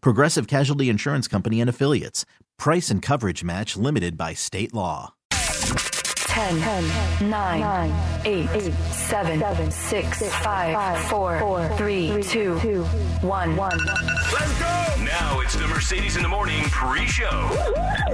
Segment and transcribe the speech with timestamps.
[0.00, 2.24] Progressive Casualty Insurance Company and Affiliates.
[2.58, 5.14] Price and coverage match limited by state law.
[6.36, 13.56] 10, 10 9, 8, 7, 6, 5, 4, 3, 2, 1.
[13.56, 14.86] Let's go!
[15.02, 17.48] Now it's the Mercedes in the Morning pre-show.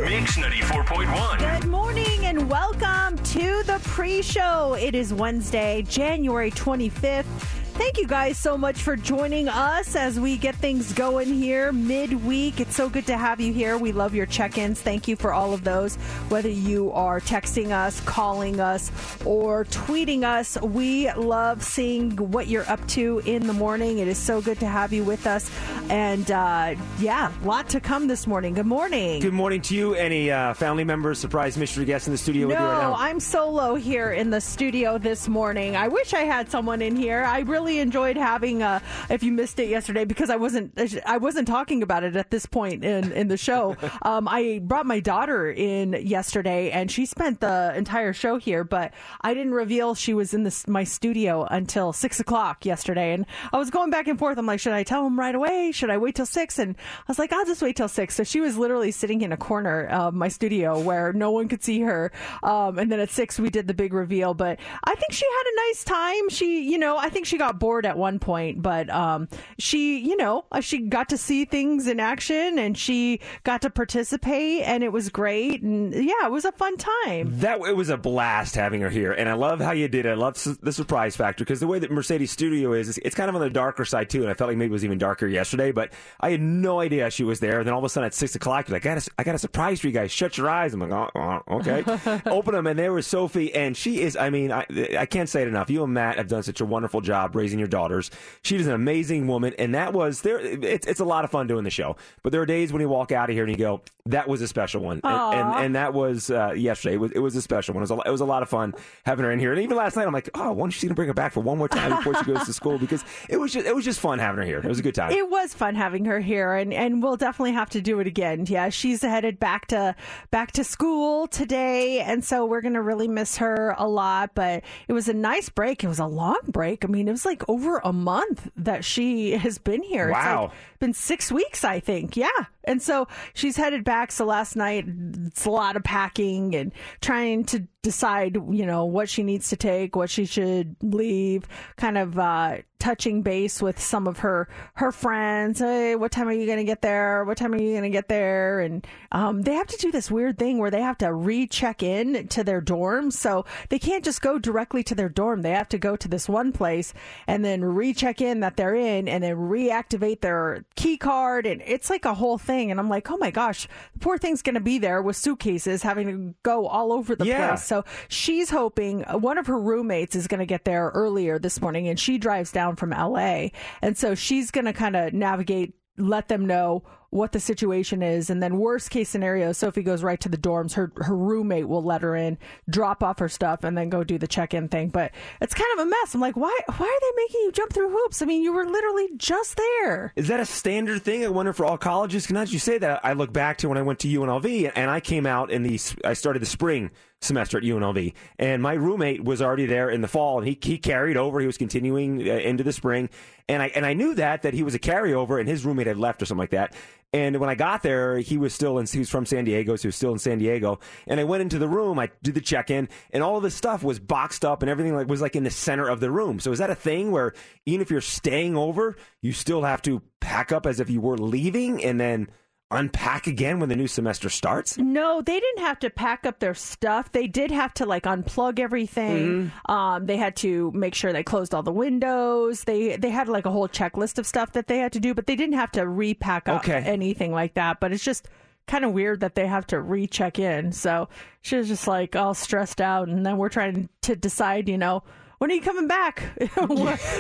[0.03, 1.61] Mix 94.1.
[1.61, 4.75] Good morning and welcome to the pre show.
[4.75, 7.62] It is Wednesday, January 25th.
[7.75, 12.61] Thank you guys so much for joining us as we get things going here midweek.
[12.61, 13.79] It's so good to have you here.
[13.79, 14.81] We love your check ins.
[14.81, 15.97] Thank you for all of those.
[16.29, 18.91] Whether you are texting us, calling us,
[19.25, 24.01] or tweeting us, we love seeing what you're up to in the morning.
[24.01, 25.51] It is so good to have you with us.
[25.89, 28.53] And uh, yeah, lot to come this morning.
[28.53, 29.23] Good morning.
[29.23, 29.95] Good morning to you.
[29.95, 32.95] Any uh, family members, surprise mystery guests in the studio with you right No.
[32.99, 35.75] I'm solo here in the studio this morning.
[35.75, 37.25] I wish I had someone in here.
[37.25, 38.63] I really enjoyed having.
[38.63, 42.31] Uh, if you missed it yesterday, because I wasn't, I wasn't talking about it at
[42.31, 43.77] this point in in the show.
[44.03, 48.65] um, I brought my daughter in yesterday, and she spent the entire show here.
[48.65, 53.27] But I didn't reveal she was in this my studio until six o'clock yesterday, and
[53.53, 54.39] I was going back and forth.
[54.39, 55.73] I'm like, should I tell him right away?
[55.73, 56.59] Should I wait till six?
[56.59, 58.15] And I was like, I'll just wait till six.
[58.15, 61.63] So she was literally sitting in a corner of my studio where no one could
[61.63, 62.13] see her.
[62.43, 64.35] Um, and then at six, we did the big reveal.
[64.35, 66.29] But I think she had a nice time.
[66.29, 70.17] She, you know, I think she got bored at one point, but um, she, you
[70.17, 74.83] know, uh, she got to see things in action and she got to participate, and
[74.83, 75.63] it was great.
[75.63, 77.39] And yeah, it was a fun time.
[77.41, 80.11] That it was a blast having her here, and I love how you did it.
[80.11, 83.29] I love s- the surprise factor because the way that Mercedes Studio is, it's kind
[83.29, 84.23] of on the darker side too.
[84.23, 87.11] And I felt like maybe it was even darker yesterday, but I had no idea
[87.11, 87.59] she was there.
[87.59, 89.25] And then all of a sudden at six o'clock, you're like, I got a, I
[89.25, 90.11] got a surprise for you guys.
[90.13, 90.73] Shut your eyes.
[90.75, 91.83] I'm like, oh, oh, okay.
[92.27, 94.17] Open them, and there was Sophie, and she is.
[94.17, 94.67] I mean, I,
[94.99, 95.71] I can't say it enough.
[95.71, 98.11] You and Matt have done such a wonderful job raising your daughters.
[98.43, 100.39] She is an amazing woman, and that was there.
[100.39, 102.89] It's it's a lot of fun doing the show, but there are days when you
[102.89, 105.77] walk out of here and you go, that was a special one, and, and and
[105.77, 106.95] that was uh, yesterday.
[106.97, 107.83] It was it was a special one.
[107.83, 108.75] It was a, it was a lot of fun
[109.05, 111.07] having her in here, and even last night I'm like, oh, why don't gonna bring
[111.07, 113.65] her back for one more time before she goes to school because it was just
[113.65, 114.59] it was just fun having her here.
[114.59, 115.13] It was a good time.
[115.13, 118.45] It was fun having her here, and, and we'll definitely have to do it again.
[118.49, 119.95] Yeah, she's headed back to
[120.33, 124.31] back to school today, and so we're gonna really miss her a lot.
[124.35, 125.85] But it was a nice break.
[125.85, 126.85] It was a long break.
[126.85, 130.09] I mean, it was like over a month that she has been here.
[130.09, 130.43] It's Wow.
[130.47, 132.17] like been six weeks, I think.
[132.17, 132.27] Yeah,
[132.65, 134.13] and so she's headed back.
[134.13, 139.09] So last night, it's a lot of packing and trying to decide, you know, what
[139.09, 141.47] she needs to take, what she should leave.
[141.77, 145.59] Kind of uh, touching base with some of her her friends.
[145.61, 147.25] Hey, what time are you going to get there?
[147.25, 148.61] What time are you going to get there?
[148.61, 152.29] And um, they have to do this weird thing where they have to recheck in
[152.29, 155.43] to their dorms, so they can't just go directly to their dorm.
[155.43, 156.95] They have to go to this one place
[157.27, 161.91] and then recheck in that they're in, and then reactivate their key card, and it's
[161.91, 162.71] like a whole thing.
[162.71, 165.83] And I'm like, oh my gosh, the poor thing's going to be there with suitcases,
[165.83, 167.49] having to go all over the Yeah.
[167.51, 167.65] place.
[167.73, 171.59] So she's hoping uh, one of her roommates is going to get there earlier this
[171.63, 173.47] morning, and she drives down from LA,
[173.81, 176.83] and so she's going to kind of navigate, let them know
[177.13, 180.73] what the situation is, and then worst case scenario, Sophie goes right to the dorms.
[180.73, 182.39] Her her roommate will let her in,
[182.71, 184.89] drop off her stuff, and then go do the check in thing.
[184.89, 185.13] But
[185.43, 186.15] it's kind of a mess.
[186.15, 188.23] I'm like, why why are they making you jump through hoops?
[188.23, 190.15] I mean, you were literally just there.
[190.17, 191.23] Is that a standard thing?
[191.23, 192.27] I wonder for all colleges.
[192.27, 193.05] Can I you say that?
[193.05, 195.79] I look back to when I went to UNLV and I came out in the
[196.07, 196.91] I started the spring
[197.21, 200.79] semester at UNLV, and my roommate was already there in the fall, and he he
[200.79, 201.41] carried over.
[201.41, 203.11] He was continuing uh, into the spring,
[203.49, 205.97] and I and I knew that that he was a carryover, and his roommate had
[205.97, 206.75] left or something like that.
[207.15, 208.87] And when I got there, he was still in.
[208.87, 210.81] He was from San Diego, so he was still in San Diego.
[211.07, 211.99] And I went into the room.
[211.99, 214.95] I did the check in, and all of this stuff was boxed up, and everything
[214.95, 216.41] like was like in the center of the room.
[216.41, 217.35] So is that a thing where
[217.67, 221.19] even if you're staying over, you still have to pack up as if you were
[221.19, 222.29] leaving, and then
[222.73, 224.79] unpack again when the new semester starts?
[224.79, 227.13] No, they didn't have to pack up their stuff.
[227.13, 229.51] They did have to like unplug everything.
[229.67, 229.71] Mm-hmm.
[229.71, 232.65] Um, they had to make sure they closed all the windows.
[232.65, 235.27] They they had like a whole checklist of stuff that they had to do, but
[235.27, 236.83] they didn't have to repack up Okay.
[236.85, 237.81] anything like that.
[237.81, 238.29] But it's just
[238.67, 240.73] kind of weird that they have to recheck in.
[240.73, 241.09] So
[241.41, 245.03] she was just like all stressed out, and then we're trying to decide, you know.
[245.43, 246.23] When are you coming back?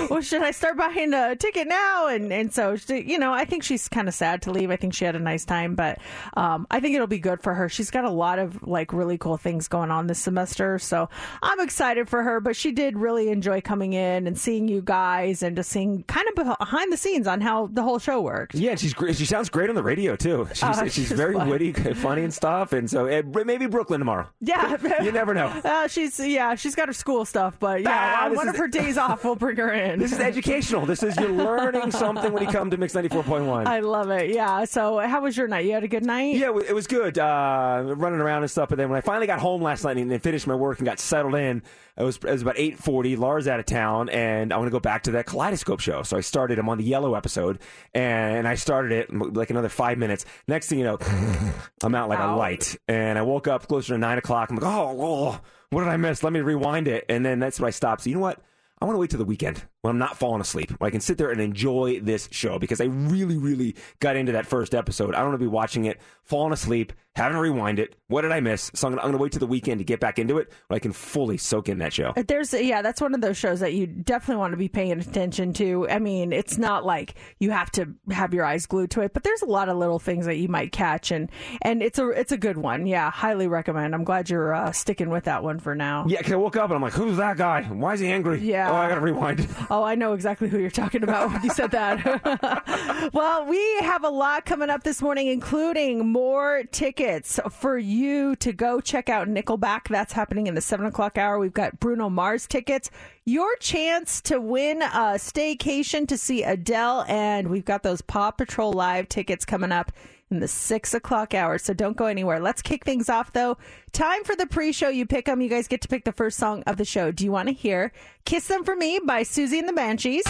[0.08, 2.06] well, should I start buying a ticket now?
[2.06, 4.70] And and so she- you know, I think she's kind of sad to leave.
[4.70, 5.98] I think she had a nice time, but
[6.36, 7.68] um, I think it'll be good for her.
[7.68, 11.08] She's got a lot of like really cool things going on this semester, so
[11.42, 12.38] I'm excited for her.
[12.38, 16.28] But she did really enjoy coming in and seeing you guys and just seeing kind
[16.28, 18.54] of behind the scenes on how the whole show works.
[18.54, 19.16] Yeah, she's great.
[19.16, 20.46] She sounds great on the radio too.
[20.54, 21.48] She's, Oh, she's she's very fun.
[21.48, 22.72] witty, funny, and stuff.
[22.72, 23.06] And so
[23.44, 24.28] maybe Brooklyn tomorrow.
[24.40, 25.46] Yeah, You never know.
[25.64, 28.58] Uh, she's yeah, she's got her school stuff, but yeah, Ah, on one is- of
[28.58, 29.98] her days off, we'll bring her in.
[29.98, 30.86] This is educational.
[30.86, 33.66] This is you're learning something when you come to Mix ninety four point one.
[33.66, 34.30] I love it.
[34.34, 34.64] Yeah.
[34.64, 35.64] So, how was your night?
[35.66, 36.36] You had a good night?
[36.36, 37.18] Yeah, it was good.
[37.18, 38.68] Uh, running around and stuff.
[38.68, 40.86] But then when I finally got home last night and then finished my work and
[40.86, 41.62] got settled in,
[41.96, 43.16] it was, it was about eight forty.
[43.16, 46.02] Laura's out of town, and I want to go back to that Kaleidoscope show.
[46.02, 46.58] So I started.
[46.58, 47.58] I'm on the yellow episode,
[47.94, 50.24] and I started it like another five minutes.
[50.48, 50.98] Next thing you know,
[51.82, 54.50] I'm out like a light, and I woke up closer to nine o'clock.
[54.50, 55.40] I'm like, oh, oh,
[55.72, 56.22] what did I miss?
[56.22, 58.02] Let me rewind it, and then that's when I stopped.
[58.02, 58.40] So you know what?
[58.80, 61.00] I want to wait till the weekend when I'm not falling asleep, when I can
[61.00, 65.14] sit there and enjoy this show because I really, really got into that first episode.
[65.14, 67.96] I don't want to be watching it, falling asleep, having to rewind it.
[68.06, 68.70] What did I miss?
[68.74, 70.78] So I'm going to wait till the weekend to get back into it when I
[70.78, 72.12] can fully soak in that show.
[72.28, 75.52] There's yeah, that's one of those shows that you definitely want to be paying attention
[75.54, 75.88] to.
[75.88, 79.24] I mean, it's not like you have to have your eyes glued to it, but
[79.24, 81.28] there's a lot of little things that you might catch, and
[81.60, 82.86] and it's a it's a good one.
[82.86, 83.96] Yeah, highly recommend.
[83.96, 86.04] I'm glad you're uh, sticking with that one for now.
[86.06, 87.62] Yeah, because I woke up and I'm like, who's that guy?
[87.64, 88.40] Why is he angry?
[88.40, 88.70] Yeah.
[88.70, 89.50] Oh, I got to rewind it.
[89.74, 93.10] Oh, I know exactly who you're talking about when you said that.
[93.14, 98.52] well, we have a lot coming up this morning, including more tickets for you to
[98.52, 99.88] go check out Nickelback.
[99.88, 101.38] That's happening in the seven o'clock hour.
[101.38, 102.90] We've got Bruno Mars tickets.
[103.24, 108.74] Your chance to win a staycation to see Adele, and we've got those Paw Patrol
[108.74, 109.90] Live tickets coming up
[110.32, 111.58] in the six o'clock hour.
[111.58, 112.40] So don't go anywhere.
[112.40, 113.58] Let's kick things off though.
[113.92, 114.88] Time for the pre-show.
[114.88, 115.40] You pick them.
[115.40, 117.12] You guys get to pick the first song of the show.
[117.12, 117.92] Do you want to hear
[118.24, 120.24] "Kiss Them for Me" by Siouxsie and the Banshees?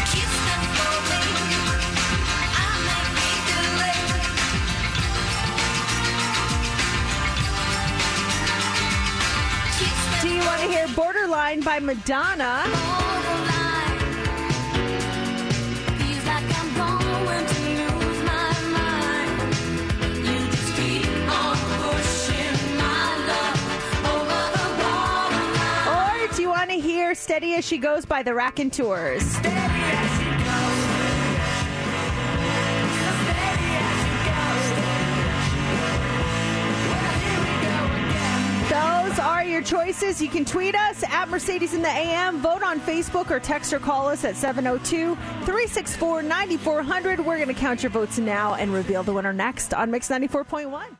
[10.20, 13.01] Do you want to hear "Borderline" by Madonna?
[27.32, 29.25] "Steady as She Goes" by the Raconteurs?
[38.69, 40.20] Those are your choices.
[40.20, 43.79] You can tweet us at Mercedes in the AM, vote on Facebook, or text or
[43.79, 47.19] call us at 702 364 9400.
[47.19, 50.99] We're going to count your votes now and reveal the winner next on Mix 94.1.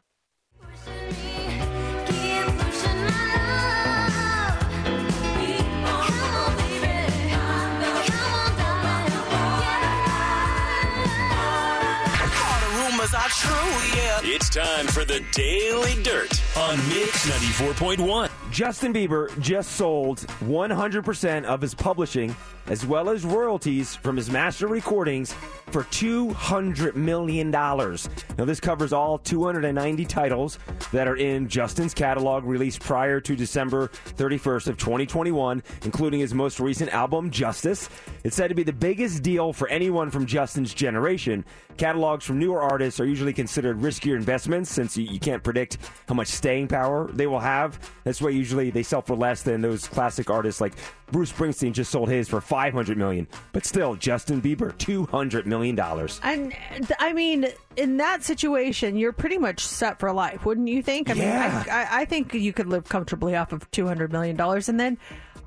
[14.25, 18.29] It's time for the Daily Dirt on Mix 94.1.
[18.51, 22.35] Justin Bieber just sold 100% of his publishing
[22.67, 25.35] as well as royalties from his master recordings
[25.73, 27.51] for $200 million.
[27.51, 30.59] Now, this covers all 290 titles
[30.93, 36.61] that are in Justin's catalog released prior to December 31st of 2021, including his most
[36.61, 37.89] recent album, Justice.
[38.23, 41.45] It's said to be the biggest deal for anyone from Justin's generation.
[41.79, 46.29] Catalogs from newer artists are usually considered riskier investments since you, can't predict how much
[46.29, 47.79] staying power they will have.
[48.05, 50.75] That's why usually they sell for less than those classic artists like
[51.11, 53.27] Bruce Springsteen just sold his for 500 million.
[53.53, 56.21] But still, Justin Bieber 200 million dollars.
[56.23, 56.55] And
[56.99, 61.09] I mean, in that situation, you're pretty much set for life, wouldn't you think?
[61.09, 61.25] I Yeah.
[61.25, 64.69] mean, I, I, I think you could live comfortably off of two hundred million dollars,
[64.69, 64.99] and then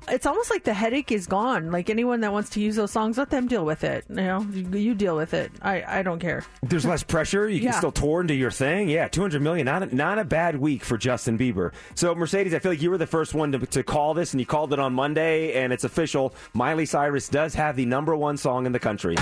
[0.08, 1.70] it's almost like the headache is gone.
[1.70, 4.04] Like anyone that wants to use those songs, let them deal with it.
[4.08, 5.52] You know, you, you deal with it.
[5.62, 6.44] I, I don't care.
[6.62, 7.48] There's less pressure.
[7.48, 8.88] You can still tour and do your thing.
[8.88, 9.64] Yeah, 200 million.
[9.66, 11.72] Not a, not a bad week for Justin Bieber.
[11.94, 14.40] So, Mercedes, I feel like you were the first one to, to call this, and
[14.40, 16.34] you called it on Monday, and it's official.
[16.54, 19.16] Miley Cyrus does have the number one song in the country.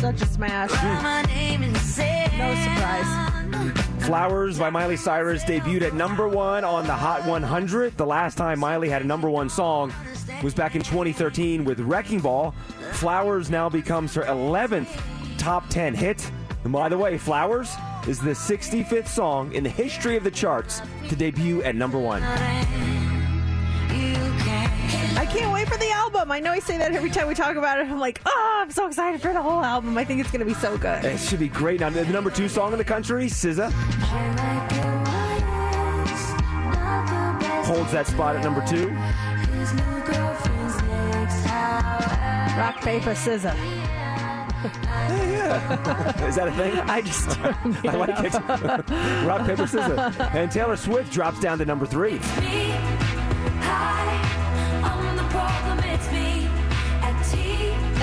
[0.00, 0.70] Such a smash.
[2.36, 3.33] No surprise.
[4.06, 7.96] Flowers by Miley Cyrus debuted at number one on the Hot 100.
[7.96, 9.94] The last time Miley had a number one song
[10.42, 12.54] was back in 2013 with Wrecking Ball.
[12.92, 15.00] Flowers now becomes her 11th
[15.38, 16.30] top 10 hit.
[16.64, 17.74] And by the way, Flowers
[18.06, 22.22] is the 65th song in the history of the charts to debut at number one.
[25.16, 26.30] I can't wait for the album.
[26.30, 27.86] I know I say that every time we talk about it.
[27.88, 29.96] I'm like, oh, I'm so excited for the whole album.
[29.96, 31.04] I think it's going to be so good.
[31.04, 31.80] It should be great.
[31.80, 33.70] Now, the number two song in the country, SZA,
[37.64, 38.90] holds that spot at number two.
[42.58, 43.52] Rock, paper, scissors.
[44.64, 46.72] Yeah, is that a thing?
[46.88, 49.26] I just I like it it.
[49.26, 49.98] Rock, paper, scissors.
[50.32, 52.18] And Taylor Swift drops down to number three.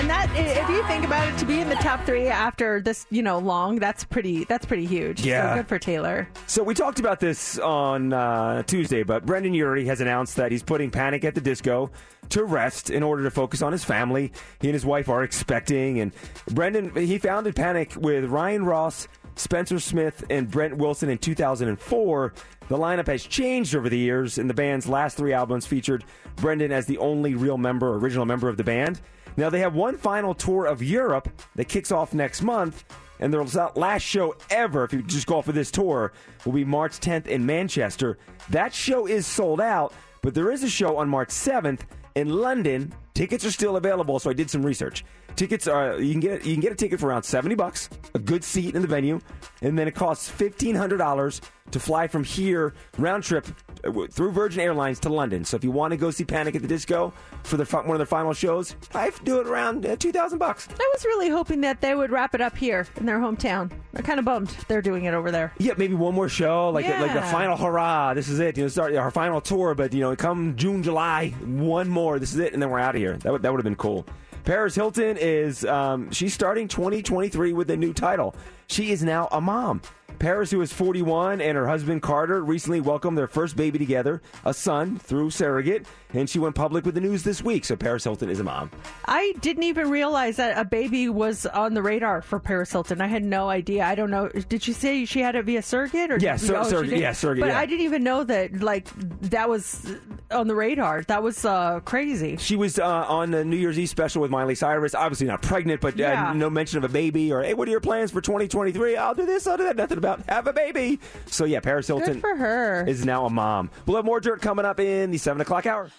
[0.02, 3.06] And that, if you think about it, to be in the top three after this,
[3.10, 4.42] you know, long, that's pretty.
[4.42, 5.24] That's pretty huge.
[5.24, 5.50] Yeah.
[5.50, 6.28] So good for Taylor.
[6.48, 10.64] So we talked about this on uh, Tuesday, but Brendon Urie has announced that he's
[10.64, 11.92] putting Panic at the Disco
[12.30, 14.32] to rest in order to focus on his family.
[14.60, 16.12] He and his wife are expecting, and
[16.50, 22.34] Brendon he founded Panic with Ryan Ross, Spencer Smith, and Brent Wilson in 2004.
[22.72, 26.72] The lineup has changed over the years, and the band's last three albums featured Brendon
[26.72, 29.02] as the only real member, original member of the band.
[29.36, 32.84] Now they have one final tour of Europe that kicks off next month.
[33.20, 36.14] And their last show ever, if you just go off of this tour,
[36.46, 38.16] will be March 10th in Manchester.
[38.48, 41.80] That show is sold out, but there is a show on March 7th
[42.14, 42.94] in London.
[43.14, 45.04] Tickets are still available, so I did some research.
[45.36, 48.18] Tickets are you can get you can get a ticket for around seventy bucks, a
[48.18, 49.20] good seat in the venue,
[49.62, 51.40] and then it costs fifteen hundred dollars
[51.70, 53.46] to fly from here round trip
[53.84, 55.42] uh, through Virgin Airlines to London.
[55.44, 57.14] So if you want to go see Panic at the Disco
[57.44, 60.12] for their one of their final shows, I have to do it around uh, two
[60.12, 60.68] thousand bucks.
[60.70, 63.72] I was really hoping that they would wrap it up here in their hometown.
[63.94, 65.52] I'm kind of bummed they're doing it over there.
[65.58, 68.14] Yeah, maybe one more show, like the, like the final hurrah.
[68.14, 68.56] This is it.
[68.58, 72.18] You know, start our final tour, but you know, come June, July, one more.
[72.18, 73.01] This is it, and then we're out of here.
[73.10, 74.06] That would that would have been cool.
[74.44, 78.34] Paris Hilton is um, she's starting 2023 with a new title.
[78.66, 79.82] She is now a mom.
[80.18, 84.54] Paris, who is 41, and her husband Carter recently welcomed their first baby together, a
[84.54, 87.64] son, through surrogate, and she went public with the news this week.
[87.64, 88.70] So Paris Hilton is a mom.
[89.06, 93.00] I didn't even realize that a baby was on the radar for Paris Hilton.
[93.00, 93.84] I had no idea.
[93.84, 94.28] I don't know.
[94.28, 96.18] Did she say she had it via surrogate or?
[96.18, 96.98] Yeah, sur- oh, surrogate.
[96.98, 97.58] Yeah, surrogate, But yeah.
[97.58, 98.60] I didn't even know that.
[98.62, 98.88] Like
[99.30, 99.90] that was
[100.30, 101.02] on the radar.
[101.04, 102.36] That was uh, crazy.
[102.36, 104.94] She was uh, on the New Year's Eve special with Miley Cyrus.
[104.94, 106.32] Obviously not pregnant, but uh, Yeah.
[106.34, 108.96] no mention of a baby or hey, what are your plans for 2023?
[108.96, 109.76] I'll do this, I'll do that.
[109.76, 111.00] Nothing about have a baby.
[111.26, 112.84] So yeah, Paris Hilton Good for her.
[112.86, 113.70] is now a mom.
[113.86, 115.90] We'll have more dirt coming up in the seven o'clock hour.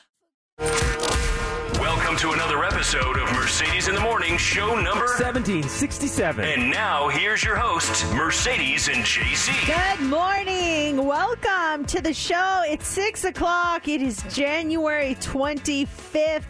[0.60, 5.06] Welcome to another episode of Mercedes in the Morning, show number.
[5.06, 6.46] 1767.
[6.46, 9.52] And now here's your hosts, Mercedes and JC.
[9.66, 11.06] Good morning.
[11.06, 12.62] Welcome to the show.
[12.68, 13.88] It's six o'clock.
[13.88, 16.44] It is January 25th.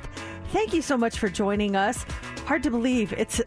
[0.54, 2.06] Thank you so much for joining us.
[2.46, 3.12] Hard to believe.
[3.14, 3.42] It's.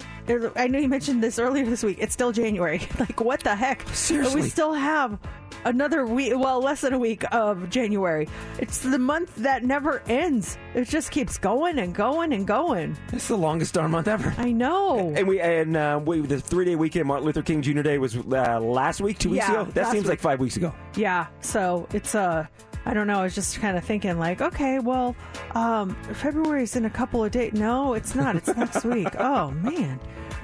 [0.56, 1.98] I know you mentioned this earlier this week.
[2.00, 2.80] It's still January.
[2.98, 3.86] Like what the heck?
[3.90, 4.42] Seriously.
[4.42, 5.18] we still have
[5.64, 6.32] another week.
[6.36, 8.26] Well, less than a week of January.
[8.58, 10.56] It's the month that never ends.
[10.74, 12.96] It just keeps going and going and going.
[13.12, 14.34] It's the longest darn month ever.
[14.38, 15.12] I know.
[15.14, 17.82] And we and uh, we the three day weekend Martin Luther King Jr.
[17.82, 19.70] Day was uh, last week, two weeks Yeah, ago.
[19.72, 20.10] That seems week.
[20.10, 20.74] like five weeks ago.
[20.96, 22.46] Yeah, so it's uh
[22.88, 25.14] I don't know, I was just kind of thinking like, okay, well,
[25.54, 27.52] um February's in a couple of days.
[27.52, 28.36] No, it's not.
[28.36, 29.08] It's next week.
[29.18, 29.98] Oh, man.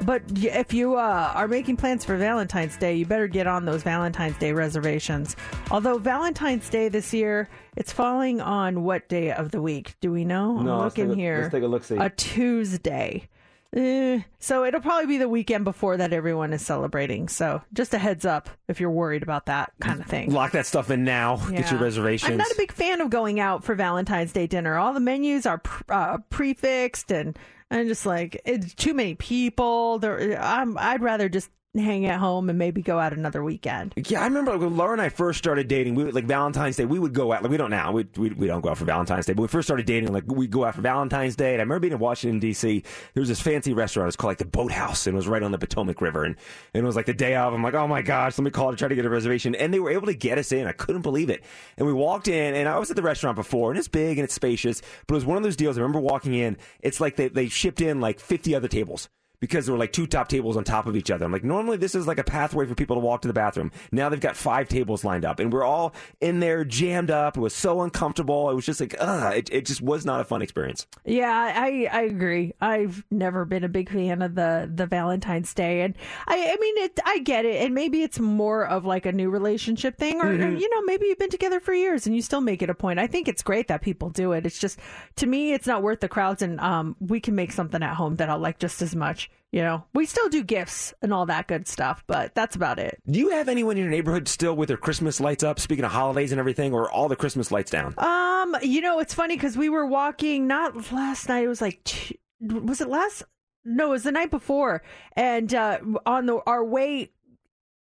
[0.04, 3.82] But if you uh, are making plans for Valentine's Day, you better get on those
[3.82, 5.37] Valentine's Day reservations.
[5.70, 9.94] Although Valentine's Day this year, it's falling on what day of the week?
[10.00, 10.56] Do we know?
[10.58, 11.38] I'm No, let's looking take a- here.
[11.42, 11.96] let's take a look-see.
[11.96, 13.28] A Tuesday.
[13.74, 17.28] Eh, so it'll probably be the weekend before that everyone is celebrating.
[17.28, 20.30] So just a heads up if you're worried about that kind of thing.
[20.30, 21.36] Lock that stuff in now.
[21.36, 22.32] Get your reservations.
[22.32, 24.76] I'm not a big fan of going out for Valentine's Day dinner.
[24.76, 27.38] All the menus are uh, prefixed, and
[27.70, 29.98] I'm just like it's too many people.
[29.98, 31.48] There, I'm, I'd rather just
[31.80, 33.94] hang at home and maybe go out another weekend.
[33.96, 35.94] Yeah, I remember like, when Laura and I first started dating.
[35.94, 36.84] We would, like Valentine's Day.
[36.84, 37.42] We would go out.
[37.42, 37.92] Like we don't now.
[37.92, 39.32] We, we we don't go out for Valentine's Day.
[39.32, 41.52] But we first started dating, like we go out for Valentine's Day.
[41.52, 42.82] And I remember being in Washington D.C.
[43.14, 44.04] There was this fancy restaurant.
[44.04, 46.24] It was called like the Boathouse, and it was right on the Potomac River.
[46.24, 46.36] And,
[46.74, 47.54] and it was like the day of.
[47.54, 49.54] I'm like, oh my gosh, let me call to try to get a reservation.
[49.54, 50.66] And they were able to get us in.
[50.66, 51.42] I couldn't believe it.
[51.78, 54.24] And we walked in, and I was at the restaurant before, and it's big and
[54.24, 54.82] it's spacious.
[55.06, 55.78] But it was one of those deals.
[55.78, 56.58] I remember walking in.
[56.80, 59.08] It's like they they shipped in like 50 other tables
[59.42, 61.25] because there were like two top tables on top of each other.
[61.25, 63.72] I'm like, normally this is like a pathway for people to walk to the bathroom.
[63.90, 67.37] Now they've got five tables lined up, and we're all in there jammed up.
[67.37, 68.49] It was so uncomfortable.
[68.50, 70.87] It was just like, ugh, it, it just was not a fun experience.
[71.04, 72.52] Yeah, I I agree.
[72.61, 75.96] I've never been a big fan of the the Valentine's Day, and
[76.28, 77.00] I I mean it.
[77.04, 80.56] I get it, and maybe it's more of like a new relationship thing, or Mm-hmm.
[80.56, 82.99] you know maybe you've been together for years and you still make it a point.
[83.00, 84.46] I think it's great that people do it.
[84.46, 84.78] It's just
[85.16, 88.16] to me, it's not worth the crowds, and um, we can make something at home
[88.16, 89.30] that I'll like just as much.
[89.52, 93.02] You know, we still do gifts and all that good stuff, but that's about it.
[93.06, 95.60] Do you have anyone in your neighborhood still with their Christmas lights up?
[95.60, 97.94] Speaking of holidays and everything, or all the Christmas lights down?
[97.98, 101.44] Um, you know, it's funny because we were walking not last night.
[101.44, 103.24] It was like, was it last?
[103.64, 104.82] No, it was the night before,
[105.16, 107.10] and uh, on the our way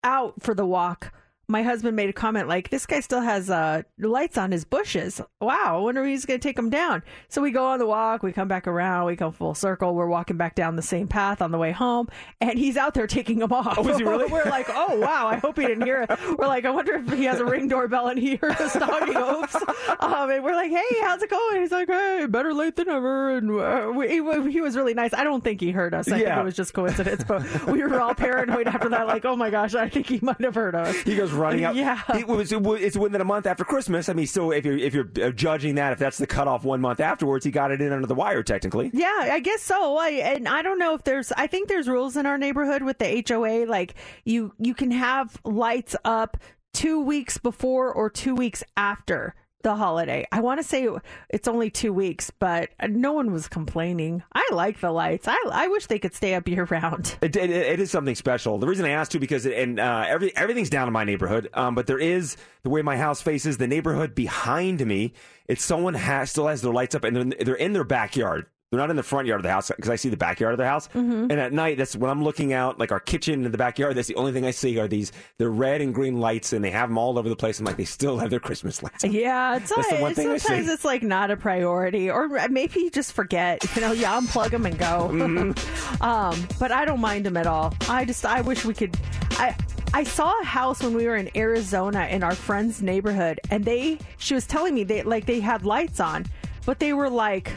[0.04, 1.12] out for the walk,
[1.48, 5.20] my husband made a comment like, "This guy still has uh, lights on his bushes.
[5.40, 7.86] Wow, I wonder if he's going to take them down." So we go on the
[7.86, 9.94] walk, we come back around, we come full circle.
[9.94, 12.08] We're walking back down the same path on the way home,
[12.40, 13.74] and he's out there taking them off.
[13.78, 14.26] Oh, is he really?
[14.26, 17.12] we're like, "Oh wow, I hope he didn't hear it." We're like, "I wonder if
[17.12, 19.56] he has a ring doorbell and he heard us talking." Oops.
[20.00, 23.36] Um, and we're like, "Hey, how's it going?" He's like, "Hey, better late than ever."
[23.36, 25.12] And uh, we, he, he was really nice.
[25.14, 26.08] I don't think he heard us.
[26.08, 26.40] I think Yeah.
[26.40, 29.06] it was just coincidence, but we were all paranoid after that.
[29.06, 31.74] Like, "Oh my gosh, I think he might have heard us." He goes running up.
[31.76, 32.00] Yeah.
[32.16, 34.08] It was, it was- it's within a month after Christmas.
[34.08, 36.80] I mean, so if you're if you're uh, judging that, if that's the cutoff one
[36.80, 38.90] month afterwards, he got it in under the wire technically.
[38.92, 39.96] Yeah, I guess so.
[39.96, 41.32] I, and I don't know if there's.
[41.32, 43.66] I think there's rules in our neighborhood with the HOA.
[43.66, 46.36] Like you, you can have lights up
[46.72, 50.26] two weeks before or two weeks after the holiday.
[50.30, 50.88] I want to say
[51.28, 54.22] it's only two weeks, but no one was complaining.
[54.32, 55.26] I like the lights.
[55.28, 57.16] I, I wish they could stay up year round.
[57.20, 58.58] It, it, it is something special.
[58.58, 61.74] The reason I asked you because and uh, every everything's down in my neighborhood, um,
[61.74, 65.12] but there is the way my house faces the neighborhood behind me.
[65.48, 68.46] It's someone has still has their lights up and they're, they're in their backyard.
[68.70, 70.58] They're not in the front yard of the house because I see the backyard of
[70.58, 70.88] the house.
[70.88, 71.30] Mm-hmm.
[71.30, 73.96] And at night, that's when I'm looking out, like our kitchen in the backyard.
[73.96, 76.72] That's the only thing I see are these the red and green lights, and they
[76.72, 77.60] have them all over the place.
[77.60, 79.04] I'm like, they still have their Christmas lights.
[79.04, 79.12] on.
[79.12, 80.72] Yeah, it's That's the one thing I sometimes see.
[80.72, 83.62] it's like not a priority, or maybe you just forget.
[83.76, 85.10] You know, you unplug them and go.
[85.12, 86.02] Mm-hmm.
[86.02, 87.72] um, but I don't mind them at all.
[87.88, 88.96] I just I wish we could.
[89.32, 89.54] I
[89.94, 93.98] I saw a house when we were in Arizona in our friend's neighborhood, and they
[94.18, 96.26] she was telling me they like they had lights on,
[96.64, 97.52] but they were like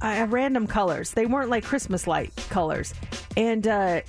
[0.00, 1.12] uh, random colors.
[1.12, 2.94] They weren't like Christmas light colors,
[3.36, 3.66] and.
[3.66, 4.00] uh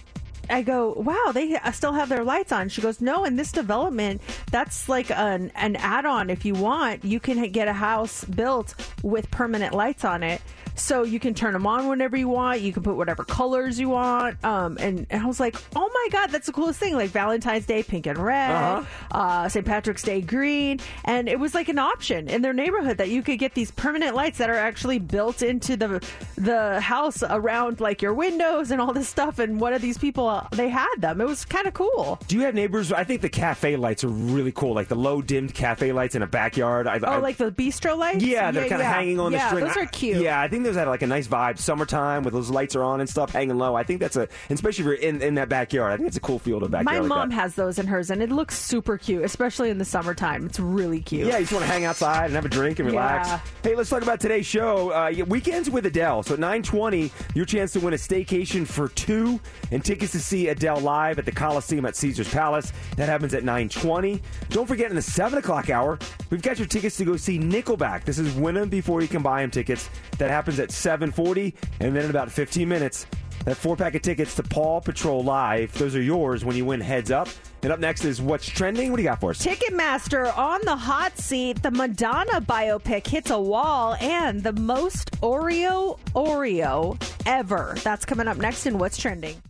[0.51, 2.69] I go, wow, they still have their lights on.
[2.69, 4.19] She goes, no, in this development,
[4.49, 6.31] that's like an, an add on.
[6.31, 10.41] If you want, you can get a house built with permanent lights on it.
[10.79, 12.61] So you can turn them on whenever you want.
[12.61, 14.43] You can put whatever colors you want.
[14.43, 16.95] Um, and, and I was like, oh my God, that's the coolest thing.
[16.95, 18.83] Like Valentine's Day, pink and red, Uh-huh.
[19.17, 19.65] uh, St.
[19.65, 20.79] Patrick's Day, green.
[21.05, 24.15] And it was like an option in their neighborhood that you could get these permanent
[24.15, 26.03] lights that are actually built into the,
[26.37, 29.39] the house around like your windows and all this stuff.
[29.39, 31.19] And one of these people, uh, they had them.
[31.21, 32.19] It was kind of cool.
[32.27, 32.91] Do you have neighbors?
[32.91, 36.21] I think the cafe lights are really cool, like the low dimmed cafe lights in
[36.21, 36.87] a backyard.
[36.87, 38.23] I, Oh, like the bistro lights?
[38.23, 38.93] Yeah, they're kind of yeah.
[38.93, 39.65] hanging on the yeah, string.
[39.65, 40.21] those are cute.
[40.21, 41.59] Yeah, I think had like a nice vibe.
[41.59, 43.75] Summertime with those lights are on and stuff hanging low.
[43.75, 45.93] I think that's a, especially if you're in, in that backyard.
[45.93, 47.03] I think it's a cool feel to a backyard.
[47.03, 50.45] My mom has those in hers, and it looks super cute, especially in the summertime.
[50.45, 51.27] It's really cute.
[51.27, 53.27] Yeah, you just want to hang outside and have a drink and relax.
[53.29, 53.39] Yeah.
[53.63, 54.91] Hey, let's talk about today's show.
[54.91, 56.23] Uh, weekends with Adele.
[56.23, 59.39] So at 920, your chance to win a staycation for two
[59.71, 62.71] and tickets to see Adele live at the Colosseum at Caesars Palace.
[62.97, 64.21] That happens at 920.
[64.49, 68.03] Don't forget in the 7 o'clock hour, we've got your tickets to go see Nickelback.
[68.03, 69.89] This is win them before you can buy them tickets.
[70.17, 71.55] That happens at 740.
[71.79, 73.05] And then in about 15 minutes,
[73.45, 75.73] that four pack of tickets to Paw Patrol Live.
[75.77, 77.29] Those are yours when you win heads up.
[77.63, 78.91] And up next is What's Trending.
[78.91, 79.45] What do you got for us?
[79.45, 81.61] Ticketmaster on the hot seat.
[81.61, 87.75] The Madonna biopic hits a wall, and the most Oreo Oreo ever.
[87.83, 89.41] That's coming up next in What's Trending.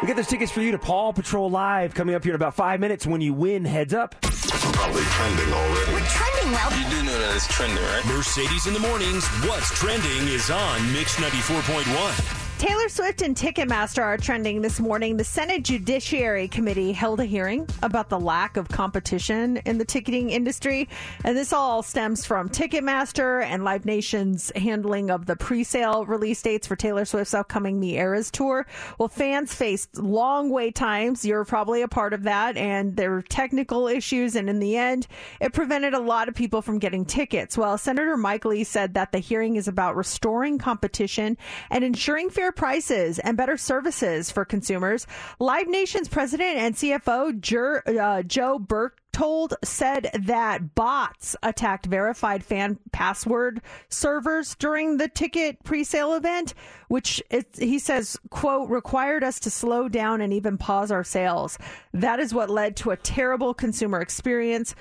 [0.00, 2.54] We got those tickets for you to Paw Patrol Live coming up here in about
[2.54, 4.14] five minutes when you win heads up.
[4.20, 5.92] Probably trending already.
[5.92, 6.70] We're trending well.
[6.78, 8.04] You do know that it's trending, right?
[8.06, 9.26] Mercedes in the mornings.
[9.46, 12.43] What's trending is on Mix 94.1.
[12.66, 15.18] Taylor Swift and Ticketmaster are trending this morning.
[15.18, 20.30] The Senate Judiciary Committee held a hearing about the lack of competition in the ticketing
[20.30, 20.88] industry.
[21.26, 26.40] And this all stems from Ticketmaster and Live Nation's handling of the pre sale release
[26.40, 28.66] dates for Taylor Swift's upcoming The Eras tour.
[28.98, 31.22] Well, fans faced long wait times.
[31.22, 32.56] You're probably a part of that.
[32.56, 34.36] And there were technical issues.
[34.36, 35.06] And in the end,
[35.38, 37.58] it prevented a lot of people from getting tickets.
[37.58, 41.36] Well, Senator Mike Lee said that the hearing is about restoring competition
[41.68, 45.06] and ensuring fair prices and better services for consumers.
[45.38, 52.78] Live Nation's president and CFO Jer, uh, Joe Berchtold said that bots attacked verified fan
[52.92, 56.54] password servers during the ticket pre-sale event,
[56.88, 61.58] which it, he says, quote, required us to slow down and even pause our sales.
[61.92, 64.74] That is what led to a terrible consumer experience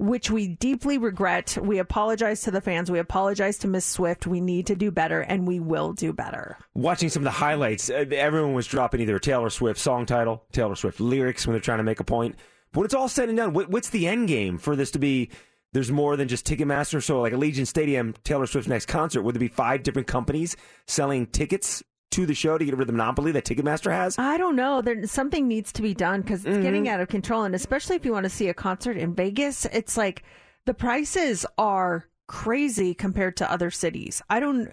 [0.00, 1.58] which we deeply regret.
[1.60, 2.90] We apologize to the fans.
[2.90, 4.26] We apologize to Miss Swift.
[4.26, 6.56] We need to do better, and we will do better.
[6.74, 10.42] Watching some of the highlights, uh, everyone was dropping either a Taylor Swift song title,
[10.52, 12.36] Taylor Swift lyrics when they're trying to make a point.
[12.72, 15.30] But it's all said and done, what's the end game for this to be?
[15.72, 17.02] There's more than just Ticketmaster.
[17.02, 21.26] So, like Allegiant Stadium, Taylor Swift's next concert, would there be five different companies selling
[21.26, 24.18] tickets to the show to get rid of the monopoly that Ticketmaster has?
[24.18, 24.82] I don't know.
[24.82, 26.94] There something needs to be done because it's getting Mm-hmm.
[26.94, 29.96] out of control, and especially if you want to see a concert in Vegas, it's
[29.96, 30.22] like
[30.66, 34.22] the prices are crazy compared to other cities.
[34.30, 34.70] I don't.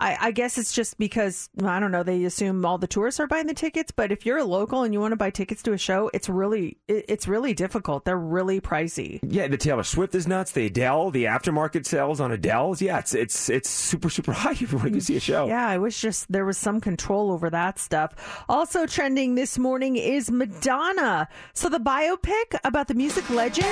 [0.00, 2.02] I, I guess it's just because I don't know.
[2.02, 4.94] They assume all the tourists are buying the tickets, but if you're a local and
[4.94, 8.06] you want to buy tickets to a show, it's really it, it's really difficult.
[8.06, 9.20] They're really pricey.
[9.22, 10.52] Yeah, the Taylor Swift is nuts.
[10.52, 12.80] The Adele, the aftermarket sales on Adele's.
[12.80, 15.46] Yeah, it's it's it's super super high if you want to see a show.
[15.46, 18.44] Yeah, I wish just there was some control over that stuff.
[18.48, 21.28] Also trending this morning is Madonna.
[21.52, 23.68] So the biopic about the music legend,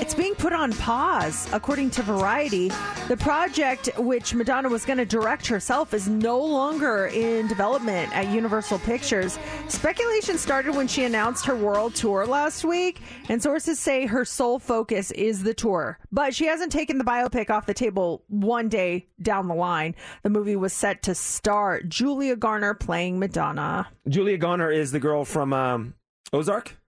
[0.00, 2.70] it's being put on pause, according to Variety.
[3.08, 8.28] The project, which Madonna was going to direct herself, is no longer in development at
[8.28, 9.38] Universal Pictures.
[9.68, 14.58] Speculation started when she announced her world tour last week, and sources say her sole
[14.58, 15.98] focus is the tour.
[16.10, 19.94] But she hasn't taken the biopic off the table one day down the line.
[20.22, 23.88] The movie was set to star Julia Garner playing Madonna.
[24.08, 25.94] Julia Garner is the girl from um,
[26.32, 26.79] Ozark.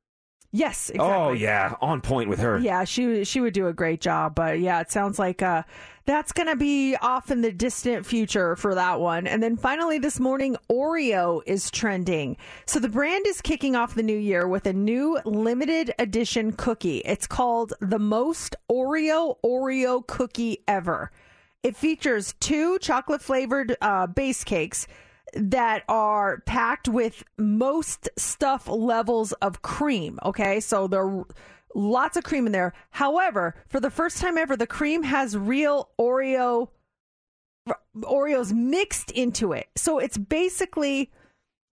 [0.55, 1.15] Yes, exactly.
[1.15, 2.59] Oh yeah, on point with her.
[2.59, 5.62] Yeah, she she would do a great job, but yeah, it sounds like uh,
[6.05, 9.27] that's going to be off in the distant future for that one.
[9.27, 12.37] And then finally this morning, Oreo is trending.
[12.67, 16.99] So the brand is kicking off the new year with a new limited edition cookie.
[16.99, 21.11] It's called the most Oreo Oreo cookie ever.
[21.62, 24.87] It features two chocolate flavored uh, base cakes
[25.35, 30.18] that are packed with most stuff levels of cream.
[30.25, 31.27] Okay, so there are
[31.75, 32.73] lots of cream in there.
[32.90, 36.68] However, for the first time ever, the cream has real Oreo
[37.97, 39.68] Oreos mixed into it.
[39.77, 41.11] So it's basically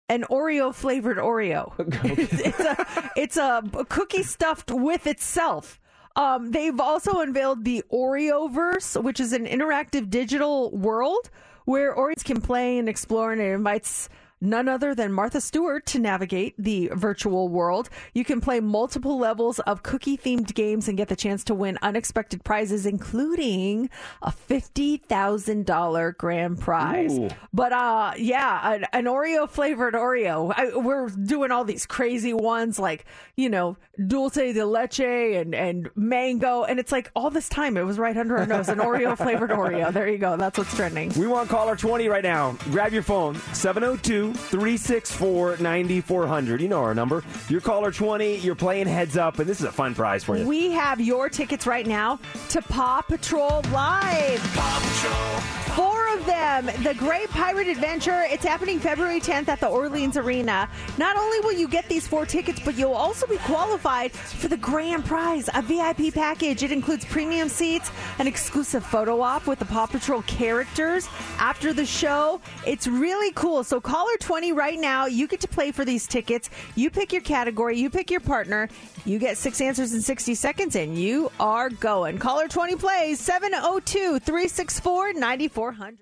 [0.08, 1.74] an Oreo flavored Oreo.
[2.04, 5.80] it's a it's a cookie stuffed with itself.
[6.16, 11.30] Um, they've also unveiled the Oreoverse, which is an interactive digital world
[11.66, 14.08] where Oreos can play and explore, and it invites
[14.40, 17.88] none other than Martha Stewart to navigate the virtual world.
[18.12, 21.78] You can play multiple levels of cookie themed games and get the chance to win
[21.82, 23.88] unexpected prizes, including
[24.22, 27.18] a $50,000 grand prize.
[27.18, 27.28] Ooh.
[27.52, 30.52] But uh, yeah, an, an Oreo flavored Oreo.
[30.54, 35.88] I, we're doing all these crazy ones like, you know, dulce de leche and, and
[35.94, 36.64] mango.
[36.64, 39.50] And it's like all this time it was right under our nose, an Oreo flavored
[39.50, 39.92] Oreo.
[39.92, 40.36] There you go.
[40.36, 41.12] That's what's trending.
[41.18, 42.52] We want caller 20 right now.
[42.70, 46.60] Grab your phone, 702 364 9400.
[46.60, 47.24] You know our number.
[47.48, 48.36] You're caller 20.
[48.38, 50.46] You're playing heads up, and this is a fun prize for you.
[50.46, 52.18] We have your tickets right now
[52.50, 54.40] to Paw Patrol Live.
[54.54, 55.66] Paw Patrol.
[55.76, 56.66] Four of them.
[56.82, 58.22] The Great Pirate Adventure.
[58.30, 60.70] It's happening February 10th at the Orleans Arena.
[60.96, 64.56] Not only will you get these four tickets, but you'll also be qualified for the
[64.56, 66.62] grand prize, a VIP package.
[66.62, 71.08] It includes premium seats, an exclusive photo op with the Paw Patrol characters
[71.38, 72.40] after the show.
[72.66, 73.62] It's really cool.
[73.62, 75.06] So caller 20 right now.
[75.06, 76.50] You get to play for these tickets.
[76.74, 78.68] You pick your category, you pick your partner.
[79.04, 82.18] You get six answers in 60 seconds, and you are going.
[82.18, 85.98] Caller 20 plays 702 364 9400.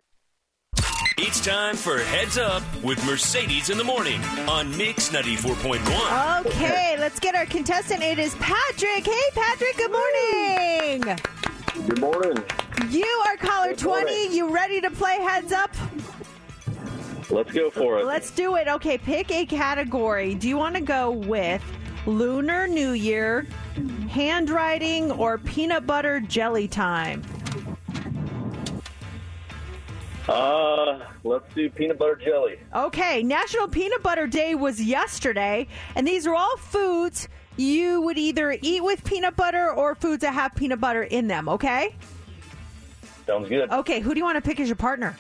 [1.17, 6.47] It's time for Heads Up with Mercedes in the Morning on Mix 94.1.
[6.47, 8.03] Okay, let's get our contestant.
[8.03, 9.07] It is Patrick.
[9.07, 11.17] Hey, Patrick, good morning.
[11.87, 12.45] Good morning.
[12.91, 14.35] You are caller 20.
[14.35, 15.71] You ready to play heads up?
[17.35, 18.07] Let's go for it.
[18.07, 18.69] Let's do it.
[18.69, 20.37] Okay, pick a category.
[20.37, 21.63] Do you want to go with
[22.07, 23.45] Lunar New Year,
[24.09, 27.25] handwriting, or peanut butter jelly time?
[30.29, 32.61] Uh, let's do peanut butter jelly.
[32.73, 35.67] Okay, National Peanut Butter Day was yesterday,
[35.97, 40.35] and these are all foods you would either eat with peanut butter or foods that
[40.35, 41.97] have peanut butter in them, okay?
[43.27, 43.71] Sounds good.
[43.71, 45.17] Okay, who do you want to pick as your partner?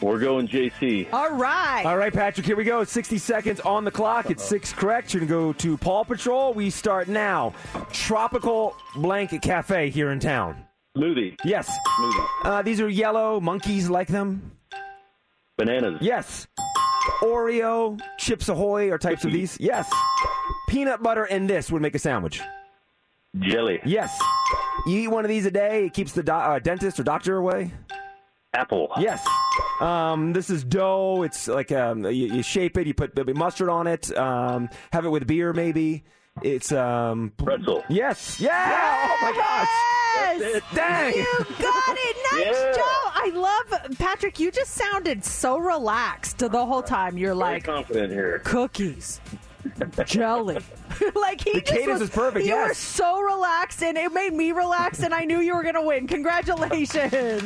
[0.00, 1.08] We're going JC.
[1.12, 1.82] All right.
[1.86, 2.84] All right, Patrick, here we go.
[2.84, 4.30] 60 seconds on the clock.
[4.30, 5.14] It's six correct.
[5.14, 6.52] You're going to go to Paw Patrol.
[6.52, 7.54] We start now.
[7.92, 10.64] Tropical Blanket Cafe here in town.
[10.96, 11.36] Smoothie.
[11.44, 11.68] Yes.
[11.98, 12.26] Smoothie.
[12.44, 13.40] Uh, these are yellow.
[13.40, 14.52] Monkeys like them.
[15.56, 15.98] Bananas.
[16.00, 16.46] Yes.
[17.22, 19.58] Oreo, Chips Ahoy are types of these.
[19.60, 19.90] Yes.
[20.68, 22.40] Peanut butter and this would make a sandwich.
[23.38, 23.80] Jelly.
[23.84, 24.16] Yes.
[24.86, 27.36] You eat one of these a day, it keeps the do- uh, dentist or doctor
[27.36, 27.72] away.
[28.52, 28.88] Apple.
[28.98, 29.26] Yes.
[29.80, 31.22] Um, this is dough.
[31.22, 35.10] It's like um, you, you shape it, you put mustard on it, um, have it
[35.10, 36.04] with beer maybe.
[36.42, 37.84] It's um, Pretzel.
[37.88, 38.40] yes.
[38.40, 39.08] Yeah.
[39.10, 39.68] Oh my gosh.
[40.16, 40.62] Yes!
[40.74, 41.14] Dang.
[41.14, 41.24] You
[41.60, 42.16] got it.
[42.32, 42.72] Nice Yeah.
[42.72, 43.12] job.
[43.14, 44.40] I love Patrick.
[44.40, 47.16] You just sounded so relaxed the whole time.
[47.18, 48.40] You're Very like confident here.
[48.44, 49.20] cookies,
[50.06, 50.58] jelly.
[51.14, 54.52] like he The just cadence was perfect, You were so relaxed, and it made me
[54.52, 56.06] relax, and I knew you were going to win.
[56.06, 57.42] Congratulations!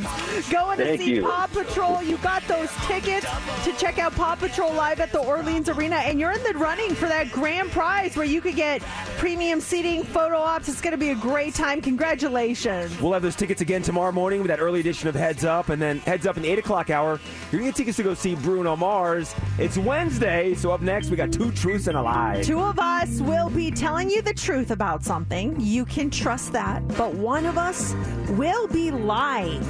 [0.51, 1.23] Going to Thank see you.
[1.23, 2.03] Paw Patrol.
[2.03, 3.27] You got those tickets
[3.65, 6.95] to check out Paw Patrol live at the Orleans Arena, and you're in the running
[6.95, 8.83] for that grand prize where you could get
[9.19, 10.69] premium seating, photo ops.
[10.69, 11.81] It's going to be a great time.
[11.81, 13.01] Congratulations!
[13.01, 15.81] We'll have those tickets again tomorrow morning with that early edition of Heads Up, and
[15.81, 17.21] then Heads Up in the 8 o'clock hour.
[17.51, 19.35] You're going to get tickets to go see Bruno Mars.
[19.59, 22.43] It's Wednesday, so up next we got Two Truths and a Lie.
[22.45, 25.55] Two of us will be telling you the truth about something.
[25.61, 26.87] You can trust that.
[26.97, 27.95] But one of us
[28.31, 29.63] will be lying.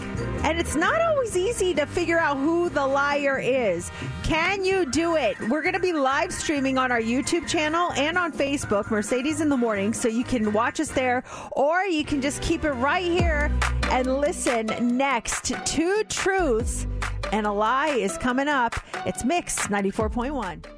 [0.43, 3.91] And it's not always easy to figure out who the liar is.
[4.23, 5.37] Can you do it?
[5.49, 9.49] We're going to be live streaming on our YouTube channel and on Facebook, Mercedes in
[9.49, 13.05] the Morning, so you can watch us there, or you can just keep it right
[13.05, 13.53] here
[13.91, 15.53] and listen next.
[15.67, 16.87] Two truths
[17.33, 18.75] and a lie is coming up.
[19.07, 20.78] It's Mix 94.1.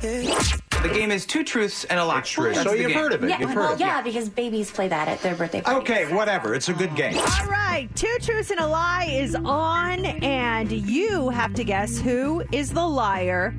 [0.00, 2.22] The game is two truths and a lie.
[2.22, 2.52] true.
[2.54, 2.96] That's So you've game.
[2.96, 3.28] heard of it.
[3.28, 3.84] Yeah, You've heard well, of it.
[3.84, 5.82] yeah, because babies play that at their birthday parties.
[5.90, 6.54] Okay, whatever.
[6.54, 7.16] It's a good game.
[7.18, 12.42] All right, Two Truths and a Lie is on, and you have to guess who
[12.50, 13.54] is the liar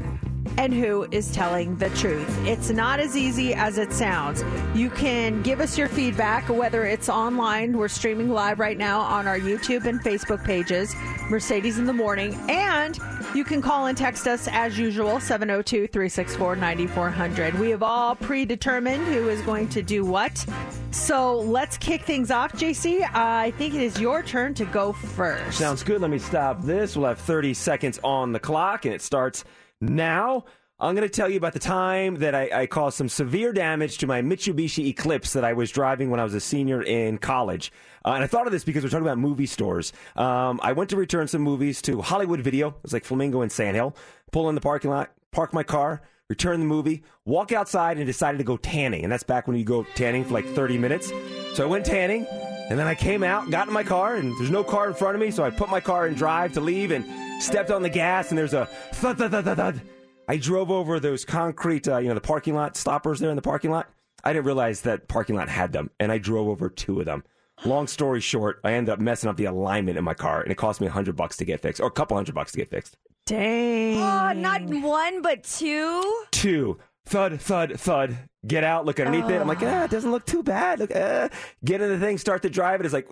[0.57, 2.29] and who is telling the truth.
[2.45, 4.43] It's not as easy as it sounds.
[4.75, 9.27] You can give us your feedback, whether it's online, we're streaming live right now on
[9.27, 10.95] our YouTube and Facebook pages,
[11.29, 12.99] Mercedes in the Morning, and
[13.33, 17.59] you can call and text us as usual, 702 364 9400.
[17.59, 20.45] We have all predetermined who is going to do what.
[20.91, 23.07] So let's kick things off, JC.
[23.13, 25.57] I think it is your turn to go first.
[25.57, 26.01] Sounds good.
[26.01, 26.97] Let me stop this.
[26.97, 29.45] We'll have 30 seconds on the clock, and it starts
[29.81, 30.45] now.
[30.79, 33.99] I'm going to tell you about the time that I, I caused some severe damage
[33.99, 37.71] to my Mitsubishi Eclipse that I was driving when I was a senior in college.
[38.03, 39.93] Uh, and I thought of this because we're talking about movie stores.
[40.15, 42.69] Um, I went to return some movies to Hollywood Video.
[42.69, 43.95] It was like Flamingo and Sandhill.
[44.31, 48.39] Pull in the parking lot, park my car, return the movie, walk outside, and decided
[48.39, 49.03] to go tanning.
[49.03, 51.11] And that's back when you go tanning for like 30 minutes.
[51.53, 52.25] So I went tanning.
[52.71, 55.15] And then I came out, got in my car, and there's no car in front
[55.15, 57.03] of me, so I put my car in drive to leave and
[57.41, 59.81] stepped on the gas, and there's a thud, thud, thud, thud, thud.
[60.27, 63.41] I drove over those concrete, uh, you know, the parking lot stoppers there in the
[63.41, 63.89] parking lot.
[64.23, 67.23] I didn't realize that parking lot had them, and I drove over two of them.
[67.65, 70.55] Long story short, I ended up messing up the alignment in my car, and it
[70.55, 72.69] cost me a hundred bucks to get fixed, or a couple hundred bucks to get
[72.69, 72.97] fixed.
[73.25, 73.97] Dang.
[73.97, 76.25] Oh, not one, but two.
[76.31, 76.79] Two.
[77.05, 78.17] Thud, thud, thud.
[78.45, 79.41] Get out, look underneath it.
[79.41, 80.79] I'm like, ah, it doesn't look too bad.
[80.79, 81.29] Look, uh.
[81.63, 82.85] Get in the thing, start to drive it.
[82.85, 83.07] It's like,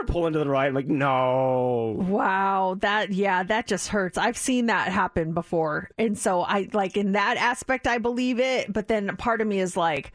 [0.00, 0.66] "Arr," pull into the right.
[0.66, 1.96] I'm like, no.
[2.08, 4.18] Wow, that yeah, that just hurts.
[4.18, 5.90] I've seen that happen before.
[5.98, 9.60] And so I like in that aspect I believe it, but then part of me
[9.60, 10.12] is like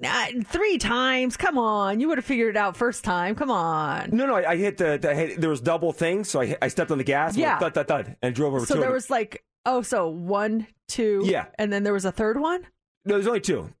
[0.00, 1.36] "Nah, three times.
[1.36, 3.34] Come on, you would have figured it out first time.
[3.34, 4.10] Come on.
[4.12, 6.46] No, no, I, I hit the, the I hit, there was double things, so I,
[6.46, 7.50] hit, I stepped on the gas, Yeah.
[7.60, 8.80] went thud, thud, thud, and drove over So two.
[8.80, 11.46] there was like oh, so one, two, Yeah.
[11.56, 12.66] and then there was a third one.
[13.04, 13.72] no, there's only two.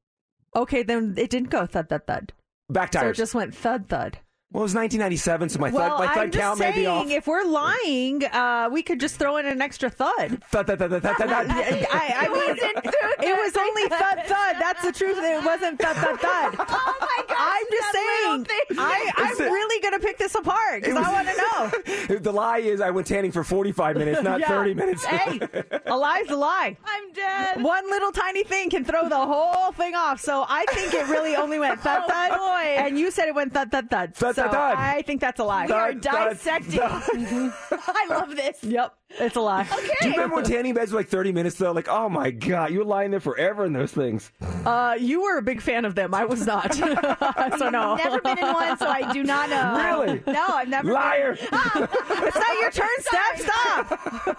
[0.54, 2.32] Okay, then it didn't go thud thud thud.
[2.70, 3.16] Back So it tires.
[3.16, 4.18] just went thud thud.
[4.52, 6.86] Well, it was 1997, so my well, thud, my thud I'm just count may be
[6.86, 7.06] off.
[7.06, 10.42] saying, if we're lying, uh, we could just throw in an extra thud.
[10.50, 11.46] Thud, thud, thud, thud, thud, thud, thud.
[11.90, 12.56] I, I mean,
[13.22, 14.56] it was only thud thud.
[14.60, 15.18] That's the truth.
[15.18, 16.56] It wasn't thud thud thud.
[16.74, 17.36] Oh my god!
[17.38, 18.46] I'm just saying.
[18.78, 22.18] I, I'm It's a- really going to pick this apart because I want to know.
[22.18, 24.48] the lie is I went tanning for 45 minutes, not Yeah.
[24.48, 25.04] 30 minutes.
[25.04, 25.40] Hey,
[25.86, 26.76] a lie's a lie.
[26.84, 27.62] I'm dead.
[27.62, 30.20] One little tiny thing can throw the whole thing off.
[30.20, 32.30] So I think it really only went thud Oh, thud.
[32.38, 32.82] boy.
[32.84, 34.14] And you said it went thud thud thud.
[34.14, 34.74] Thud, so thud, thud.
[34.78, 35.66] I think that's a lie.
[35.66, 36.80] We are Thud, thud, dissecting.
[37.70, 38.62] I love this.
[38.62, 39.64] Yep, it's a lie.
[40.00, 41.72] Do you remember when tanning beds were like 30 minutes though?
[41.72, 44.30] Like, oh my god, you were lying there forever in those things.
[44.64, 46.14] Uh, you were a big fan of them.
[46.14, 46.74] I was not.
[47.58, 47.92] so no.
[47.92, 50.06] I've never been in one, so I do not know.
[50.06, 50.22] Really?
[50.26, 50.92] No, I've never.
[50.92, 51.32] Liar.
[51.40, 53.40] it's not your turn, Steph.
[53.40, 53.88] Stop.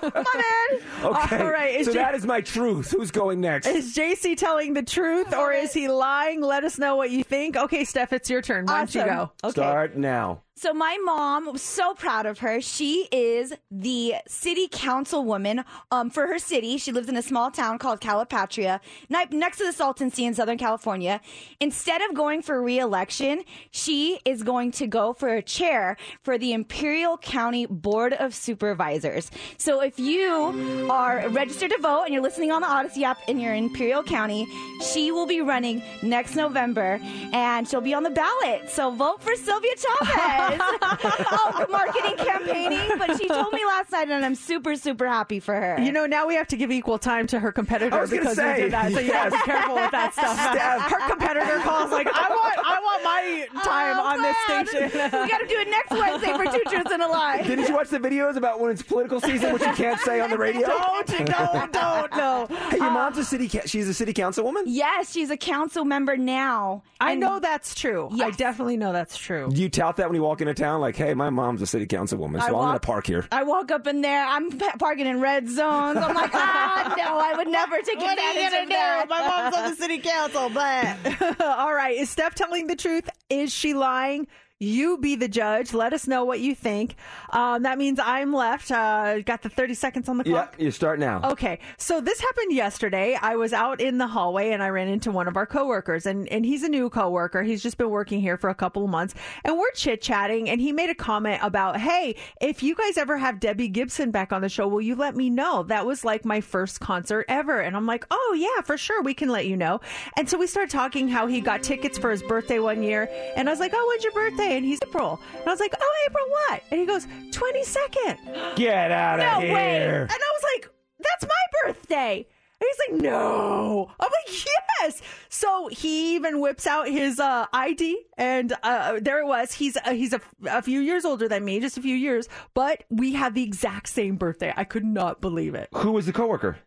[0.01, 0.81] Come on, man.
[1.03, 1.39] Okay.
[1.43, 2.91] All right, is So J- that is my truth.
[2.91, 3.67] Who's going next?
[3.67, 6.41] Is JC telling the truth or is he lying?
[6.41, 7.57] Let us know what you think.
[7.57, 8.65] Okay, Steph, it's your turn.
[8.65, 9.15] Why don't you Awesome.
[9.15, 9.31] go?
[9.43, 9.51] Okay.
[9.51, 10.43] Start now.
[10.63, 12.61] So my mom was so proud of her.
[12.61, 16.77] She is the city councilwoman um, for her city.
[16.77, 20.57] She lives in a small town called Calipatria, next to the Salton Sea in Southern
[20.57, 21.19] California.
[21.59, 26.53] Instead of going for re-election, she is going to go for a chair for the
[26.53, 29.31] Imperial County Board of Supervisors.
[29.57, 33.41] So if you are registered to vote and you're listening on the Audacy app and
[33.41, 34.47] you're in Imperial County,
[34.81, 37.01] she will be running next November
[37.33, 38.69] and she'll be on the ballot.
[38.69, 40.52] So vote for Sylvia Chavez.
[40.59, 42.97] Oh, marketing campaigning.
[42.97, 45.79] But she told me last night and I'm super, super happy for her.
[45.81, 48.21] You know, now we have to give equal time to her competitor I was gonna
[48.21, 48.91] because say, we did that.
[48.91, 50.33] So you got to be careful with that stuff.
[50.33, 50.81] Steph.
[50.91, 54.83] Her competitor calls like, "I want, I want my time oh, on this station.
[55.21, 57.41] we got to do it next Wednesday for two truths and a lie.
[57.41, 60.29] Didn't you watch the videos about when it's political season, which you can't say on
[60.29, 60.67] the radio?
[60.67, 62.47] Don't, don't, don't, no.
[62.69, 63.47] Hey, your uh, mom's a city.
[63.47, 64.63] Ca- she's a city councilwoman.
[64.65, 66.83] Yes, she's a council member now.
[66.99, 68.09] I know that's true.
[68.21, 69.49] I definitely know that's true.
[69.51, 70.79] Do you tout that when you walk into town?
[70.81, 73.27] Like, hey, my mom's a city councilwoman, so I I'm going to park here.
[73.31, 74.23] I walk up in there.
[74.25, 75.97] I'm pa- parking in red zones.
[75.97, 78.73] I'm like, ah, no, I would never take What are you advantage gonna of do?
[78.75, 79.05] that.
[79.09, 81.97] My mom's on the city council, but all right.
[81.97, 83.09] Is Steph telling the truth?
[83.29, 84.27] Is she lying?
[84.59, 85.73] You be the judge.
[85.73, 86.95] Let us know what you think.
[87.31, 88.71] Um, that means I'm left.
[88.71, 90.55] Uh, got the 30 seconds on the clock.
[90.57, 91.21] Yeah, you start now.
[91.31, 93.17] Okay, so this happened yesterday.
[93.21, 96.29] I was out in the hallway and I ran into one of our coworkers, and
[96.29, 97.43] and he's a new coworker.
[97.43, 100.61] He's just been working here for a couple of months, and we're chit chatting, and
[100.61, 104.41] he made a comment about, "Hey, if you guys ever have Debbie Gibson back on
[104.41, 107.75] the show, will you let me know?" That was like my first concert ever, and
[107.75, 109.81] I'm like, "Oh yeah, for sure, we can let you know."
[110.15, 113.49] And so we started talking how he got tickets for his birthday one year, and
[113.49, 116.05] I was like, "Oh, when's your birthday?" And he's April, and I was like, "Oh,
[116.07, 119.53] April what?" And he goes, "22nd." Get out of no here.
[119.53, 119.85] way.
[120.01, 122.27] And I was like, that's my birthday.
[122.61, 123.91] And he's like, no.
[123.99, 124.45] I'm like,
[124.81, 125.01] yes.
[125.27, 129.51] So he even whips out his uh, ID, and uh, there it was.
[129.51, 132.85] He's uh, he's a, a few years older than me, just a few years, but
[132.89, 134.53] we have the exact same birthday.
[134.55, 135.67] I could not believe it.
[135.73, 136.57] Who was the coworker?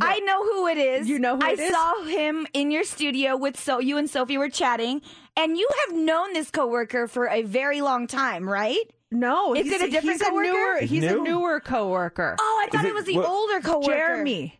[0.00, 1.08] I know who it is.
[1.08, 1.60] You know who it is.
[1.60, 1.72] I it is?
[1.72, 5.02] saw him in your studio with so you and Sophie were chatting,
[5.36, 8.78] and you have known this coworker for a very long time, right?
[9.10, 10.48] No, Is he's- it a different he's coworker?
[10.52, 12.36] newer, he's a newer coworker.
[12.40, 13.86] Oh, I thought it, it- was the what- older coworker.
[13.92, 14.58] Jeremy.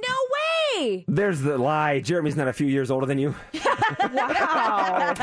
[0.00, 1.04] No way.
[1.08, 2.00] There's the lie.
[2.00, 3.34] Jeremy's not a few years older than you.
[4.12, 5.14] Wow.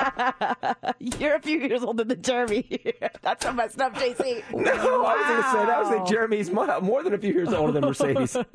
[1.00, 2.68] You're a few years older than Jeremy.
[3.22, 4.44] That's so messed up, JC.
[4.54, 5.70] No, I was going to say that.
[5.70, 5.98] I was Wow.
[6.00, 8.32] like Jeremy's mo- more than a few years older than Mercedes.
[8.32, 8.46] so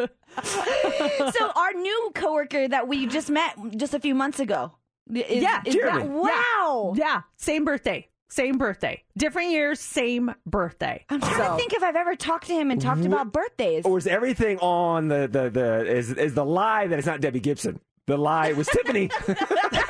[1.57, 4.73] our new coworker that we just met just a few months ago.
[5.13, 6.03] Is, Yeah, is Jeremy.
[6.03, 6.95] That, wow.
[6.97, 8.09] yeah, same birthday.
[8.31, 9.03] Same birthday.
[9.19, 11.05] Different years, same birthday.
[11.11, 13.85] I'm trying So- to think if I've ever talked to him and talked about birthdays.
[13.85, 17.41] or is everything on the the the is is the lie that it's not Debbie
[17.41, 17.81] Gibson?
[18.07, 19.11] The lie was Tiffany.
[19.29, 19.81] we are dissecting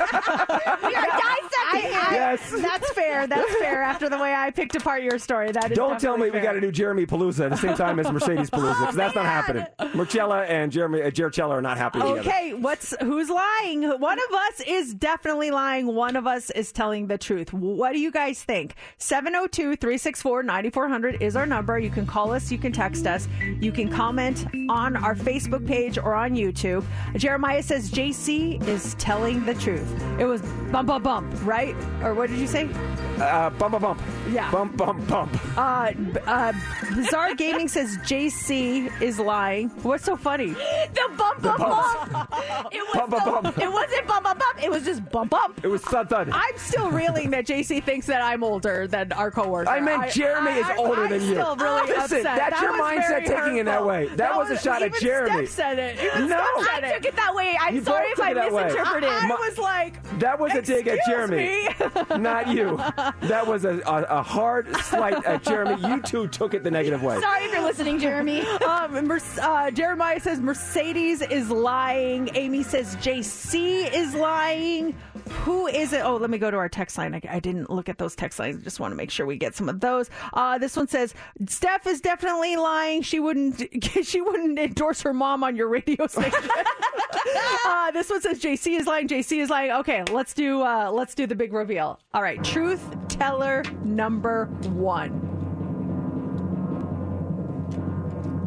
[1.91, 2.11] him.
[2.11, 2.51] yes.
[2.51, 3.25] That's fair.
[3.25, 3.81] That's fair.
[3.81, 5.77] After the way I picked apart your story, that is.
[5.77, 8.11] Don't tell me definitely we got to do Jeremy Palooza at the same time as
[8.11, 9.65] Mercedes Palooza because that's not happening.
[9.95, 12.29] Marcella and Jeremy uh, Jercella are not happening together.
[12.29, 13.83] Okay, what's who's lying?
[13.99, 15.87] One of us is definitely lying.
[15.87, 17.51] One of us is telling the truth.
[17.53, 18.75] What do you guys think?
[18.99, 21.79] 702-364-9400 is our number.
[21.79, 23.27] You can call us, you can text us,
[23.59, 26.83] you can comment on our Facebook page or on YouTube.
[27.15, 29.87] Jeremiah says JC is telling the truth.
[30.19, 31.75] It was bump bump bump, right?
[32.01, 32.67] Or what did you say?
[33.19, 34.01] Uh, bump bump bump.
[34.31, 34.49] Yeah.
[34.49, 35.31] Bump bump bump.
[35.55, 36.51] Uh, b- uh,
[36.95, 39.69] Bizarre Gaming says JC is lying.
[39.83, 40.55] What's so funny?
[40.93, 42.33] The bump bump bump.
[42.73, 43.57] It was Bump, bump, the- bump.
[43.59, 44.63] It wasn't bump bump bump.
[44.63, 45.59] It was just bump bump.
[45.63, 46.29] It was thud thud.
[46.33, 49.69] I'm still reeling that JC thinks that I'm older than our coworker.
[49.69, 51.33] I meant Jeremy is I'm- older I'm than you.
[51.35, 52.23] Still really Listen, upset.
[52.23, 53.87] that's That your was mindset very taking it that hurtful.
[53.87, 54.07] way.
[54.15, 55.45] That was a shot at even Jeremy.
[55.45, 55.99] Steph said it.
[56.03, 56.43] Even No.
[56.63, 56.93] Steph I it.
[56.95, 57.57] took it that way.
[57.61, 59.09] I'm You sorry if took I it that misinterpreted.
[59.09, 61.69] I My- was like, That was a dig at Jeremy, me.
[62.21, 62.77] not you.
[63.27, 65.81] That was a, a, a hard slight at Jeremy.
[65.87, 67.19] You two took it the negative way.
[67.19, 68.41] Sorry if you're listening, Jeremy.
[68.67, 72.29] um, Mer- uh, Jeremiah says Mercedes is lying.
[72.35, 74.95] Amy says JC is lying.
[75.43, 76.03] Who is it?
[76.03, 77.15] Oh, let me go to our text line.
[77.15, 78.57] I, I didn't look at those text lines.
[78.57, 80.09] I just want to make sure we get some of those.
[80.33, 81.13] Uh, this one says
[81.47, 83.01] Steph is definitely lying.
[83.01, 83.63] She wouldn't.
[84.11, 86.33] She wouldn't endorse her mom on your radio station.
[87.65, 89.07] uh, this one says JC is lying.
[89.07, 89.71] JC is lying.
[89.71, 90.61] Okay, let's do.
[90.61, 91.99] Uh, let's do the big reveal.
[92.13, 95.30] All right, truth teller number one.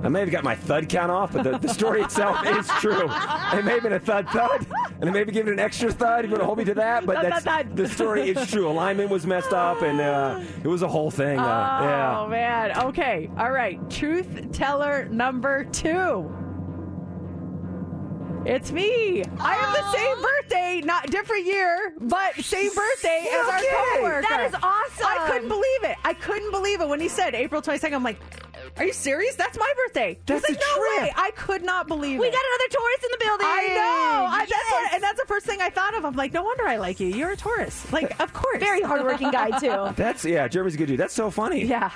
[0.05, 3.09] I may have got my thud count off, but the, the story itself is true.
[3.11, 4.67] It may have been a thud thud,
[5.01, 6.25] and I may have given an extra thud.
[6.27, 7.07] You want to hold me to that?
[7.07, 7.77] But Thud, that's, thud, thud.
[7.77, 8.69] the story is true.
[8.69, 11.38] Alignment was messed up, and uh, it was a whole thing.
[11.38, 12.27] Uh, Oh yeah.
[12.29, 12.79] man.
[12.87, 13.31] Okay.
[13.38, 13.79] All right.
[13.90, 16.31] Truth teller number two.
[18.47, 19.25] It's me.
[19.40, 23.69] I have the same birthday, not different year, but same birthday as our Okay.
[23.97, 24.27] coworker.
[24.29, 25.07] That is awesome.
[25.07, 25.97] I couldn't believe it.
[26.05, 27.95] I couldn't believe it when he said April 22nd.
[27.95, 28.21] I'm like,
[28.76, 29.34] are you serious?
[29.37, 30.18] That's my birthday.
[30.26, 31.02] That's like, a no trip.
[31.02, 31.12] way.
[31.16, 32.20] I could not believe it.
[32.20, 32.32] We it.
[32.32, 33.46] got another Taurus in the building.
[33.48, 34.26] I know.
[34.26, 34.72] I, that's Yes.
[34.72, 36.04] what, and that's the first thing I thought of.
[36.04, 37.06] I'm like, no wonder I like you.
[37.08, 37.92] You're a Taurus.
[37.92, 38.58] Like, of course.
[38.60, 39.92] Very hardworking guy too.
[39.96, 40.48] That's yeah.
[40.48, 40.98] Jeremy's a good dude.
[41.00, 41.64] That's so funny.
[41.64, 41.90] Yeah.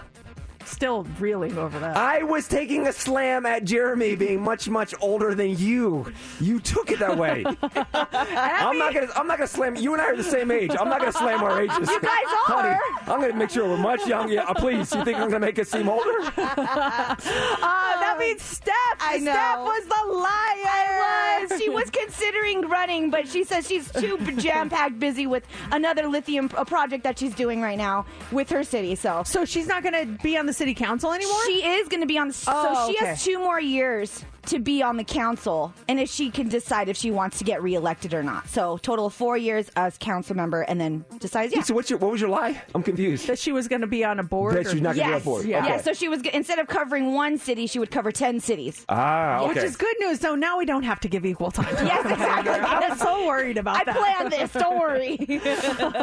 [0.69, 1.97] Still reeling over that.
[1.97, 6.13] I was taking a slam at Jeremy being much, much older than you.
[6.41, 7.45] You took it that way.
[7.73, 9.09] I'm not gonna.
[9.17, 9.77] I'm not gonna slam.
[9.77, 10.73] You and I are the same age.
[10.79, 11.89] I'm not gonna slam our ages.
[11.89, 13.13] You guys Honey, are.
[13.13, 14.35] I'm gonna make sure we're much younger.
[14.35, 14.95] Yeah, please.
[14.95, 16.21] You think I'm gonna make us seem older?
[16.21, 16.35] Uh,
[17.17, 18.75] that means Steph.
[19.01, 19.33] I know.
[19.33, 21.03] Steph was the liar.
[21.03, 21.61] I was.
[21.61, 26.51] She was considering running, but she says she's too jam packed busy with another lithium
[26.57, 28.95] a project that she's doing right now with her city.
[28.95, 31.39] So, so she's not going to be on the city council anymore.
[31.47, 32.29] She is going to be on.
[32.29, 33.07] The, Oh, so she okay.
[33.07, 36.97] has two more years to be on the council, and if she can decide if
[36.97, 38.49] she wants to get reelected or not.
[38.49, 41.55] So, total of four years as council member, and then decides.
[41.55, 41.63] Yeah.
[41.63, 42.61] So what's your what was your lie?
[42.75, 43.27] I'm confused.
[43.27, 44.55] that she was going to be on a board.
[44.57, 45.25] That or- she's not gonna be on Yes.
[45.25, 45.45] board.
[45.47, 45.59] Yeah.
[45.59, 45.69] Okay.
[45.69, 45.81] Yeah.
[45.81, 48.85] So she was instead of covering one city, she would cover ten cities.
[48.89, 49.49] Ah, okay.
[49.49, 50.21] Which is good news.
[50.21, 51.75] So now we don't have to give equal time.
[51.77, 52.53] to Yes, one exactly.
[52.59, 53.97] I was so worried about I that.
[53.97, 54.53] planned this.
[54.53, 55.17] Don't worry.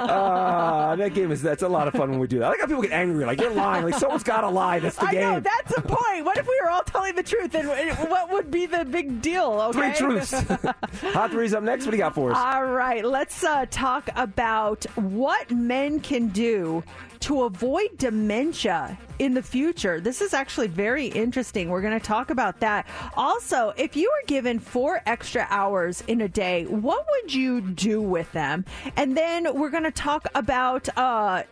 [0.08, 2.46] Ah, that game is that's a lot of fun when we do that.
[2.46, 4.80] I like how people get angry, like you're lying, like someone's got to lie.
[4.80, 5.22] That's the I game.
[5.22, 6.26] know that's the point.
[6.26, 7.54] What if we were all telling the truth?
[7.56, 7.68] And
[8.10, 9.52] what would be the big deal?
[9.70, 9.94] Okay?
[9.94, 10.32] Three truths.
[11.14, 11.86] Hot three's up next.
[11.86, 12.38] What do you got for us?
[12.38, 16.84] All right, let's uh, talk about what men can do
[17.22, 20.00] to avoid dementia in the future.
[20.00, 21.70] This is actually very interesting.
[21.70, 22.86] We're going to talk about that.
[23.16, 28.02] Also, if you were given four extra hours in a day, what would you do
[28.02, 28.66] with them?
[28.96, 31.44] And then we're going to talk about uh,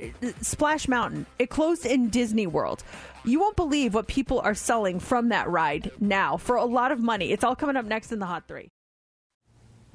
[0.41, 1.25] Splash Mountain.
[1.39, 2.83] It closed in Disney World.
[3.25, 6.99] You won't believe what people are selling from that ride now for a lot of
[6.99, 7.31] money.
[7.31, 8.67] It's all coming up next in the Hot Three.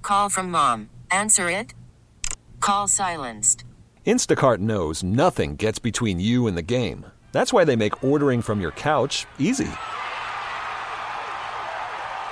[0.01, 0.89] Call from mom.
[1.11, 1.75] Answer it.
[2.61, 3.65] Call silenced.
[4.07, 7.05] Instacart knows nothing gets between you and the game.
[7.33, 9.69] That's why they make ordering from your couch easy.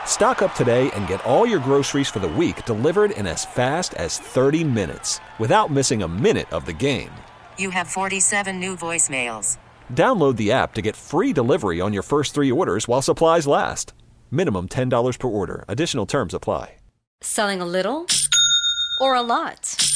[0.06, 3.92] Stock up today and get all your groceries for the week delivered in as fast
[3.94, 7.10] as 30 minutes without missing a minute of the game.
[7.58, 9.58] You have 47 new voicemails.
[9.92, 13.92] Download the app to get free delivery on your first three orders while supplies last.
[14.30, 15.64] Minimum $10 per order.
[15.68, 16.76] Additional terms apply.
[17.22, 18.06] Selling a little
[19.00, 19.95] or a lot?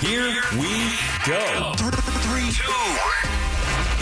[0.00, 0.68] Here we
[1.26, 1.72] go.
[1.76, 2.72] Three, two.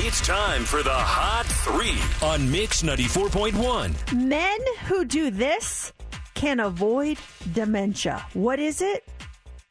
[0.05, 1.97] It's time for the Hot Three
[2.27, 4.27] on Mix 94.1.
[4.27, 5.93] Men who do this
[6.35, 7.19] can avoid
[7.53, 8.27] dementia.
[8.35, 9.07] What is it?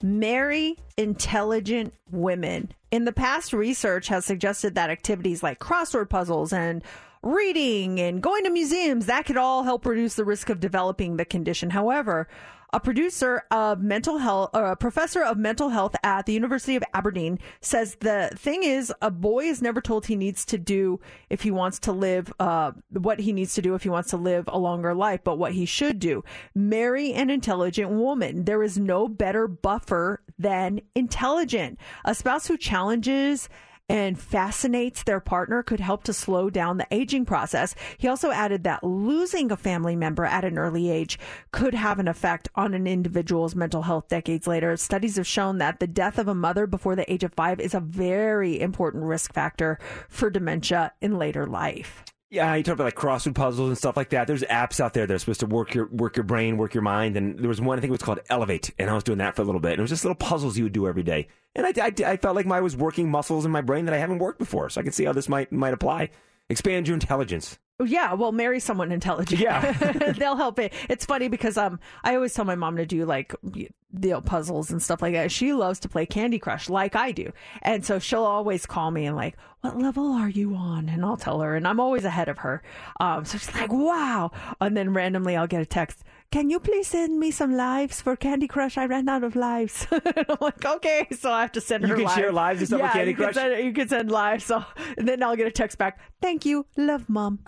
[0.02, 2.72] Marry intelligent women.
[2.92, 6.82] In the past, research has suggested that activities like crossword puzzles and
[7.22, 11.26] reading and going to museums that could all help reduce the risk of developing the
[11.26, 11.70] condition.
[11.70, 12.30] However,
[12.72, 16.84] a producer of mental health, or a professor of mental health at the University of
[16.94, 21.00] Aberdeen says the thing is, a boy is never told he needs to do
[21.30, 24.18] if he wants to live, uh, what he needs to do if he wants to
[24.18, 26.24] live a longer life, but what he should do.
[26.54, 28.46] Marry an intelligent woman.
[28.46, 31.80] There is no better buffer than intelligent.
[32.06, 33.50] A spouse who challenges
[33.90, 37.76] and fascinates their partner could help to slow down the aging process.
[37.98, 41.20] He also added that losing a family member at an early age
[41.52, 44.78] could have an effect on an individual's mental health decades later.
[44.78, 47.74] Studies have shown that the death of a mother before the age of five is
[47.74, 52.04] a very important risk factor for dementia in later life.
[52.32, 54.28] Yeah, you talk about like crossword puzzles and stuff like that.
[54.28, 56.84] There's apps out there that are supposed to work your work your brain, work your
[56.84, 57.18] mind.
[57.18, 59.36] And there was one I think it was called Elevate, and I was doing that
[59.36, 59.72] for a little bit.
[59.72, 61.28] And it was just little puzzles you would do every day.
[61.56, 63.98] And I, I, I felt like I was working muscles in my brain that I
[63.98, 66.10] haven't worked before, so I can see how this might might apply.
[66.50, 67.60] Expand your intelligence.
[67.86, 69.40] Yeah, well, marry someone intelligent.
[69.40, 69.72] Yeah.
[70.18, 70.74] they'll help it.
[70.90, 74.70] It's funny because um, I always tell my mom to do like you know, puzzles
[74.70, 75.32] and stuff like that.
[75.32, 77.32] She loves to play Candy Crush like I do,
[77.62, 81.18] and so she'll always call me and like, "What level are you on?" And I'll
[81.18, 82.62] tell her, and I'm always ahead of her.
[83.00, 86.04] Um, so she's like, "Wow!" And then randomly, I'll get a text.
[86.32, 88.78] Can you please send me some lives for Candy Crush?
[88.78, 89.88] I ran out of lives.
[89.92, 91.98] I'm like, okay, so I have to send You her.
[92.00, 93.36] You can share lives stuff yeah, with Candy you can Crush?
[93.36, 94.44] send- you can send lives.
[94.46, 94.64] So
[95.00, 96.00] and then I'll get a text back.
[96.22, 97.40] Thank you, love, mom.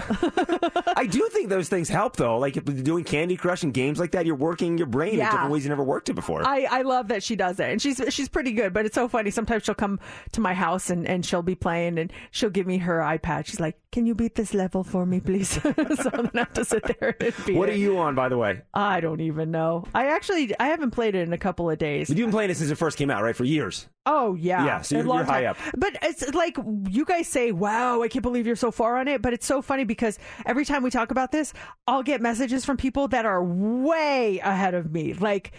[0.97, 2.39] I do think those things help though.
[2.39, 5.19] Like if you're doing Candy Crush and games like that, you're working your brain in
[5.19, 6.41] different ways you never worked it before.
[6.43, 8.73] I, I love that she does it, and she's she's pretty good.
[8.73, 9.29] But it's so funny.
[9.29, 9.99] Sometimes she'll come
[10.31, 13.45] to my house and, and she'll be playing, and she'll give me her iPad.
[13.45, 16.65] She's like, "Can you beat this level for me, please?" so I'm gonna have to
[16.65, 17.73] sit there and beat what it.
[17.73, 18.61] are you on, by the way?
[18.73, 19.83] I don't even know.
[19.93, 22.07] I actually I haven't played it in a couple of days.
[22.07, 23.35] But you've been playing it since it first came out, right?
[23.35, 23.87] For years.
[24.05, 25.57] Oh yeah, Yeah, so you're- you're high up.
[25.77, 26.57] But it's like
[26.89, 29.61] you guys say, "Wow, I can't believe you're so far on it." But it's so
[29.61, 31.53] funny because every time we talk about this,
[31.85, 35.13] I'll get messages from people that are way ahead of me.
[35.13, 35.51] Like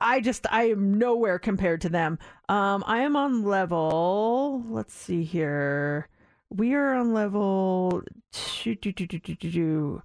[0.00, 2.18] I just I am nowhere compared to them.
[2.50, 4.62] Um, I am on level.
[4.68, 6.08] Let's see here.
[6.50, 8.02] We are on level
[8.32, 8.74] two.
[8.74, 10.02] two, two, two, two, two, two.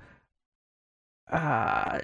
[1.30, 2.00] Uh,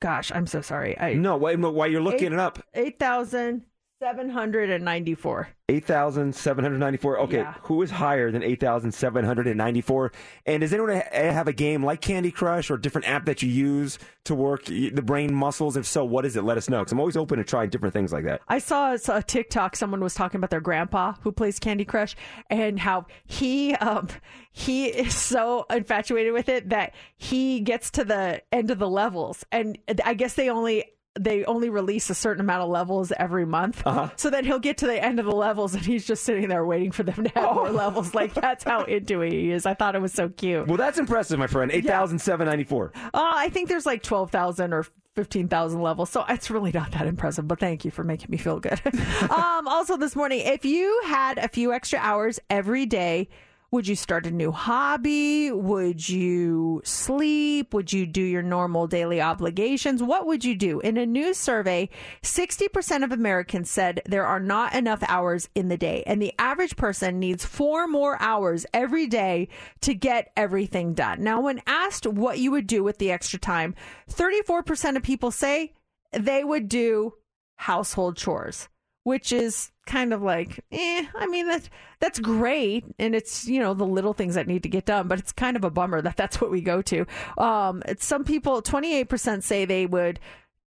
[0.00, 0.98] gosh, I'm so sorry.
[0.98, 3.64] I No, wait, no, while you're looking Eight- it up, eight thousand
[4.00, 5.48] seven hundred and ninety-four.
[5.70, 7.18] 8,794.
[7.20, 7.52] Okay, Yeah.
[7.64, 10.12] who is higher than 8,794?
[10.46, 13.50] And does anyone have a game like Candy Crush or a different app that you
[13.50, 15.76] use to work the brain muscles?
[15.76, 16.42] If so, what is it?
[16.44, 18.40] Let us know because I'm always open to trying different things like that.
[18.48, 19.76] I saw a, a TikTok.
[19.76, 22.16] Someone was talking about their grandpa who plays Candy Crush
[22.48, 24.08] and how he um,
[24.52, 29.44] he is so infatuated with it that he gets to the end of the levels,
[29.52, 30.84] and I guess they only
[31.18, 33.82] they only release a certain amount of levels every month.
[33.84, 34.10] Uh-huh.
[34.16, 36.64] So then he'll get to the end of the levels, and he's just sitting there
[36.64, 37.54] waiting for them to have Oh.
[37.54, 38.14] more levels.
[38.14, 39.66] Like that's how into it he is.
[39.66, 40.66] I thought it was so cute.
[40.66, 41.70] Well, that's impressive, my friend.
[41.72, 42.92] 8,794.
[42.96, 46.10] Uh, I think there's like 12,000 or 15,000 levels.
[46.10, 48.80] So it's really not that impressive, but thank you for making me feel good.
[49.30, 53.28] um, also, this morning, if you had a few extra hours every day,
[53.70, 55.52] would you start a new hobby?
[55.52, 57.74] Would you sleep?
[57.74, 60.02] Would you do your normal daily obligations?
[60.02, 60.80] What would you do?
[60.80, 61.90] In a new survey,
[62.22, 66.76] 60% of Americans said there are not enough hours in the day, and the average
[66.76, 69.48] person needs four more hours every day
[69.82, 71.22] to get everything done.
[71.22, 73.74] Now, when asked what you would do with the extra time,
[74.10, 75.74] 34% of people say
[76.12, 77.12] they would do
[77.56, 78.68] household chores,
[79.08, 82.84] which is kind of like, eh, I mean, that's, that's great.
[82.98, 85.56] And it's, you know, the little things that need to get done, but it's kind
[85.56, 87.06] of a bummer that that's what we go to.
[87.38, 90.20] Um, some people, 28% say they would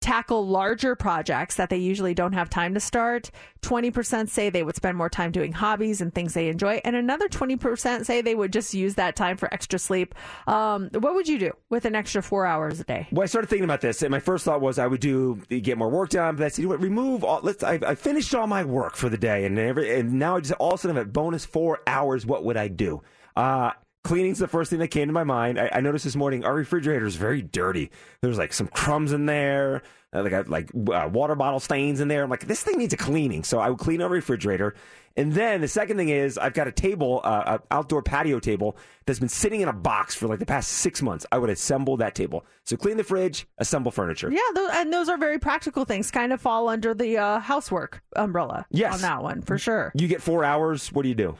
[0.00, 3.30] tackle larger projects that they usually don't have time to start.
[3.62, 6.80] 20% say they would spend more time doing hobbies and things they enjoy.
[6.84, 10.14] And another 20% say they would just use that time for extra sleep.
[10.46, 13.08] Um, what would you do with an extra four hours a day?
[13.10, 15.76] Well, I started thinking about this, and my first thought was I would do get
[15.76, 16.36] more work done.
[16.36, 17.40] But I said, you know what, remove all.
[17.42, 17.62] Let's.
[17.62, 20.52] I, I finished all my work for the day, and every, and now I just
[20.52, 22.24] all of a sudden have a bonus four hours.
[22.24, 23.02] What would I do?
[23.36, 23.72] Uh,
[24.04, 25.58] cleaning's the first thing that came to my mind.
[25.58, 27.90] I, I noticed this morning our refrigerator is very dirty.
[28.22, 29.82] There's like some crumbs in there,
[30.14, 32.22] uh, like like uh, water bottle stains in there.
[32.24, 33.44] I'm like, this thing needs a cleaning.
[33.44, 34.74] So I would clean our refrigerator.
[35.16, 38.76] And then the second thing is I've got a table, uh, an outdoor patio table
[39.04, 41.26] that's been sitting in a box for like the past six months.
[41.32, 42.46] I would assemble that table.
[42.64, 44.30] So clean the fridge, assemble furniture.
[44.30, 46.12] Yeah, those, and those are very practical things.
[46.12, 48.64] Kind of fall under the uh, housework umbrella.
[48.70, 48.94] Yes.
[48.94, 49.90] on that one for sure.
[49.96, 50.92] You get four hours.
[50.92, 51.36] What do you do?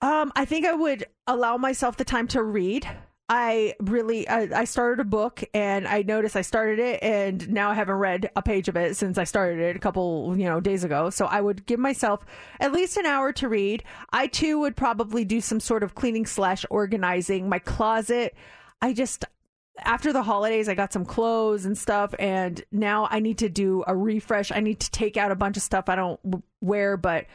[0.00, 2.88] Um, I think I would allow myself the time to read.
[3.28, 7.70] I really, I, I started a book and I noticed I started it and now
[7.70, 10.60] I haven't read a page of it since I started it a couple, you know,
[10.60, 11.10] days ago.
[11.10, 12.24] So I would give myself
[12.60, 13.82] at least an hour to read.
[14.12, 18.36] I too would probably do some sort of cleaning slash organizing my closet.
[18.80, 19.24] I just,
[19.80, 23.84] after the holidays, I got some clothes and stuff, and now I need to do
[23.86, 24.50] a refresh.
[24.52, 26.20] I need to take out a bunch of stuff I don't
[26.60, 27.26] wear, but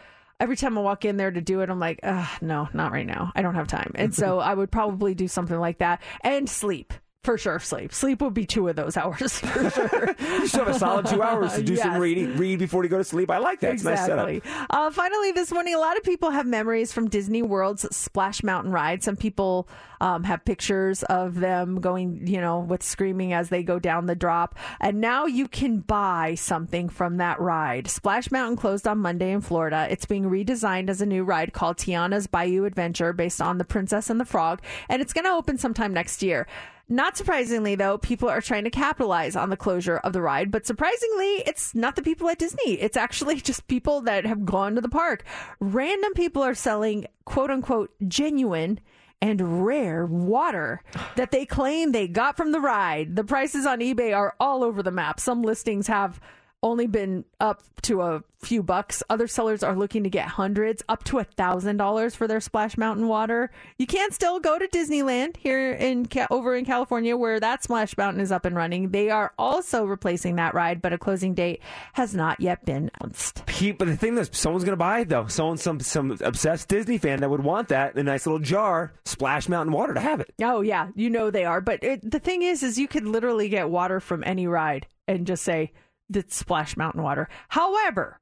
[0.42, 2.00] every time I walk in there to do it, I'm like,
[2.42, 3.32] no, not right now.
[3.36, 3.92] I don't have time.
[3.96, 6.94] And so I would probably do something like that and sleep.
[7.24, 7.94] For sure, sleep.
[7.94, 10.16] Sleep would be two of those hours for sure.
[10.20, 12.98] You still have a solid two hours to do some reading, read before you go
[12.98, 13.30] to sleep.
[13.30, 13.76] I like that.
[13.76, 14.28] It's a nice setup.
[14.28, 14.52] Exactly.
[14.72, 18.72] Uh, finally, this morning, a lot of people have memories from Disney World's Splash Mountain
[18.72, 19.04] ride.
[19.04, 19.68] Some people
[20.00, 24.16] um, have pictures of them going, you know, with screaming as they go down the
[24.16, 24.58] drop.
[24.80, 27.88] And now you can buy something from that ride.
[27.88, 29.86] Splash Mountain closed on Monday in Florida.
[29.92, 34.10] It's being redesigned as a new ride called Tiana's Bayou Adventure based on The Princess
[34.10, 34.60] and the Frog.
[34.90, 36.48] And it's going to open sometime next year.
[36.92, 40.52] Not surprisingly, though, people are trying to capitalize on the closure of the ride.
[40.52, 42.74] But surprisingly, it's not the people at Disney.
[42.74, 45.24] It's actually just people that have gone to the park.
[45.62, 48.82] Random people are selling quote unquote genuine
[49.22, 50.84] and rare water
[51.16, 53.16] that they claim they got from the ride.
[53.16, 55.22] The prices on eBay are all over the map.
[55.22, 56.20] Some listings have
[56.64, 59.02] only been up to a few bucks.
[59.10, 62.78] Other sellers are looking to get hundreds, up to a thousand dollars for their Splash
[62.78, 63.52] Mountain water.
[63.78, 68.22] You can still go to Disneyland here in over in California, where that Splash Mountain
[68.22, 68.90] is up and running.
[68.90, 71.62] They are also replacing that ride, but a closing date
[71.94, 73.50] has not yet been announced.
[73.50, 75.28] He, but the thing is, someone's going to buy it though.
[75.28, 78.94] Someone, some some obsessed Disney fan that would want that in a nice little jar,
[79.06, 80.34] Splash Mountain water to have it.
[80.42, 81.62] Oh yeah, you know they are.
[81.62, 85.26] But it, the thing is, is you could literally get water from any ride and
[85.26, 85.72] just say
[86.14, 87.28] that's Splash Mountain water.
[87.50, 88.20] However,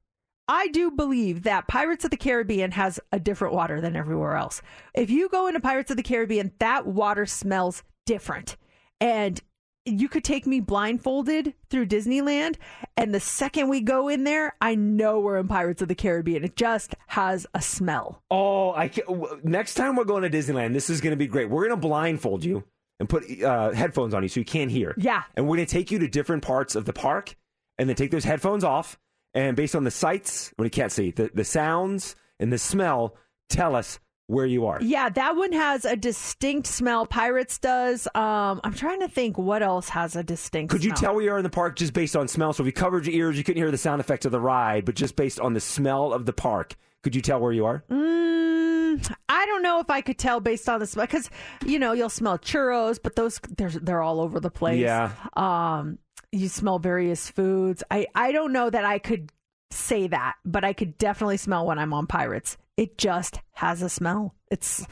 [0.48, 4.62] I do believe that Pirates of the Caribbean has a different water than everywhere else.
[4.94, 8.56] If you go into Pirates of the Caribbean, that water smells different.
[9.00, 9.40] And
[9.86, 12.56] you could take me blindfolded through Disneyland,
[12.96, 16.44] and the second we go in there, I know we're in Pirates of the Caribbean.
[16.44, 18.22] It just has a smell.
[18.30, 21.26] Oh, I can, w- next time we're going to Disneyland, this is going to be
[21.26, 21.48] great.
[21.48, 22.64] We're going to blindfold you
[22.98, 24.94] and put uh, headphones on you so you can't hear.
[24.98, 25.22] Yeah.
[25.34, 27.36] And we're going to take you to different parts of the park
[27.80, 28.98] and then take those headphones off.
[29.32, 33.16] And based on the sights, when you can't see, the, the sounds and the smell,
[33.48, 34.78] tell us where you are.
[34.82, 37.06] Yeah, that one has a distinct smell.
[37.06, 38.06] Pirates does.
[38.14, 40.70] Um, I'm trying to think what else has a distinct.
[40.70, 42.52] Could you tell where you are in the park just based on smell?
[42.52, 44.84] So if you covered your ears, you couldn't hear the sound effects of the ride,
[44.84, 47.82] but just based on the smell of the park, could you tell where you are?
[47.90, 51.30] Mm, I don't know if I could tell based on the smell because
[51.64, 54.80] you know you'll smell churros, but those they're they're all over the place.
[54.80, 55.12] Yeah.
[55.34, 55.98] Um,
[56.32, 57.82] you smell various foods.
[57.90, 59.32] I I don't know that I could
[59.70, 62.56] say that, but I could definitely smell when I'm on Pirates.
[62.76, 64.34] It just has a smell.
[64.50, 64.86] It's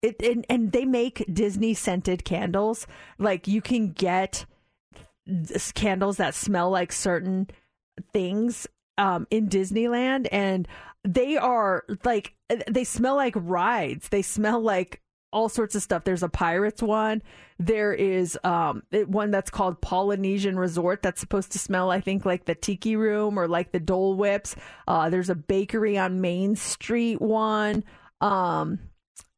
[0.00, 2.86] it and, and they make Disney scented candles.
[3.18, 4.46] Like you can get
[5.74, 7.48] candles that smell like certain
[8.12, 8.66] things
[8.98, 10.66] um, in Disneyland, and
[11.04, 12.34] they are like
[12.68, 14.08] they smell like rides.
[14.08, 15.01] They smell like
[15.32, 16.04] all sorts of stuff.
[16.04, 17.22] There's a pirates one.
[17.58, 22.24] There is um it- one that's called Polynesian Resort that's supposed to smell, I think,
[22.24, 24.56] like the Tiki Room or like the Dole Whips.
[24.86, 27.84] Uh, there's a bakery on Main Street one.
[28.20, 28.78] Um,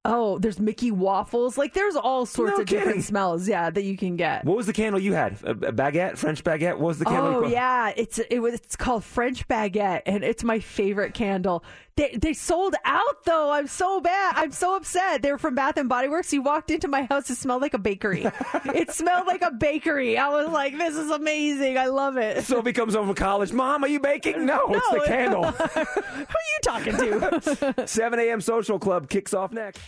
[0.05, 1.57] oh, there's Mickey Waffles.
[1.57, 3.49] Like there's all sorts No of different smells.
[3.49, 4.45] Yeah, that you can get.
[4.45, 5.35] What was the candle you had?
[5.45, 6.79] A, baguette, French baguette.
[6.79, 7.45] What was the candle?
[7.45, 11.65] Oh yeah, it's it was it's called French baguette, and it's my favorite candle.
[11.97, 13.51] They they sold out though.
[13.53, 14.35] I'm so bad.
[14.37, 15.23] I'm so upset.
[15.23, 16.33] They're from Bath and Body Works.
[16.33, 18.27] You walked into my house, it smelled like a bakery.
[18.75, 20.19] it smelled like a bakery.
[20.19, 21.79] I was like, this is amazing.
[21.79, 22.45] I love it.
[22.45, 23.53] Sophie comes home from college.
[23.53, 24.45] Mom, are you baking?
[24.45, 25.45] No, it's the candle.
[25.53, 27.75] Who are you talking to?
[27.87, 28.41] 7 a.m.
[28.41, 29.81] Social Club kicks off next.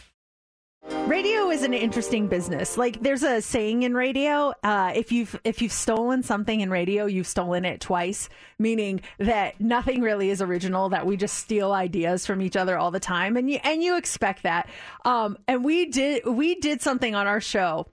[1.07, 2.77] Radio is an interesting business.
[2.77, 7.07] Like there's a saying in radio, uh, if you've if you've stolen something in radio,
[7.07, 8.29] you've stolen it twice,
[8.59, 12.91] meaning that nothing really is original, that we just steal ideas from each other all
[12.91, 13.37] the time.
[13.37, 14.69] And you and you expect that.
[15.05, 17.87] Um, and we did we did something on our show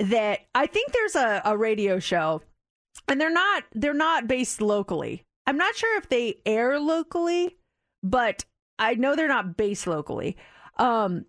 [0.00, 2.42] that I think there's a, a radio show
[3.08, 5.24] and they're not they're not based locally.
[5.46, 7.56] I'm not sure if they air locally,
[8.02, 8.44] but
[8.78, 10.36] I know they're not based locally.
[10.78, 11.26] Um,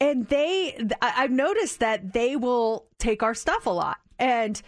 [0.00, 4.60] and they, I've noticed that they will take our stuff a lot, and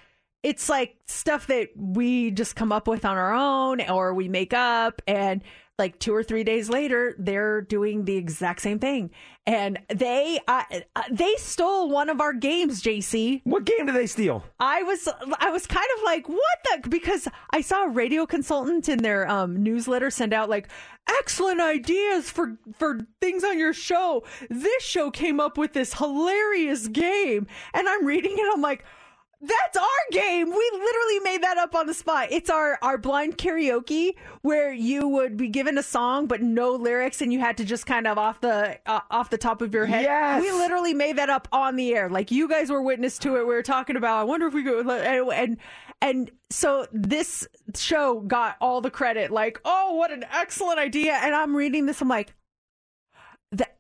[0.43, 4.53] it's like stuff that we just come up with on our own or we make
[4.53, 5.43] up, and
[5.79, 9.11] like two or three days later, they're doing the exact same thing,
[9.47, 10.63] and they, uh,
[11.11, 13.41] they stole one of our games, JC.
[13.45, 14.45] What game did they steal?
[14.61, 15.09] I was
[15.41, 16.39] I was kind of like what
[16.83, 20.69] the because I saw a radio consultant in their um, newsletter send out like
[21.09, 24.25] excellent ideas for for things on your show.
[24.51, 28.47] This show came up with this hilarious game, and I'm reading it.
[28.53, 28.85] I'm like.
[29.45, 30.51] That's our game.
[30.51, 32.29] We literally made that up on the spot.
[32.31, 37.21] It's our our blind karaoke where you would be given a song but no lyrics
[37.21, 39.87] and you had to just kind of off the uh, off the top of your
[39.87, 40.03] head.
[40.03, 40.41] Yes.
[40.41, 42.09] We literally made that up on the air.
[42.09, 43.41] Like you guys were witness to it.
[43.41, 44.21] We were talking about.
[44.21, 44.87] I wonder if we could.
[44.87, 45.59] And and,
[46.01, 49.33] and so this show got all the credit.
[49.33, 51.15] Like, oh, what an excellent idea!
[51.15, 52.01] And I'm reading this.
[52.01, 52.33] I'm like,
[53.51, 53.77] that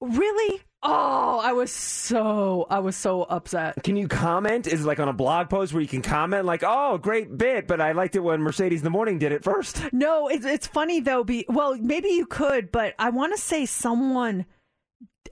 [0.00, 3.82] really Oh, I was so I was so upset.
[3.82, 4.66] Can you comment?
[4.66, 7.66] Is it like on a blog post where you can comment like, "Oh, great bit,"
[7.66, 9.82] but I liked it when Mercedes in the morning did it first.
[9.92, 11.24] No, it's it's funny though.
[11.24, 14.46] Be well, maybe you could, but I want to say someone.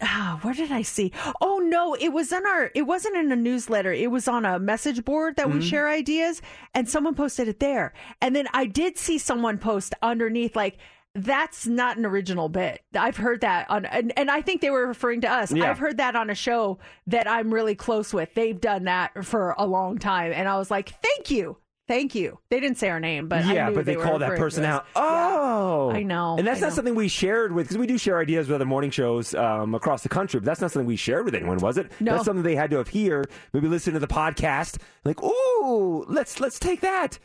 [0.03, 1.13] Ah, where did I see?
[1.41, 2.71] Oh no, it was in our.
[2.75, 3.93] It wasn't in a newsletter.
[3.93, 5.69] It was on a message board that we Mm-hmm.
[5.69, 6.43] share ideas,
[6.75, 7.93] and someone posted it there.
[8.21, 10.79] And then I did see someone post underneath like.
[11.15, 12.83] That's not an original bit.
[12.93, 15.53] I've heard that on, and, and I think they were referring to us.
[15.53, 15.71] Yeah.
[15.71, 18.35] I've heard that on a show that I'm really close with.
[18.35, 21.57] They've done that for a long time, and I was like, "Thank you,
[21.87, 24.37] thank you." They didn't say our name, but I yeah, but they, were call that
[24.37, 24.87] person out.
[24.97, 28.49] Oh, I know, And that's not something we shared with because we do share ideas
[28.49, 30.41] with other morning shows um, across the country.
[30.41, 31.93] But that's not something we shared with anyone, was it?
[32.01, 32.15] No.
[32.15, 33.25] That's something they had to have hear.
[33.53, 34.79] Maybe listen to the podcast.
[35.05, 37.21] Like, oh, let's let's take that.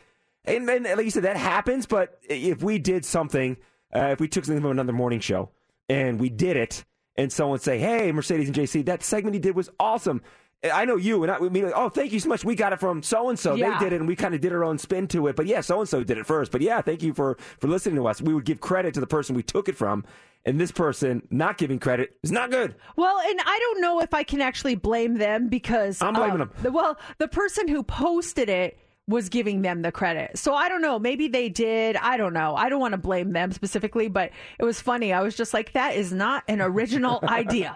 [0.45, 1.87] And then, like you said, that happens.
[1.87, 3.57] But if we did something,
[3.95, 5.49] uh, if we took something from another morning show
[5.87, 6.85] and we did it,
[7.15, 10.21] and someone say, "Hey, Mercedes and JC, that segment he did was awesome."
[10.63, 12.43] I know you, and I like, oh, thank you so much.
[12.43, 13.55] We got it from so and so.
[13.55, 15.37] They did it, and we kind of did our own spin to it.
[15.37, 16.51] But yeah, so and so did it first.
[16.51, 18.21] But yeah, thank you for for listening to us.
[18.21, 20.03] We would give credit to the person we took it from,
[20.45, 22.75] and this person not giving credit is not good.
[22.97, 26.39] Well, and I don't know if I can actually blame them because I'm blaming um,
[26.39, 26.51] them.
[26.61, 28.77] the- well, the person who posted it
[29.09, 30.37] was giving them the credit.
[30.37, 30.99] So I don't know.
[30.99, 31.97] Maybe they did.
[31.97, 32.55] I don't know.
[32.55, 35.11] I don't want to blame them specifically, but it was funny.
[35.11, 37.75] I was just like, that is not an original idea.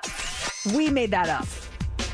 [0.76, 1.48] We made that up.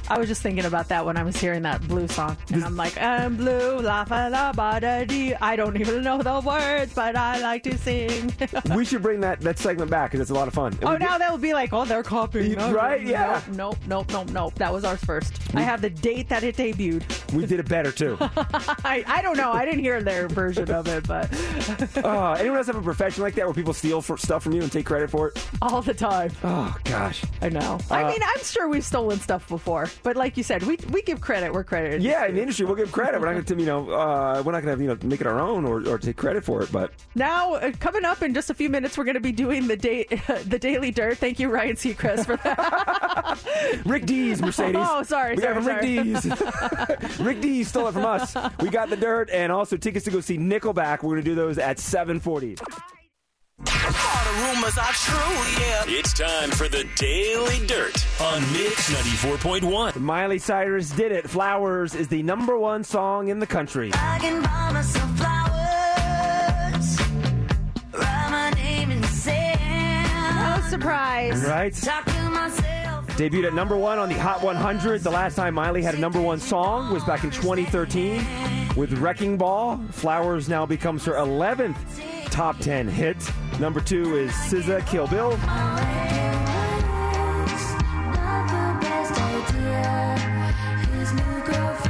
[0.10, 2.38] I was just thinking about that when I was hearing that blue song.
[2.52, 5.34] And I'm like, I'm blue, la fa la ba da dee.
[5.36, 8.34] I don't even know the words, but I like to sing.
[8.76, 10.78] we should bring that that segment back because it's a lot of fun.
[10.84, 12.58] Oh, now that would be like, oh, they're copying.
[12.58, 12.72] us.
[12.74, 13.42] Right, yeah.
[13.52, 14.56] Nope, nope, nope, nope.
[14.56, 15.34] That was ours first.
[15.54, 17.34] I have the date that it debuted.
[17.34, 18.18] we did it better too.
[18.22, 19.52] I, I don't know.
[19.52, 21.30] I didn't hear their version of it, but
[22.04, 24.72] uh, anyone else have a profession like that where people steal stuff from you and
[24.72, 25.46] take credit for it?
[25.62, 26.32] all the time.
[26.44, 27.24] Oh gosh.
[27.42, 27.80] I know.
[27.92, 31.02] I Uh, mean, I'm sure we've stolen stuff before, but like you said, we we
[31.02, 32.04] give credit where credit is.
[32.04, 33.20] Yeah, in the industry, we'll give credit.
[33.20, 35.28] We're not going to, you know, uh, we're not going to, you know, make it
[35.28, 36.72] our own or, or take credit for it.
[36.72, 39.68] But Now, uh, coming up in just a few minutes, we're going to be doing
[39.68, 40.10] the date,
[40.46, 41.18] the daily dirt.
[41.18, 43.80] Thank you, Ryan Seacrest, for that.
[43.86, 44.76] Rick Dees Mercedes.
[44.78, 46.24] Oh, sorry, we got it sorry, Rick.
[46.24, 47.20] Dees.
[47.20, 48.36] Rick Dees stole it from us.
[48.62, 51.04] We got the dirt and also tickets to go see Nickelback.
[51.04, 52.60] We're going to do those at 7:40.
[55.88, 60.00] It's time for the Daily Dirt on Mix 94.1.
[60.00, 61.30] Miley Cyrus did it.
[61.30, 63.92] Flowers is the number one song in the country.
[70.36, 71.44] no surprise.
[71.46, 71.74] Right?
[73.18, 75.02] Debuted at number one on the Hot 100.
[75.02, 79.38] The last time Miley had a number one song was back in 2013 with Wrecking
[79.38, 79.78] Ball.
[79.92, 81.76] Flowers now becomes her 11th
[82.40, 83.18] top 10 hit.
[83.60, 85.34] Number two is SZA Kill Bill.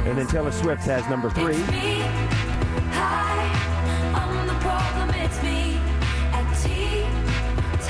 [0.08, 1.54] And then Taylor Swift has number three.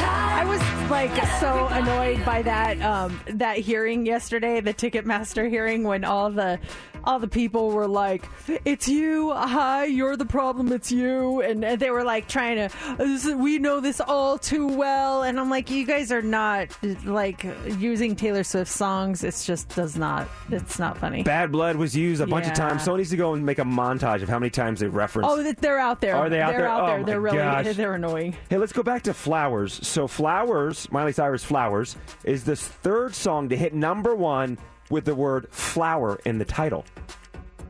[0.03, 6.05] I was like so annoyed by that um, that hearing yesterday, the Ticketmaster hearing, when
[6.05, 6.61] all the
[7.05, 8.25] all the people were like,
[8.65, 12.97] "It's you, hi, you're the problem, it's you," and, and they were like trying to,
[12.99, 16.69] "This "We know this all too well," and I'm like, "You guys are not
[17.05, 17.45] like
[17.79, 19.25] using Taylor Swift songs.
[19.25, 20.29] It's just does not.
[20.51, 22.69] It's not funny." Bad Blood was used a bunch of Yeah.
[22.69, 22.83] times.
[22.85, 25.29] Someone needs to go and make a montage of how many times they reference.
[25.31, 26.17] Oh, that- they're out there.
[26.17, 26.69] Are they out they're there?
[26.69, 26.99] out Oh, there.
[26.99, 27.67] my They're really gosh.
[27.77, 28.37] they're annoying.
[28.49, 29.87] Hey, let's go back to Flowers.
[29.87, 34.59] So, Flowers, Miley Cyrus Flowers, is the third song to hit number one
[34.91, 36.85] with the word flower in the title.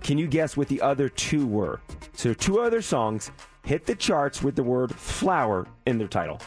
[0.02, 1.80] Can you guess what the other two were?
[2.14, 3.30] So, two other songs
[3.64, 6.40] hit the charts with the word flower in their title.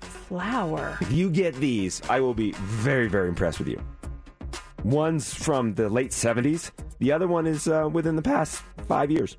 [0.00, 0.98] Flower.
[1.00, 3.82] If you get these, I will be very, very impressed with you.
[4.84, 9.36] One's from the late 70s, the other one is uh, within the past five years.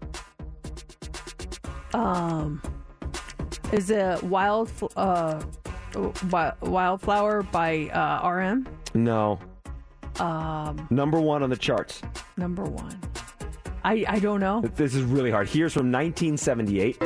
[1.93, 2.61] Um,
[3.71, 5.41] is it Wild uh,
[6.61, 8.67] Wildflower by uh, RM?
[8.93, 9.39] No.
[10.20, 12.01] Um, Number one on the charts.
[12.38, 12.99] number one.
[13.84, 14.61] I I don't know.
[14.76, 15.47] This is really hard.
[15.49, 16.97] Here's from 1978.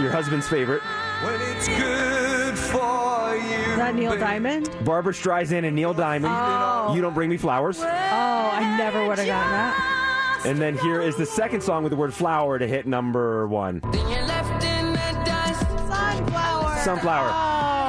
[0.00, 0.82] Your husband's favorite.
[1.22, 3.72] When it's good for you.
[3.72, 4.68] Is that Neil Diamond?
[4.84, 6.34] Barbra Streisand and Neil Diamond.
[6.36, 6.92] Oh.
[6.94, 7.78] You don't bring me flowers.
[7.80, 10.42] Oh, I never would have gotten that.
[10.46, 13.80] And then here is the second song with the word flower to hit number one.
[15.54, 16.76] Sunflower.
[16.84, 17.30] Sunflower.
[17.32, 17.83] Oh,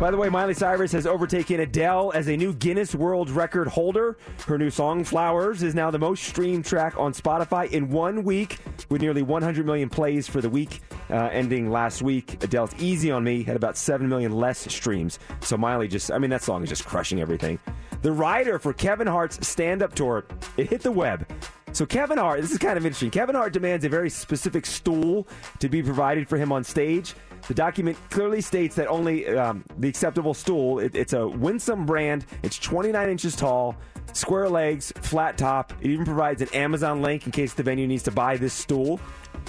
[0.00, 4.16] By the way, Miley Cyrus has overtaken Adele as a new Guinness World Record holder.
[4.46, 8.58] Her new song, Flowers, is now the most streamed track on Spotify in one week,
[8.88, 10.80] with nearly 100 million plays for the week
[11.10, 12.42] uh, ending last week.
[12.42, 15.18] Adele's Easy on Me had about 7 million less streams.
[15.40, 17.58] So Miley just, I mean, that song is just crushing everything.
[18.02, 20.24] The rider for Kevin Hart's stand up tour,
[20.56, 21.26] it hit the web.
[21.72, 23.10] So Kevin Hart, this is kind of interesting.
[23.10, 25.26] Kevin Hart demands a very specific stool
[25.60, 27.14] to be provided for him on stage.
[27.46, 30.80] The document clearly states that only um, the acceptable stool.
[30.80, 32.26] It, it's a Winsome brand.
[32.42, 33.76] It's 29 inches tall,
[34.12, 35.72] square legs, flat top.
[35.80, 39.00] It even provides an Amazon link in case the venue needs to buy this stool.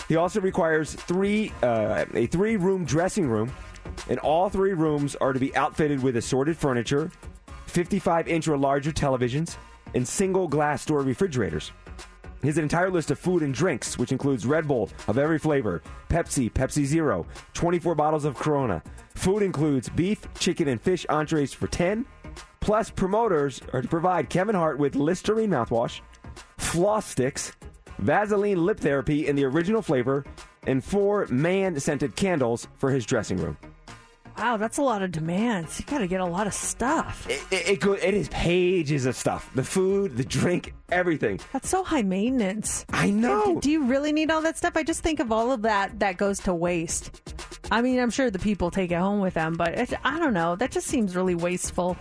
[0.08, 3.52] He also requires three uh, a three room dressing room,
[4.10, 7.12] and all three rooms are to be outfitted with assorted furniture,
[7.66, 9.58] 55 inch or larger televisions,
[9.96, 11.72] and single glass door refrigerators.
[12.44, 15.82] Has an entire list of food and drinks, which includes Red Bull of every flavor,
[16.10, 18.82] Pepsi, Pepsi Zero, 24 bottles of Corona.
[19.14, 22.06] Food includes beef, chicken, and fish entrees for 10.
[22.60, 26.02] Plus, promoters are to provide Kevin Hart with Listerine mouthwash,
[26.58, 27.54] floss sticks,
[28.00, 30.26] Vaseline lip therapy in the original flavor,
[30.66, 33.58] and four man scented candles for his dressing room.
[34.38, 35.80] Wow, that's a lot of demands.
[35.80, 37.28] You got to get a lot of stuff.
[37.30, 41.40] It, it, it, go, it is pages of stuff the food, the drink, everything.
[41.54, 42.86] That's so high maintenance.
[42.90, 43.60] I know.
[43.60, 44.76] Do you really need all that stuff?
[44.76, 47.22] I just think of all of that that goes to waste.
[47.72, 50.34] I mean, I'm sure the people take it home with them, but it, I don't
[50.34, 50.58] know.
[50.58, 51.94] That just seems really wasteful.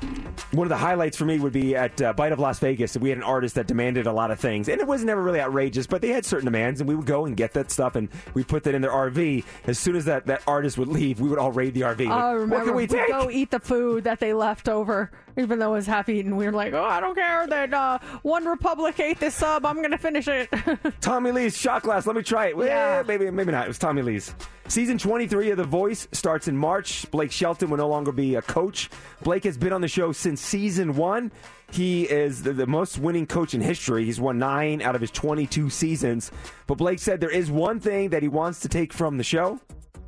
[0.50, 2.96] One of the highlights for me would be at uh, Bite of Las Vegas.
[2.96, 5.40] We had an artist that demanded a lot of things, and it was never really
[5.40, 8.08] outrageous, but they had certain demands, and we would go and get that stuff, and
[8.34, 9.44] we put that in their RV.
[9.68, 12.08] As soon as that, that artist would leave, we would all raid the RV.
[12.08, 13.08] Like, Oh, remember, what can we take?
[13.08, 16.36] go eat the food that they left over, even though it was half eaten.
[16.36, 19.64] We were like, oh, I don't care that uh, One Republic ate this sub.
[19.66, 20.48] I'm going to finish it.
[21.00, 22.06] Tommy Lee's shot glass.
[22.06, 22.56] Let me try it.
[22.58, 23.02] Yeah.
[23.06, 23.64] maybe maybe not.
[23.64, 24.34] It was Tommy Lee's.
[24.68, 27.10] Season 23 of The Voice starts in March.
[27.10, 28.88] Blake Shelton will no longer be a coach.
[29.22, 31.32] Blake has been on the show since season one.
[31.72, 34.04] He is the, the most winning coach in history.
[34.04, 36.30] He's won nine out of his 22 seasons.
[36.68, 39.58] But Blake said there is one thing that he wants to take from the show,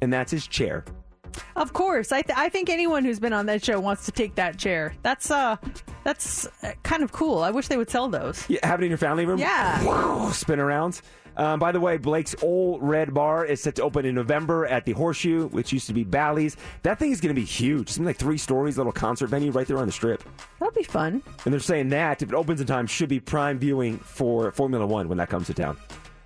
[0.00, 0.84] and that's his chair.
[1.56, 4.34] Of course, I, th- I think anyone who's been on that show wants to take
[4.36, 4.94] that chair.
[5.02, 5.56] That's uh,
[6.04, 7.42] that's uh, kind of cool.
[7.42, 8.44] I wish they would sell those.
[8.48, 9.38] Yeah, have it in your family room.
[9.38, 10.30] Yeah.
[10.32, 11.00] spin around.
[11.36, 14.84] Um, by the way, Blake's Ole Red bar is set to open in November at
[14.84, 16.56] the Horseshoe, which used to be Bally's.
[16.82, 17.88] That thing is going to be huge.
[17.88, 20.22] Something like three stories, little concert venue right there on the strip.
[20.58, 21.22] That'll be fun.
[21.44, 24.86] And they're saying that if it opens in time, should be prime viewing for Formula
[24.86, 25.78] One when that comes to town.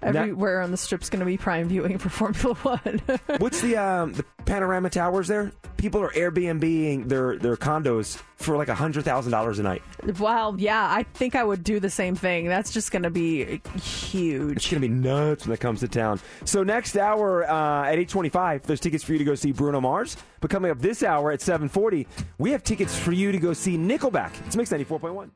[0.02, 3.00] Everywhere on the strip's going to be prime viewing for Formula One.
[3.38, 5.52] what's the um, the panorama towers there?
[5.76, 9.82] People are Airbnbing their their condos for like hundred thousand dollars a night.
[10.18, 12.46] wow, yeah, I think I would do the same thing.
[12.46, 14.56] That's just going to be huge.
[14.56, 16.20] It's going to be nuts when it comes to town.
[16.44, 20.16] So next hour uh, at 8.25, there's tickets for you to go see Bruno Mars.
[20.40, 22.06] But coming up this hour at 7.40,
[22.38, 24.32] we have tickets for you to go see Nickelback.
[24.46, 25.30] It's Mix 94.1.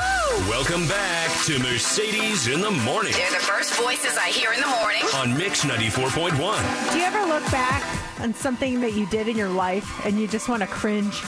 [0.00, 4.66] Welcome back to Mercedes in the Morning They're the first voices I hear in the
[4.66, 5.02] morning.
[5.14, 6.92] on Mix 94.1.
[6.92, 7.82] Do you ever look back
[8.20, 11.22] on something that you did in your life and you just want to cringe?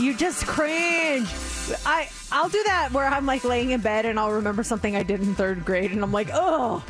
[0.00, 1.28] You just cringe.
[1.86, 5.04] I I'll do that where I'm like laying in bed and I'll remember something I
[5.04, 6.84] did in third grade and I'm like, oh,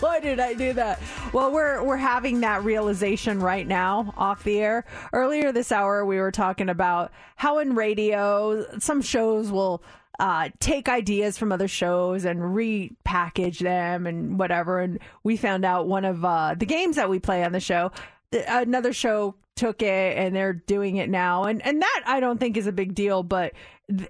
[0.00, 1.00] why did I do that?
[1.32, 4.84] Well, we're we're having that realization right now off the air.
[5.14, 9.82] Earlier this hour, we were talking about how in radio some shows will
[10.22, 14.78] uh, take ideas from other shows and repackage them and whatever.
[14.78, 17.90] And we found out one of uh, the games that we play on the show,
[18.30, 21.42] another show took it and they're doing it now.
[21.42, 23.52] And and that I don't think is a big deal, but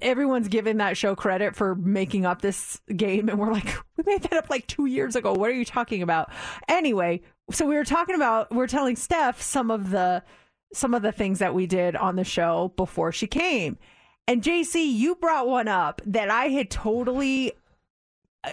[0.03, 4.23] everyone's giving that show credit for making up this game and we're like we made
[4.25, 5.33] that up like 2 years ago.
[5.33, 6.31] What are you talking about?
[6.69, 10.23] Anyway, so we were talking about we we're telling Steph some of the
[10.75, 13.79] some of the things that we did on the show before she came.
[14.29, 17.53] And JC, you brought one up that I had totally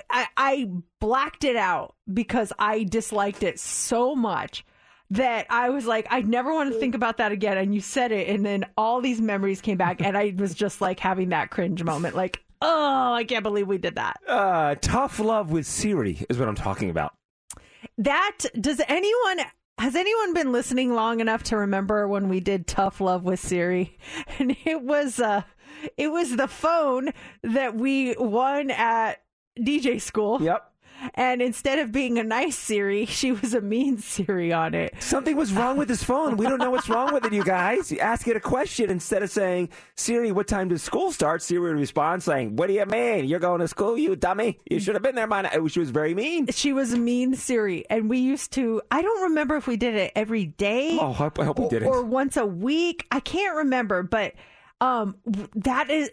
[0.09, 4.65] I, I blacked it out because I disliked it so much
[5.11, 7.57] that I was like, I never want to think about that again.
[7.57, 10.81] And you said it, and then all these memories came back, and I was just
[10.81, 14.19] like having that cringe moment, like, oh, I can't believe we did that.
[14.27, 17.15] Uh, tough love with Siri is what I'm talking about.
[17.97, 19.39] That does anyone
[19.79, 23.97] has anyone been listening long enough to remember when we did tough love with Siri?
[24.39, 25.43] And it was uh
[25.97, 27.11] it was the phone
[27.43, 29.21] that we won at
[29.59, 30.41] DJ school.
[30.41, 30.65] Yep.
[31.15, 34.93] and instead of being a nice Siri, she was a mean Siri on it.
[34.99, 36.37] Something was wrong with his phone.
[36.37, 37.91] We don't know what's wrong with it, you guys.
[37.91, 41.41] You ask it a question instead of saying, Siri, what time does school start?
[41.41, 43.25] Siri would respond saying, What do you mean?
[43.25, 44.59] You're going to school, you dummy.
[44.69, 44.81] You mm.
[44.81, 45.49] should have been there by now.
[45.53, 46.47] Oh, she was very mean.
[46.47, 48.81] She was a mean Siri, and we used to.
[48.91, 50.97] I don't remember if we did it every day.
[50.99, 51.87] Oh, I hope- I hope we didn't.
[51.87, 53.05] Or once a week.
[53.11, 54.33] I can't remember, but
[54.81, 55.15] um,
[55.55, 56.09] that is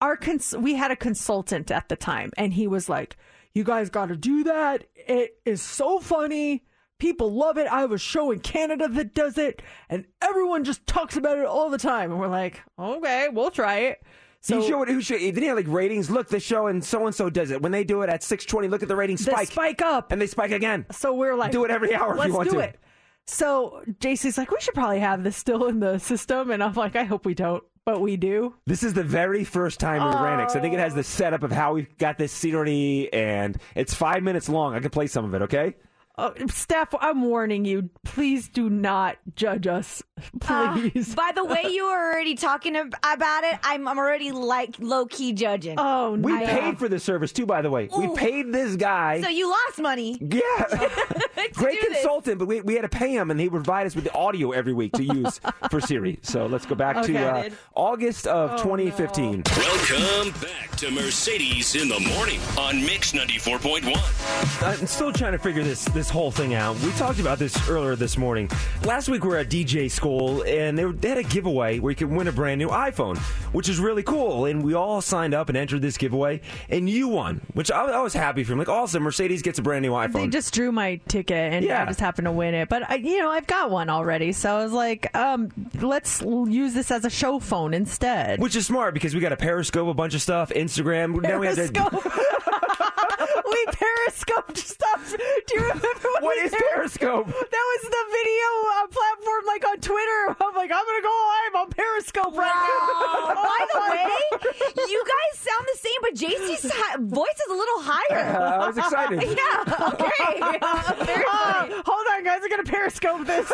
[0.00, 0.16] our.
[0.16, 3.16] Cons- we had a consultant at the time, and he was like,
[3.54, 4.84] "You guys got to do that.
[4.94, 6.64] It is so funny."
[6.98, 7.66] People love it.
[7.70, 11.44] I have a show in Canada that does it, and everyone just talks about it
[11.44, 12.10] all the time.
[12.10, 14.02] And we're like, okay, we'll try it.
[14.40, 16.08] So, he showed, who showed, didn't he have like ratings?
[16.10, 17.60] Look, the show and so and so does it.
[17.60, 19.48] When they do it at 620, look at the ratings They spike.
[19.48, 20.10] spike up.
[20.10, 20.86] And they spike again.
[20.90, 22.60] So we're like, Do it every hour if Let's you want do to.
[22.62, 22.78] it.
[23.26, 26.96] So JC's like, we should probably have this still in the system, and I'm like,
[26.96, 28.52] I hope we don't, but we do.
[28.66, 30.50] This is the very first time we ran it.
[30.50, 34.24] I think it has the setup of how we've got this scenery, and it's five
[34.24, 34.74] minutes long.
[34.74, 35.76] I can play some of it, okay?
[36.18, 37.90] Uh, Steph, I'm warning you.
[38.02, 40.02] Please do not judge us,
[40.40, 41.14] please.
[41.14, 43.58] By the way, you were already talking about it.
[43.62, 45.78] I'm, I'm already like low key judging.
[45.78, 46.26] Oh, no.
[46.26, 47.90] We paid for the service too, by the way.
[47.94, 49.20] We paid this guy.
[49.20, 50.16] So you lost money.
[50.22, 50.40] yeah,
[51.52, 51.98] great do this.
[51.98, 54.14] consultant, but we, we had to pay him, and he would provide us with the
[54.14, 55.38] audio every week to use
[55.70, 56.18] for Siri.
[56.22, 57.12] So let's go back Okay.
[57.12, 59.42] to uh, August of Oh, 2015.
[59.54, 64.62] Welcome back to Mercedes in the Morning on Mix 94.1.
[64.80, 66.78] I'm still trying to figure this this whole thing out.
[66.80, 68.50] We talked about this earlier this morning.
[68.84, 71.90] Last week we were at DJ school, and they, were, they had a giveaway where
[71.90, 73.18] you could win a brand new iPhone,
[73.52, 74.44] which is really cool.
[74.46, 78.00] And we all signed up and entered this giveaway, and you won, which I, I
[78.02, 78.52] was happy for.
[78.52, 80.12] I'm like, awesome, Mercedes gets a brand new iPhone.
[80.12, 81.82] They just drew my ticket, and Yeah.
[81.82, 82.68] I just happened to win it.
[82.68, 85.50] But I, you know, I've got one already, so I was like, um,
[85.80, 88.40] let's use this as a show phone instead.
[88.40, 91.20] which is smart because we got a Periscope, a bunch of stuff, Instagram.
[91.22, 91.66] Now we have to.
[93.50, 95.14] we periscoped stuff.
[95.46, 97.26] Do you remember when What we Periscope?
[97.26, 100.36] That was the video uh, platform, like on Twitter.
[100.40, 101.14] I'm like, I'm gonna go
[101.54, 103.34] live on Periscope right now.
[103.46, 107.80] By the way, you guys sound the same, but JC's hi- voice is a little
[107.82, 108.36] higher.
[108.36, 109.22] Uh, I was excited.
[109.36, 109.90] Yeah.
[109.92, 110.40] Okay.
[111.04, 111.74] Very funny.
[111.74, 112.40] Uh, hold on, guys.
[112.42, 113.52] I'm gonna Periscope this.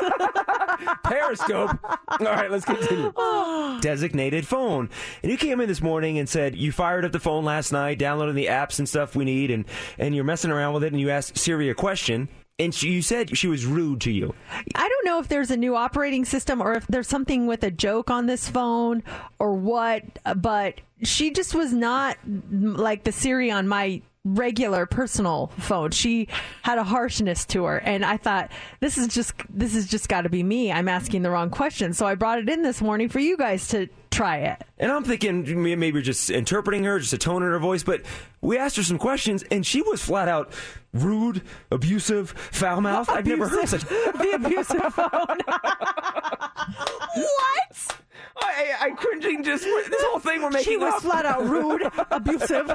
[1.03, 1.79] Periscope.
[2.21, 3.13] All right, let's continue.
[3.81, 4.91] Designated phone.
[5.23, 7.99] And you came in this morning and said you fired up the phone last night,
[7.99, 9.65] downloading the apps and stuff we need, and,
[9.99, 12.29] and you're messing around with it, and you asked Siri a question,
[12.63, 14.35] and she, you said she was rude to you.
[14.75, 17.71] I don't know if there's a new operating system or if there's something with a
[17.71, 19.03] joke on this phone
[19.39, 20.05] or what,
[20.37, 25.91] but she just was not mm, like the Siri on my regular personal phone.
[25.91, 26.29] She
[26.63, 30.23] had a harshness to her and I thought this is just this has just got
[30.23, 30.71] to be me.
[30.71, 31.93] I'm asking the wrong question.
[31.93, 34.63] So I brought it in this morning for you guys to try it.
[34.79, 38.03] And I'm thinking maybe just interpreting her, just a tone in her voice, but
[38.41, 40.53] we asked her some questions, and she was flat out
[40.93, 43.11] rude, abusive, foul mouthed.
[43.11, 43.83] I've never heard such.
[43.89, 45.39] the abusive phone.
[47.15, 48.02] what?
[48.43, 51.03] I, I, I cringing just this whole thing we're making She was up.
[51.03, 52.67] flat out rude, abusive,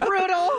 [0.00, 0.50] brutal.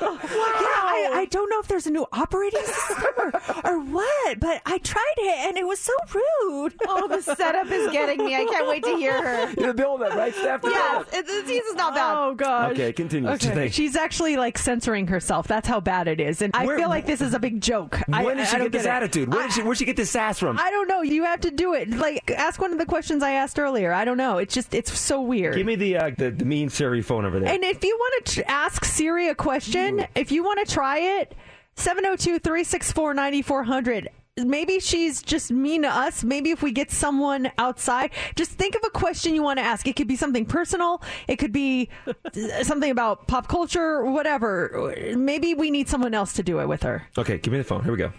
[0.00, 3.32] Yeah, I, I don't know if there's a new operating system or,
[3.64, 6.74] or what, but I tried it and it was so rude.
[6.88, 8.34] Oh, the setup is getting me.
[8.36, 9.52] I can't wait to hear her.
[9.58, 10.62] You're the build up, right, Steph?
[10.62, 11.08] The Yes, build-up.
[11.12, 12.14] it's, it's, it's not bad.
[12.16, 12.72] Oh gosh.
[12.72, 13.28] Okay, continue.
[13.30, 13.48] Okay.
[13.48, 13.68] Today.
[13.70, 15.46] She's actually like censoring herself.
[15.46, 17.98] That's how bad it is, and I feel like this is a big joke.
[18.12, 18.88] I, When did she I get this it.
[18.88, 19.32] attitude?
[19.32, 20.58] Where did she, where'd she get this sass from?
[20.58, 21.02] I don't know.
[21.02, 21.90] You have to do it.
[21.90, 23.92] Like, ask one of the questions I asked earlier.
[23.92, 24.38] I don't know.
[24.38, 25.56] It's just, it's so weird.
[25.56, 27.52] Give me the, uh, the the mean Siri phone over there.
[27.52, 30.98] And if you want to tr- ask Siri a question, if you want to try
[30.98, 31.34] it,
[31.76, 34.08] 702 364 9400.
[34.36, 36.22] Maybe she's just mean to us.
[36.24, 39.86] Maybe if we get someone outside, just think of a question you want to ask.
[39.86, 41.02] It could be something personal.
[41.28, 41.90] It could be
[42.62, 44.94] something about pop culture, whatever.
[45.16, 47.06] Maybe we need someone else to do it with her.
[47.18, 47.82] Okay, give me the phone.
[47.82, 48.12] Here we go.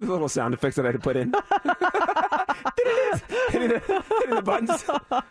[0.00, 1.32] The little sound effects that I had to put in.
[3.50, 4.84] hitting, the, hitting the buttons.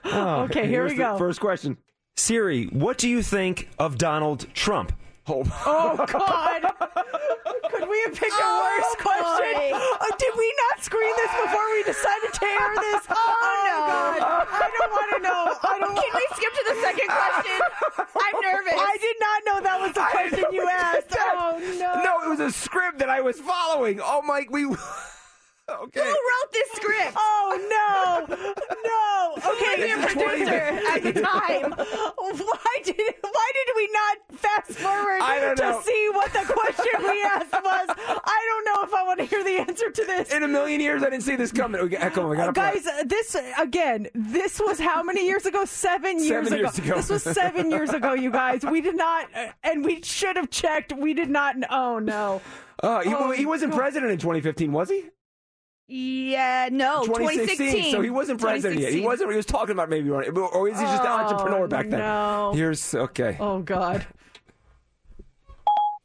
[0.05, 1.17] Oh, Okay, here we go.
[1.17, 1.77] First question.
[2.17, 4.91] Siri, what do you think of Donald Trump?
[5.27, 6.61] Oh, Oh God!
[7.71, 9.73] Could we have picked a worse question?
[9.73, 13.03] Uh, did we not screen this before we decided to air this?
[13.17, 14.21] Oh, no!
[14.21, 14.47] God.
[14.51, 15.43] I don't want to know.
[15.63, 15.95] I don't.
[15.95, 17.59] Can we skip to the second question?
[18.21, 18.73] I'm nervous.
[18.77, 21.15] I did not know that was the question you asked.
[21.17, 22.03] Oh no!
[22.03, 23.99] No, it was a script that I was following.
[24.01, 24.67] Oh my, we.
[25.67, 25.99] Okay.
[25.99, 27.13] Who wrote this script?
[27.17, 28.35] Oh no!
[28.35, 28.91] No!
[29.45, 31.71] Okay, Your This is 20 producer at the time.
[31.71, 35.77] Why did why did we not fast forward I don't know.
[35.77, 37.87] to see what the question we asked was?
[37.89, 40.31] I don't know if I want want to hear the answer to this.
[40.33, 41.81] In a million years, I didn't see this coming.
[41.81, 44.07] We got, come we got Guys, uh, this again.
[44.13, 45.65] This was how many years ago?
[45.65, 46.95] Seven years, Seven years ago.
[46.95, 48.63] This was seven years ago, you guys.
[48.63, 50.93] We did not, uh, and we should have checked.
[50.93, 51.55] We did not.
[51.69, 52.41] Oh no.
[52.81, 53.77] Uh, he, Oh, he wasn't God.
[53.79, 55.05] president in 2015, was he?
[55.87, 57.91] Yeah, no, 2016.
[57.91, 58.91] So he wasn't president yet.
[58.93, 59.29] He wasn't.
[59.31, 61.99] He was talking about maybe running, or is he just an Oh, entrepreneur back then?
[61.99, 62.53] no.
[62.55, 63.37] Here's okay.
[63.39, 64.05] Oh God.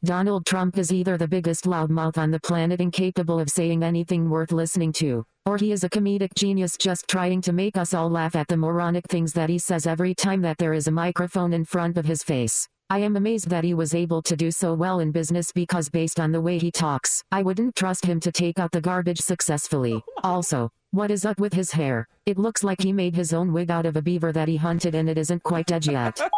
[0.03, 4.51] Donald Trump is either the biggest loudmouth on the planet incapable of saying anything worth
[4.51, 8.35] listening to, or he is a comedic genius just trying to make us all laugh
[8.35, 11.63] at the moronic things that he says every time that there is a microphone in
[11.65, 12.67] front of his face.
[12.91, 16.19] I am amazed that he was able to do so well in business because based
[16.19, 20.03] on the way he talks, I wouldn't trust him to take out the garbage successfully.
[20.25, 22.05] Also, what is up with his hair?
[22.25, 24.93] It looks like he made his own wig out of a beaver that he hunted
[24.93, 26.19] and it isn't quite edgy yet.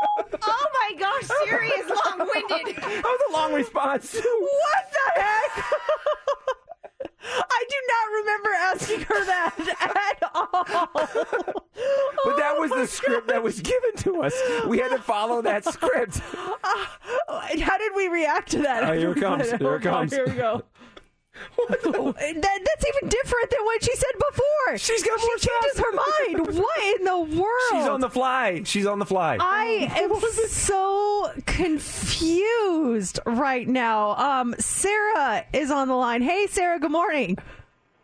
[0.46, 2.76] Oh my gosh, Siri is long-winded.
[2.84, 4.14] That was a long response.
[4.14, 5.66] What the heck?
[7.26, 10.66] I do not remember asking her that at all.
[12.26, 14.34] But that oh was the script that was given to us.
[14.68, 16.22] We had to follow that script.
[16.36, 16.86] Uh,
[17.62, 18.84] how did we react to that?
[18.84, 19.48] Oh, here it comes.
[19.54, 20.14] Oh here it Oh, comes.
[20.14, 20.64] Here we go.
[21.58, 24.78] that, that's even different than what she said before.
[24.78, 26.58] She's got more She changes her mind.
[26.58, 27.72] What in the world?
[27.72, 28.62] She's on the fly.
[28.64, 29.38] She's on the fly.
[29.40, 34.16] I am so confused right now.
[34.16, 36.22] Um, Sarah is on the line.
[36.22, 36.80] Hey, Sarah.
[36.80, 37.38] Good morning.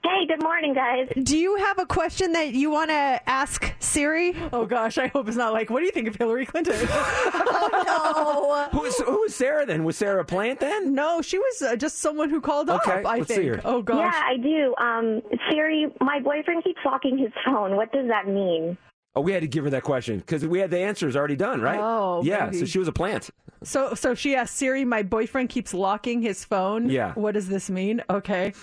[0.09, 1.07] Hey, good morning, guys.
[1.21, 4.35] Do you have a question that you want to ask Siri?
[4.51, 6.73] Oh gosh, I hope it's not like, what do you think of Hillary Clinton?
[6.81, 9.83] oh Who was, who was Sarah then?
[9.83, 10.95] Was Sarah a plant then?
[10.95, 13.05] No, she was uh, just someone who called Okay, up.
[13.05, 13.55] I let's see think.
[13.57, 13.61] her.
[13.63, 13.99] Oh gosh.
[13.99, 14.75] Yeah, I do.
[14.83, 17.75] Um, Siri, my boyfriend keeps locking his phone.
[17.75, 18.77] What does that mean?
[19.15, 21.61] Oh, we had to give her that question because we had the answers already done,
[21.61, 21.79] right?
[21.79, 22.45] Oh, yeah.
[22.45, 22.59] maybe.
[22.59, 23.29] So she was a plant.
[23.63, 26.89] So, so she asked Siri, "My boyfriend keeps locking his phone.
[26.89, 27.13] Yeah.
[27.13, 28.01] What does this mean?
[28.09, 28.53] Okay.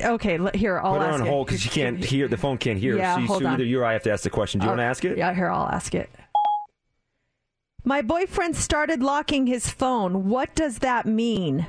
[0.00, 0.38] Okay.
[0.38, 2.28] Let, here, I'll Put her ask on hold because she can't hear.
[2.28, 2.96] The phone can't hear.
[2.96, 3.54] Yeah, She- hold so on.
[3.54, 4.60] either you or I have to ask the question.
[4.60, 5.16] Do you want to ask it?
[5.18, 6.10] Yeah, here, I'll ask it.
[7.84, 10.28] My boyfriend started locking his phone.
[10.28, 11.66] What does that mean?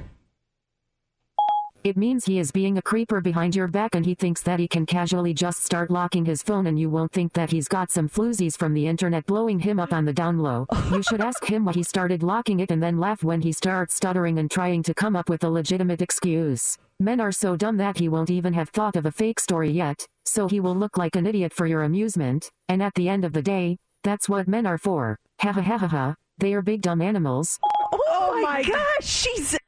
[1.85, 4.67] It means he is being a creeper behind your back and he thinks that he
[4.67, 8.09] can casually just start locking his phone and you won't think that he's got some
[8.09, 10.67] floozies from the internet blowing him up on the down low.
[10.91, 13.95] you should ask him why he started locking it and then laugh when he starts
[13.95, 16.77] stuttering and trying to come up with a legitimate excuse.
[16.99, 20.05] Men are so dumb that he won't even have thought of a fake story yet,
[20.25, 23.31] so he will look like an idiot for your amusement, and at the end of
[23.31, 25.17] the day, that's what men are for.
[25.39, 26.15] Ha ha ha ha ha.
[26.39, 27.57] They are big dumb animals.
[27.63, 29.58] Oh, oh my gosh, she's.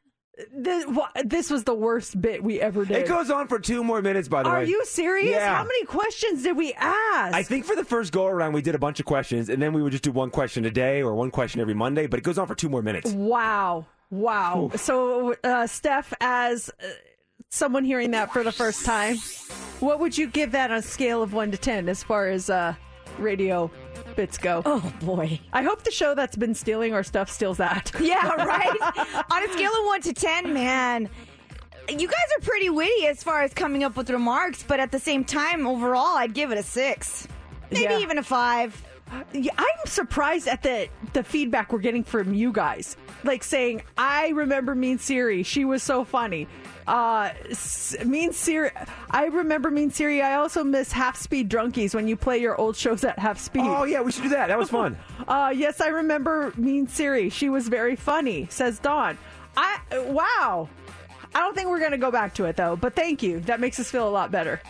[0.53, 0.85] This,
[1.25, 2.97] this was the worst bit we ever did.
[2.97, 4.61] It goes on for two more minutes, by the Are way.
[4.61, 5.31] Are you serious?
[5.31, 5.55] Yeah.
[5.55, 7.33] How many questions did we ask?
[7.33, 9.73] I think for the first go around, we did a bunch of questions, and then
[9.73, 12.07] we would just do one question a day or one question every Monday.
[12.07, 13.11] But it goes on for two more minutes.
[13.11, 13.85] Wow.
[14.09, 14.71] Wow.
[14.75, 16.87] So, uh, Steph, as uh,
[17.49, 19.17] someone hearing that for the first time,
[19.79, 22.49] what would you give that on a scale of 1 to 10 as far as
[22.49, 22.75] uh,
[23.17, 23.71] radio
[24.15, 24.61] bits go?
[24.65, 25.39] Oh, boy.
[25.53, 27.91] I hope the show that's been stealing our stuff steals that.
[28.01, 29.25] Yeah, right?
[29.31, 31.09] On a scale of 1 to 10, man,
[31.89, 34.99] you guys are pretty witty as far as coming up with remarks, but at the
[34.99, 37.27] same time, overall, I'd give it a 6.
[37.71, 37.99] Maybe Yeah.
[37.99, 38.83] even a 5.
[39.11, 42.95] I'm surprised at the the feedback we're getting from you guys.
[43.25, 45.43] Like saying, "I remember Mean Siri.
[45.43, 46.47] She was so funny."
[46.87, 47.31] Uh,
[48.05, 48.71] Mean Siri.
[49.09, 50.21] I remember Mean Siri.
[50.21, 53.63] I also miss Half Speed Drunkies when you play your old shows at half speed.
[53.65, 54.47] Oh yeah, we should do that.
[54.47, 54.97] That was fun.
[55.27, 57.29] uh, yes, I remember Mean Siri.
[57.29, 58.47] She was very funny.
[58.49, 59.17] Says Dawn.
[59.57, 60.69] I wow.
[61.33, 62.75] I don't think we're gonna go back to it though.
[62.75, 63.39] But thank you.
[63.41, 64.61] That makes us feel a lot better.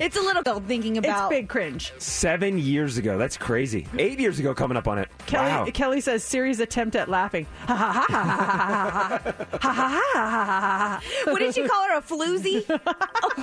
[0.00, 1.30] It's a little thinking about.
[1.30, 1.92] It's big cringe.
[1.98, 3.18] Seven years ago.
[3.18, 3.86] That's crazy.
[3.98, 5.08] Eight years ago, coming up on it.
[5.26, 5.66] Kelly, wow.
[5.72, 7.46] Kelly says Siri's attempt at laughing.
[7.66, 11.02] Ha ha ha ha ha ha ha ha ha ha.
[11.24, 11.98] What did she call her?
[11.98, 12.64] A floozy?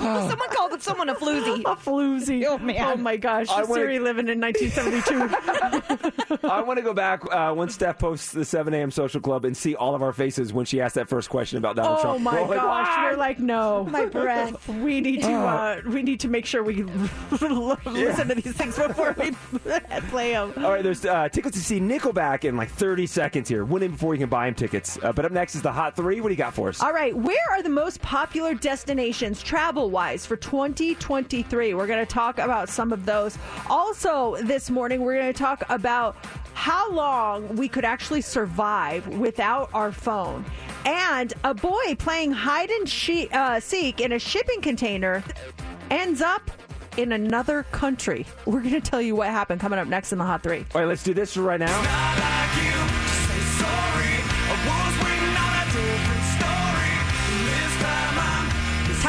[0.00, 1.60] Oh, someone called someone a floozy.
[1.60, 2.44] A floozy.
[2.46, 2.76] Oh, man.
[2.80, 3.48] Oh my gosh.
[3.48, 6.38] I wanna- Siri living in 1972.
[6.48, 8.90] I want to go back uh, when Steph posts the 7 a.m.
[8.90, 11.76] social club and see all of our faces when she asked that first question about
[11.76, 12.16] Donald oh Trump.
[12.16, 13.10] Oh, my We're all like, gosh.
[13.12, 13.84] We're like, no.
[13.84, 14.68] My breath.
[14.68, 16.82] We need to uh, we need to make sure we
[17.30, 19.30] listen to these things before we
[20.10, 20.52] play them.
[20.56, 23.64] All right, there's uh, tickets to see Nickelback in like 30 seconds here.
[23.64, 24.98] Win in before you can buy him tickets.
[25.02, 26.20] Uh, but up next is the Hot Three.
[26.20, 26.80] What do you got for us?
[26.82, 31.74] All right, where are the most popular destinations travel wise for 2023?
[31.74, 33.38] We're going to talk about some of those.
[33.68, 36.16] Also, this morning, we're going to talk about
[36.54, 40.44] how long we could actually survive without our phone.
[40.84, 45.22] And a boy playing hide and she- uh, seek in a shipping container
[45.90, 46.50] ends up
[46.96, 48.26] in another country.
[48.44, 50.64] We're going to tell you what happened coming up next in the Hot Three.
[50.74, 53.07] All right, let's do this right now.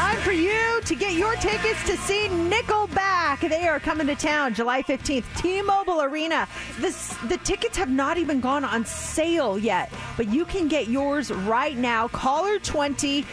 [0.00, 3.46] Time for you to get your tickets to see Nickelback.
[3.46, 6.48] They are coming to town July 15th, T-Mobile Arena.
[6.78, 11.30] This, the tickets have not even gone on sale yet, but you can get yours
[11.30, 12.08] right now.
[12.08, 13.26] Caller 20.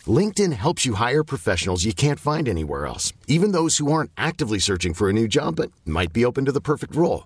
[0.06, 4.60] LinkedIn helps you hire professionals you can't find anywhere else, even those who aren't actively
[4.60, 7.26] searching for a new job but might be open to the perfect role.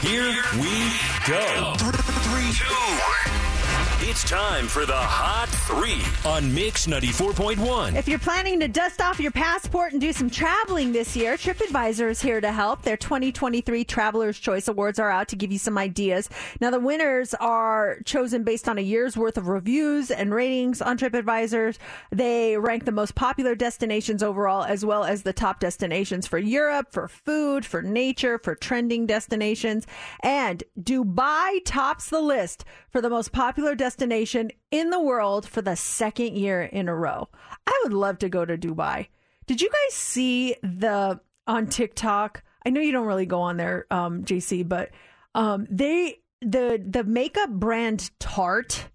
[0.00, 0.92] Here we
[1.26, 1.74] go.
[1.76, 3.43] Three, two.
[4.00, 7.94] It's time for the Hot Three on Mix 94.1.
[7.94, 12.10] If you're planning to dust off your passport and do some traveling this year, TripAdvisor
[12.10, 12.82] is here to help.
[12.82, 16.28] Their 2023 Traveler's Choice Awards are out to give you some ideas.
[16.60, 20.98] Now, the winners are chosen based on a year's worth of reviews and ratings on
[20.98, 21.78] TripAdvisor.
[22.10, 26.88] They rank the most popular destinations overall, as well as the top destinations for Europe,
[26.90, 29.86] for food, for nature, for trending destinations.
[30.20, 35.76] And Dubai tops the list for the most popular destination in the world for the
[35.76, 37.28] second year in a row.
[37.66, 39.08] I would love to go to Dubai.
[39.46, 42.42] Did you guys see the on TikTok?
[42.64, 44.88] I know you don't really go on there, um, JC, but
[45.34, 48.86] um, they the the makeup brand Tarte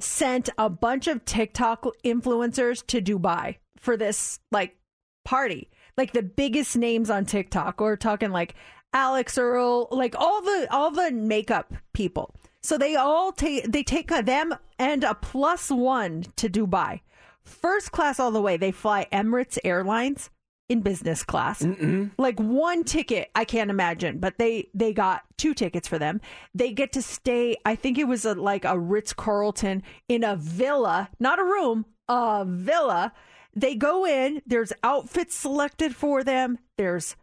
[0.00, 4.76] sent a bunch of TikTok influencers to Dubai for this like
[5.24, 5.70] party.
[5.96, 7.80] Like the biggest names on TikTok.
[7.80, 8.56] We're talking like
[8.92, 12.34] Alix Earle, like all the all the makeup people.
[12.64, 17.02] So they all take they take them and a plus one to Dubai,
[17.44, 18.56] first class all the way.
[18.56, 20.30] They fly Emirates Airlines
[20.70, 21.60] in business class.
[21.62, 22.12] Mm-mm.
[22.16, 26.22] Like one ticket, I can't imagine, but they they got two tickets for them.
[26.54, 27.54] They get to stay.
[27.66, 31.84] I think it was a, like a Ritz Carlton in a villa, not a room,
[32.08, 33.12] a villa.
[33.54, 34.40] They go in.
[34.46, 36.58] There's outfits selected for them.
[36.78, 37.14] There's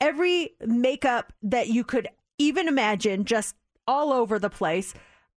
[0.00, 3.54] every makeup that you could even imagine, just
[3.88, 4.94] all over the place.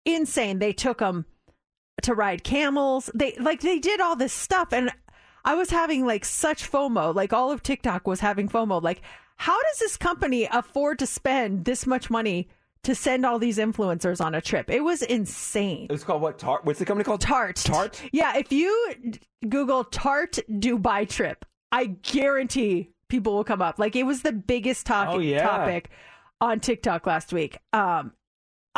[0.04, 0.58] Insane.
[0.58, 1.26] They took them
[2.02, 3.10] to ride camels.
[3.14, 4.90] They like they did all this stuff and
[5.44, 7.14] I was having like such FOMO.
[7.14, 8.82] Like all of TikTok was having FOMO.
[8.82, 9.02] Like
[9.36, 12.48] how does this company afford to spend this much money
[12.84, 14.70] to send all these influencers on a trip?
[14.70, 15.86] It was insane.
[15.90, 16.38] It was called what?
[16.38, 16.64] Tarte?
[16.64, 17.20] What's the company called?
[17.20, 17.56] Tarte.
[17.56, 18.00] Tarte?
[18.12, 18.72] Yeah, if you
[19.48, 23.78] Google Tarte Dubai trip, I guarantee people will come up.
[23.78, 25.42] Like it was the biggest talk- Oh, yeah.
[25.42, 25.90] topic
[26.40, 27.58] on TikTok last week.
[27.72, 28.12] Um,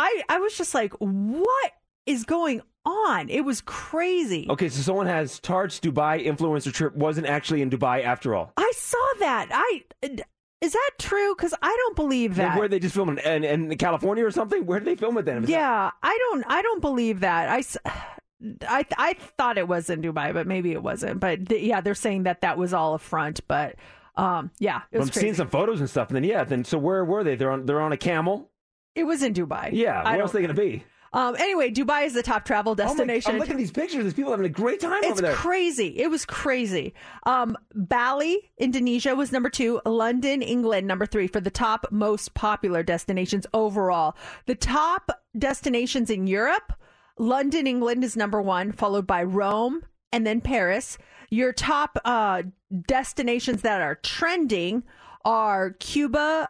[0.01, 1.72] I I was just like, what
[2.06, 3.28] is going on?
[3.28, 4.47] It was crazy.
[4.48, 8.52] Okay, so someone has Tarte's Dubai influencer trip wasn't actually in Dubai after all.
[8.56, 9.48] I saw that.
[9.52, 9.82] I
[10.62, 11.35] is that true?
[11.35, 12.59] Because I don't believe that.
[12.59, 14.66] Where they just film it in, in California or something?
[14.66, 15.39] Where did they film it then?
[15.39, 16.44] Is that- yeah, I don't.
[16.48, 17.48] I don't believe that.
[17.48, 17.62] I.
[18.66, 21.20] I I thought it was in Dubai, but maybe it wasn't.
[21.20, 23.47] But th- yeah, they're saying that that was all a front.
[23.47, 23.77] But
[24.16, 26.78] um, yeah, it was I'm seeing some photos and stuff, and then yeah, then so
[26.78, 27.36] where were they?
[27.36, 28.49] They're on they're on a camel.
[28.95, 29.71] It was in Dubai.
[29.73, 30.85] Yeah, I where else are they going to be?
[31.12, 33.33] Um, anyway, Dubai is the top travel Oh my- destination.
[33.33, 34.05] I'm looking at these pictures.
[34.05, 35.35] These people having a great time it's over there.
[35.35, 35.99] crazy.
[35.99, 36.95] It was crazy.
[37.27, 39.81] Um, Bali, Indonesia was number two.
[39.85, 44.17] London, England, number three for the top most popular destinations overall.
[44.47, 46.73] The top destinations in Europe,
[47.19, 50.97] London, England is number one, followed by Rome, and then Paris.
[51.29, 52.43] Your top uh,
[52.87, 54.85] destinations that are trending
[55.25, 56.49] are Cuba,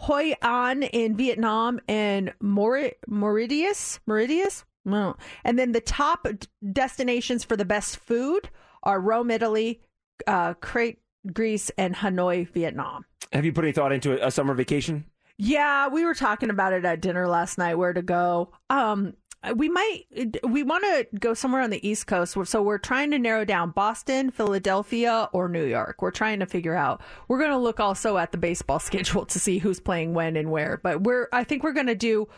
[0.00, 4.00] Hoi An in Vietnam, and Maur- Mauritius.
[4.06, 4.64] Mauritius?
[4.86, 5.16] No.
[5.44, 8.48] And then the top d- destinations for the best food
[8.82, 9.82] are Rome, Italy,
[10.26, 11.00] uh, Crete,
[11.34, 13.04] Greece, and Hanoi, Vietnam.
[13.32, 15.04] Have you put any thought into a, a summer vacation?
[15.36, 17.74] Yeah, we were talking about it at dinner last night.
[17.74, 18.52] Where to go?
[18.70, 19.14] Um,
[19.54, 20.04] we might
[20.42, 22.36] we want to go somewhere on the East Coast.
[22.44, 26.02] So we're trying to narrow down Boston, Philadelphia, or New York.
[26.02, 27.00] We're trying to figure out.
[27.28, 30.50] We're going to look also at the baseball schedule to see who's playing when and
[30.50, 30.80] where.
[30.82, 32.28] But we're I think we're going to do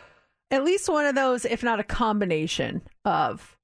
[0.51, 3.57] at least one of those, if not a combination of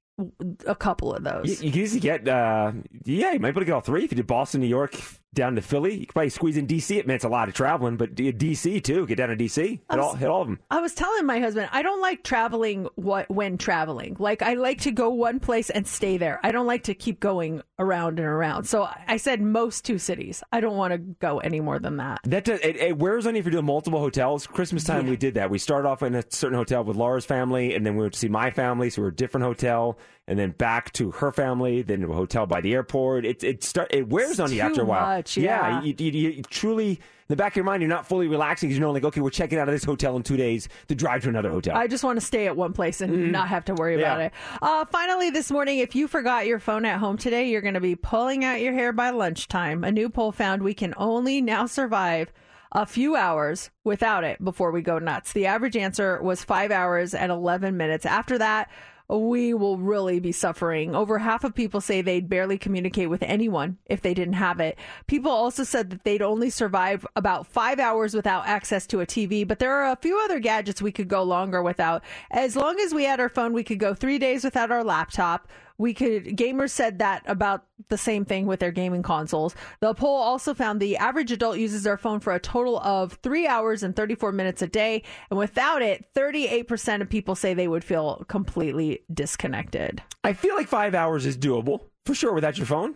[0.66, 1.62] a couple of those.
[1.62, 2.72] You, you can easily get, uh,
[3.06, 4.04] yeah, you might be able to get all three.
[4.04, 5.00] If you did Boston, New York,
[5.34, 6.98] down to Philly, you could probably squeeze in DC.
[6.98, 9.06] It means a lot of traveling, but DC too.
[9.06, 10.60] Get down to DC, hit, was- all, hit all of them.
[10.72, 14.16] I was telling my husband I don't like traveling what when traveling.
[14.20, 16.40] Like I like to go one place and stay there.
[16.44, 18.66] I don't like to keep going around and around.
[18.66, 20.44] So I said most two cities.
[20.52, 22.20] I don't want to go any more than that.
[22.24, 24.46] That does, it, it wears on you if you're doing multiple hotels.
[24.48, 25.50] Christmas time, we did that.
[25.50, 28.20] We started off in a certain hotel with Laura's family, and then we went to
[28.20, 29.98] see my family, so we were a different hotel,
[30.30, 33.26] and then back to her family, then to a hotel by the airport.
[33.26, 35.18] It it start it wears It's on you after a while.
[35.18, 35.82] much, yeah.
[35.82, 38.70] you, you, you, you truly in the back of your mind, you're not fully relaxing
[38.70, 40.96] because you know, like, okay, we're checking out of this hotel in two days to
[40.96, 41.76] drive to another hotel.
[41.76, 44.32] I just want to stay at one place and not have to worry about it.
[44.62, 47.80] Uh, finally, this morning, if you forgot your phone at home today, you're going to
[47.80, 49.84] be pulling out your hair by lunchtime.
[49.84, 52.32] A new poll found we can only now survive
[52.72, 55.34] a few hours without it before we go nuts.
[55.34, 58.06] The average answer was five hours and 11 minutes.
[58.06, 58.70] After that,
[59.10, 60.96] we will really be suffering.
[60.96, 64.78] Over half of people say they'd barely communicate with anyone if they didn't have it.
[65.08, 69.48] People also said that they'd only survive about five hours without access to a TV,
[69.48, 72.04] but there are a few other gadgets we could go longer without.
[72.30, 75.48] As long as we had our phone, we could go three days without our laptop.
[75.80, 79.56] We could, gamers said that about the same thing with their gaming consoles.
[79.80, 83.48] The poll also found the average adult uses their phone for a total of three
[83.48, 85.04] hours and 34 minutes a day.
[85.32, 90.04] And without it, 38% of people say they would feel completely disconnected.
[90.24, 92.96] I feel like five hours is doable for sure without your phone.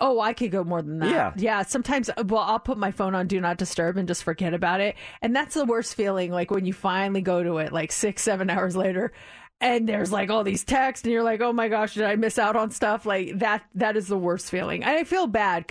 [0.00, 1.10] Oh, I could go more than that.
[1.10, 1.32] Yeah.
[1.36, 1.62] Yeah.
[1.62, 4.80] Sometimes, uh, well, I'll put my phone on do not disturb and just forget about
[4.80, 4.96] it.
[5.22, 6.30] And that's the worst feeling.
[6.30, 9.12] Like when you finally go to it, like six, seven hours later,
[9.62, 12.38] and there's like all these texts, and you're like, oh my gosh, did I miss
[12.38, 13.06] out on stuff?
[13.06, 14.82] Like that, that is the worst feeling.
[14.82, 15.66] And I feel bad,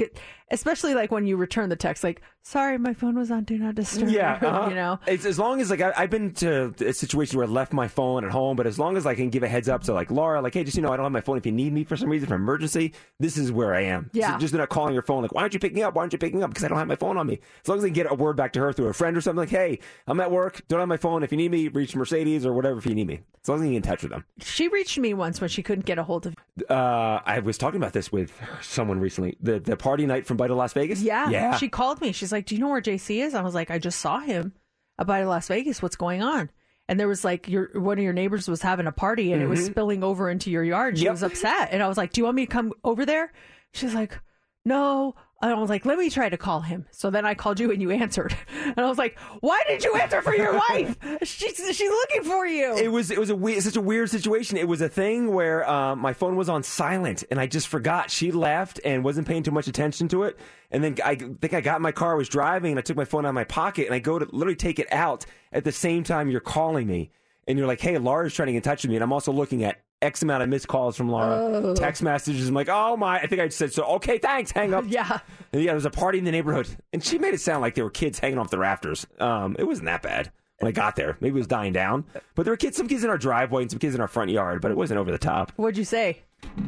[0.51, 3.75] especially like when you return the text, like, sorry, my phone was on do not
[3.75, 4.09] disturb.
[4.09, 4.69] Yeah, uh-huh.
[4.69, 4.99] you know?
[5.07, 7.87] it's as long as like I, I've been to a situation where I left my
[7.87, 10.11] phone at home, but as long as I can give a heads up to like
[10.11, 11.37] Laura, like, hey, just you know, I don't have my phone.
[11.37, 14.09] If you need me for some reason for emergency, this is where I am.
[14.13, 14.33] Yeah.
[14.33, 15.95] So just not calling your phone like, why aren't you picking up?
[15.95, 16.49] Why aren't you picking up?
[16.49, 17.39] Because I don't have my phone on me.
[17.63, 19.21] As long as I can get a word back to her through a friend or
[19.21, 21.23] something, like, hey, I'm at work, don't have my phone.
[21.23, 22.77] If you need me, reach Mercedes or whatever.
[22.77, 24.25] If you need me, as long as you can get in touch with them.
[24.39, 26.35] She reached me once when she couldn't get a hold of
[26.69, 29.37] Uh, I was talking about this with someone recently.
[29.41, 31.01] The the party night from Bite of Las Vegas.
[31.01, 31.29] Yeah.
[31.29, 31.57] yeah.
[31.57, 32.11] She called me.
[32.11, 33.33] She's like, Do you know where JC is?
[33.33, 34.53] I was like, I just saw him
[34.97, 35.81] about Las Vegas.
[35.81, 36.49] What's going on?
[36.87, 39.47] And there was like your one of your neighbors was having a party and it
[39.47, 39.71] was Mhm.
[39.71, 40.97] spilling over into your yard.
[40.97, 41.11] She Yep.
[41.13, 41.69] was upset.
[41.71, 43.31] And I was like, Do you want me to come over there?
[43.73, 44.19] She's like,
[44.65, 45.15] No.
[45.41, 46.85] And I was like, let me try to call him.
[46.91, 48.35] So then I called you and you answered.
[48.63, 50.95] And I was like, why did you answer for your wife?
[51.23, 52.77] She's, she's looking for you.
[52.77, 54.55] It was it was a weird, such a weird situation.
[54.55, 58.09] It was a thing where um, my phone was on silent and I just forgot.
[58.11, 60.39] She left and wasn't paying too much attention to it.
[60.69, 62.95] And then I think I got in my car, I was driving, and I took
[62.95, 65.65] my phone out of my pocket and I go to literally take it out at
[65.65, 67.11] the same time you're calling me.
[67.47, 68.95] And you're like, hey, Laura's trying to get in touch with me.
[68.95, 71.75] And I'm also looking at X amount of missed calls from Laura, Oh.
[71.75, 72.47] text messages.
[72.47, 73.83] I'm like, oh my, I think I just said so.
[73.95, 74.85] Okay, thanks, hang up.
[74.87, 75.19] yeah.
[75.53, 77.75] And yeah, there was a party in the neighborhood, and she made it sound like
[77.75, 79.05] there were kids hanging off the rafters.
[79.19, 81.17] Um, it wasn't that bad when I got there.
[81.19, 82.05] Maybe it was dying down,
[82.35, 84.31] but there were kids, some kids in our driveway and some kids in our front
[84.31, 85.51] yard, but it wasn't over the top.
[85.55, 86.21] What'd you say?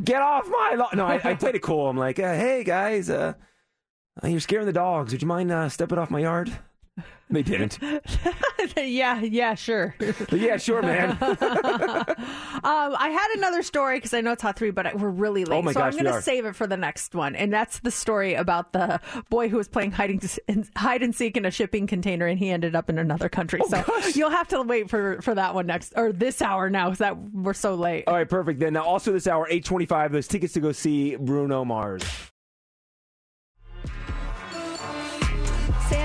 [0.03, 0.89] Get off my lawn!
[0.95, 1.89] No, I, I played it cool.
[1.89, 3.33] I'm like, uh, hey guys, uh,
[4.23, 5.11] uh, you're scaring the dogs.
[5.11, 6.51] Would you mind uh, stepping off my yard?
[7.29, 7.79] They didn't.
[8.77, 9.95] yeah, yeah, sure.
[10.31, 11.17] Yeah, sure, man.
[11.21, 11.35] um,
[12.63, 15.57] I had another story because I know it's hot three, but I- we're really late.
[15.57, 17.35] Oh my so gosh, I'm going to save it for the next one.
[17.35, 18.99] And that's the story about the
[19.29, 20.21] boy who was playing hiding,
[20.75, 23.59] hide and seek in a shipping container and he ended up in another country.
[23.63, 26.89] Oh, so you'll have to wait for, for that one next, or this hour now
[26.89, 28.03] because that we're so late.
[28.05, 28.59] All right, perfect.
[28.59, 30.11] Then now also this hour, eight twenty-five.
[30.11, 32.03] Those tickets to go see Bruno Mars.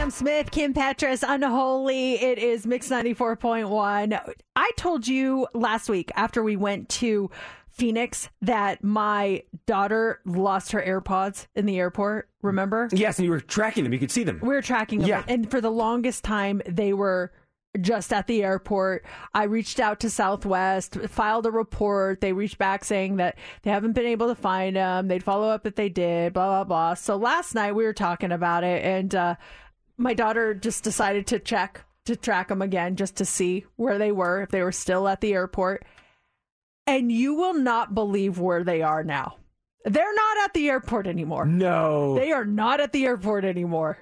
[0.08, 2.14] Sam Smith, Kim Petras, Unholy.
[2.14, 4.18] It is Mix 94.1.
[4.56, 7.30] I told you last week after we went to
[7.68, 12.30] Phoenix that my daughter lost her AirPods in the airport.
[12.40, 12.88] Remember?
[12.90, 13.92] Yes, and you were tracking them.
[13.92, 14.40] You could see them.
[14.40, 15.08] We were tracking them.
[15.10, 15.24] Yeah.
[15.28, 17.30] And for the longest time, they were
[17.78, 19.04] just at the airport.
[19.34, 22.22] I reached out to Southwest, filed a report.
[22.22, 25.08] They reached back saying that they haven't been able to find them.
[25.08, 26.94] They'd follow up if they did, blah, blah, blah.
[26.94, 29.34] So last night we were talking about it, and uh,
[29.98, 34.12] my daughter just decided to check to track them again just to see where they
[34.12, 35.84] were, if they were still at the airport.
[36.86, 39.36] And you will not believe where they are now.
[39.84, 41.44] They're not at the airport anymore.
[41.44, 42.14] No.
[42.14, 43.98] They are not at the airport anymore.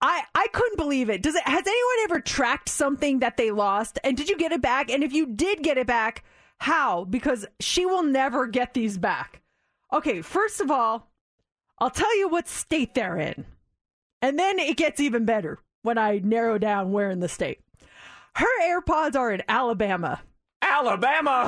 [0.00, 1.22] I I couldn't believe it.
[1.22, 4.62] Does it has anyone ever tracked something that they lost and did you get it
[4.62, 4.90] back?
[4.90, 6.24] And if you did get it back,
[6.58, 7.04] how?
[7.04, 9.42] Because she will never get these back.
[9.92, 11.10] Okay, first of all,
[11.80, 13.44] I'll tell you what state they're in.
[14.20, 17.60] And then it gets even better when I narrow down where in the state.
[18.34, 20.22] Her AirPods are in Alabama.
[20.62, 21.46] Alabama.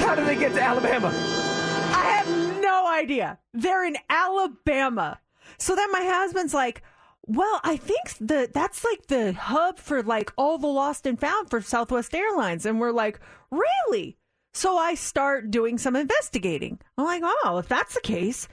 [0.00, 1.08] How did they get to Alabama?
[1.08, 3.38] I have no idea.
[3.52, 5.20] They're in Alabama.
[5.58, 6.82] So then my husband's like,
[7.26, 11.50] well, I think the that's like the hub for like all the lost and found
[11.50, 12.64] for Southwest Airlines.
[12.64, 13.20] And we're like,
[13.50, 14.16] really?
[14.54, 16.78] So I start doing some investigating.
[16.96, 18.48] I'm like, oh, if that's the case.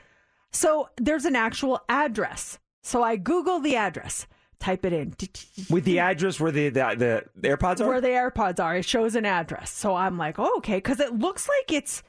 [0.55, 2.59] So there's an actual address.
[2.81, 4.25] So I Google the address,
[4.59, 5.13] type it in.
[5.69, 7.87] With the address where the, the, the AirPods are?
[7.87, 8.77] Where the AirPods are.
[8.77, 9.69] It shows an address.
[9.69, 10.77] So I'm like, oh, okay.
[10.77, 12.03] Because it looks like it's,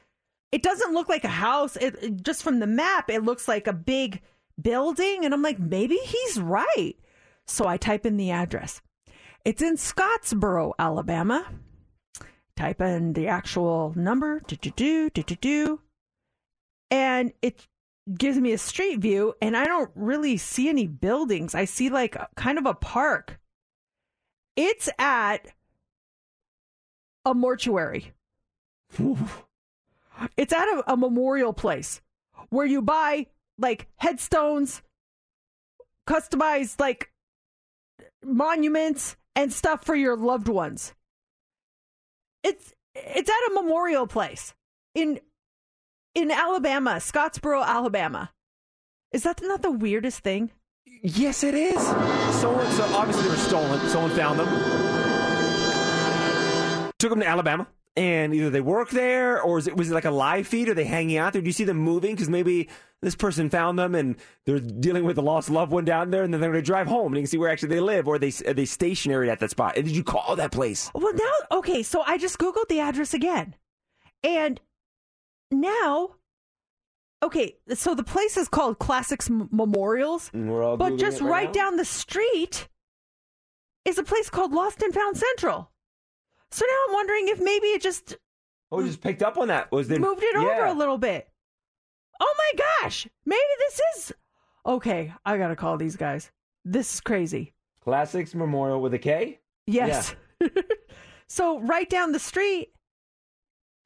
[0.53, 1.75] it doesn't look like a house.
[1.75, 4.21] It, it- just from the map, it looks like a big
[4.61, 5.25] building.
[5.25, 6.95] And I'm like, maybe he's right.
[7.47, 8.81] So I type in the address.
[9.43, 11.45] It's in Scottsboro, Alabama.
[12.55, 15.81] Type in the actual number, do do do do do
[16.89, 17.67] and it
[18.15, 19.33] gives me a street view.
[19.41, 21.55] And I don't really see any buildings.
[21.55, 23.39] I see like a- kind of a park.
[24.55, 25.47] It's at
[27.25, 28.13] a mortuary.
[30.37, 32.01] it's at a, a memorial place
[32.49, 33.27] where you buy
[33.57, 34.81] like headstones,
[36.07, 37.11] customized like
[38.23, 40.93] monuments and stuff for your loved ones.
[42.43, 44.55] It's it's at a memorial place
[44.95, 45.19] in
[46.17, 48.31] in Alabama, Scottsboro, Alabama.
[49.11, 50.49] Is that not the weirdest thing?
[51.03, 51.79] Yes, it is.
[52.35, 53.79] Someone, so obviously they were stolen.
[53.87, 54.47] Someone found them,
[56.97, 60.05] took them to Alabama, and either they work there or is it was it like
[60.05, 60.69] a live feed?
[60.69, 61.41] Are they hanging out there?
[61.41, 62.15] Do you see them moving?
[62.15, 62.67] Because maybe
[63.03, 64.15] this person found them and
[64.45, 66.87] they're dealing with a lost loved one down there, and then they're going to drive
[66.87, 69.29] home and you can see where actually they live, or are they are they stationary
[69.29, 69.77] at that spot?
[69.77, 70.89] And did you call that place?
[70.95, 73.53] Well, now, okay, so I just Googled the address again.
[74.23, 74.59] And
[75.51, 76.15] now,
[77.23, 81.53] okay, so the place is called Classics M- Memorials, we're all but just right, right
[81.53, 82.67] down the street
[83.85, 85.71] is a place called Lost and Found Central.
[86.51, 88.17] So now I'm wondering if maybe it just
[88.71, 89.71] Oh, just picked up on that.
[89.71, 91.29] Was there moved it over a little bit.
[92.19, 94.13] Oh my gosh, maybe this is.
[94.65, 96.31] Okay, I gotta call these guys.
[96.65, 97.53] This is crazy.
[97.81, 99.39] Classics Memorial with a K.
[99.65, 100.15] Yes.
[101.27, 102.73] so right down the street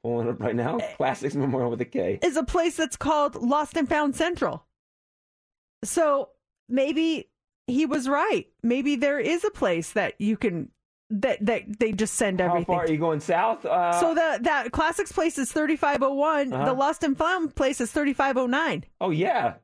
[0.02, 0.78] Pulling up right now.
[0.78, 0.94] Eh.
[0.96, 2.18] Classics Memorial with a K.
[2.22, 4.66] is a place that's called Lost and Found Central.
[5.84, 6.30] So
[6.68, 7.30] maybe
[7.66, 8.46] he was right.
[8.62, 10.70] Maybe there is a place that you can
[11.10, 12.74] that that they just send everything.
[12.74, 13.64] How far are you going south?
[13.64, 16.52] Uh, so the that classics place is thirty five oh one.
[16.52, 16.64] Uh-huh.
[16.64, 18.84] The Lost and Found place is thirty five oh nine.
[19.00, 19.54] oh yeah,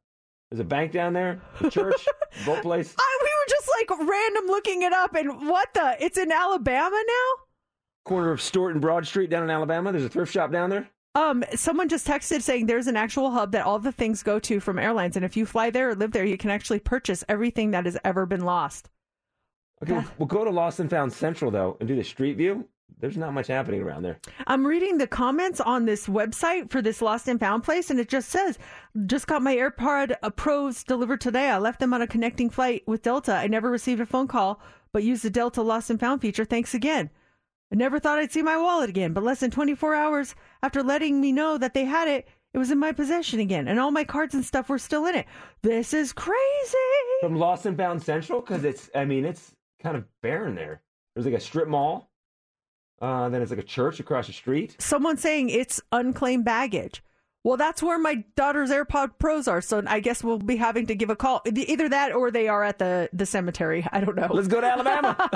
[0.50, 2.06] there's a bank down there, a church,
[2.46, 2.94] boat place.
[2.98, 5.96] I we were just like random looking it up, and what the?
[6.00, 7.44] It's in Alabama now.
[8.08, 9.92] Corner of Stewart and Broad Street down in Alabama.
[9.92, 10.88] There's a thrift shop down there.
[11.14, 14.60] Um, someone just texted saying there's an actual hub that all the things go to
[14.60, 17.72] from airlines, and if you fly there or live there, you can actually purchase everything
[17.72, 18.88] that has ever been lost.
[19.82, 22.66] Okay, we'll, we'll go to Lost and Found Central though and do the street view.
[23.00, 24.18] There's not much happening around there.
[24.46, 28.08] I'm reading the comments on this website for this lost and found place, and it
[28.08, 28.58] just says,
[29.06, 31.48] "Just got my AirPod Pros delivered today.
[31.50, 33.34] I left them on a connecting flight with Delta.
[33.34, 34.60] I never received a phone call,
[34.92, 36.44] but used the Delta Lost and Found feature.
[36.44, 37.10] Thanks again.
[37.72, 41.20] I never thought I'd see my wallet again, but less than 24 hours after letting
[41.20, 44.04] me know that they had it, it was in my possession again, and all my
[44.04, 45.26] cards and stuff were still in it.
[45.62, 46.38] This is crazy."
[47.20, 48.88] From Lost and Found Central because it's.
[48.94, 50.80] I mean, it's kind of barren there.
[51.14, 52.10] There's like a strip mall.
[53.00, 54.74] Uh, then it's like a church across the street.
[54.80, 57.02] someone saying it's unclaimed baggage.
[57.44, 59.60] Well, that's where my daughter's AirPod Pros are.
[59.60, 61.40] So I guess we'll be having to give a call.
[61.46, 63.86] Either that or they are at the, the cemetery.
[63.92, 64.28] I don't know.
[64.30, 65.16] Let's go to Alabama.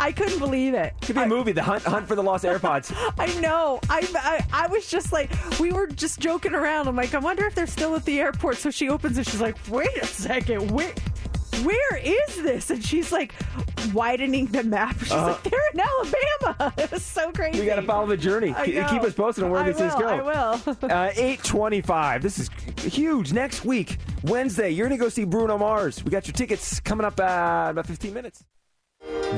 [0.00, 0.94] I couldn't believe it.
[1.02, 2.92] Could be a movie, The Hunt Hunt for the Lost AirPods.
[3.18, 3.80] I know.
[3.90, 5.30] I, I I was just like,
[5.60, 6.88] we were just joking around.
[6.88, 8.56] I'm like, I wonder if they're still at the airport.
[8.56, 9.26] So she opens it.
[9.26, 10.70] She's like, wait a second.
[10.70, 10.92] Where,
[11.62, 12.70] where is this?
[12.70, 13.34] And she's like,
[13.92, 14.98] widening the map.
[15.02, 15.26] She's Uh-huh.
[15.28, 16.74] like, they're in Alabama.
[16.78, 17.60] it was so crazy.
[17.60, 18.54] We got to follow the journey.
[18.64, 20.08] Keep us posted on where I things will, go.
[20.08, 20.76] I will.
[20.92, 22.22] Uh, 825.
[22.22, 23.32] This is huge.
[23.32, 26.02] Next week, Wednesday, you're going to go see Bruno Mars.
[26.04, 28.44] We got your tickets coming up uh, in about 15 minutes.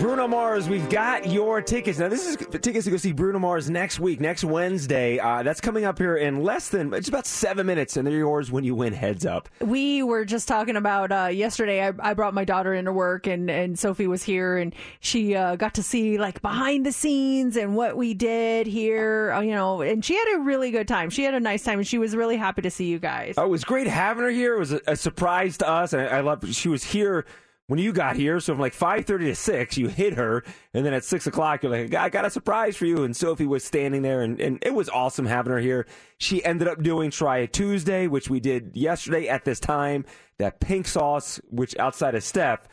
[0.01, 1.99] Bruno Mars, we've got your tickets.
[1.99, 5.19] Now, this is tickets to go see Bruno Mars next week, next Wednesday.
[5.19, 8.51] Uh, that's coming up here in less than, it's about seven minutes, and they're yours
[8.51, 9.49] when you win heads up.
[9.61, 11.87] We were just talking about uh, yesterday.
[11.87, 15.57] I, I brought my daughter into work, and, and Sophie was here, and she uh,
[15.57, 19.33] got to see like behind the scenes and what we did here.
[19.33, 21.09] uh, You know, and she had a really good time.
[21.09, 23.35] She had a nice time, and she was really happy to see you guys.
[23.39, 24.57] Oh, it was great having her here.
[24.57, 26.45] It was a, a surprise to us, and I, I love.
[26.53, 27.25] She was here
[27.67, 28.41] when you got here.
[28.41, 31.63] So from like five thirty to six, you hit her, and then at six o'clock,
[31.63, 34.59] you're like, "I got a surprise for you." And Sophie was standing there, and, and
[34.63, 35.87] it was awesome having her here.
[36.19, 40.05] She ended up doing Try It Tuesday, which we did yesterday at this time.
[40.39, 42.67] That pink sauce, which outside of Steph,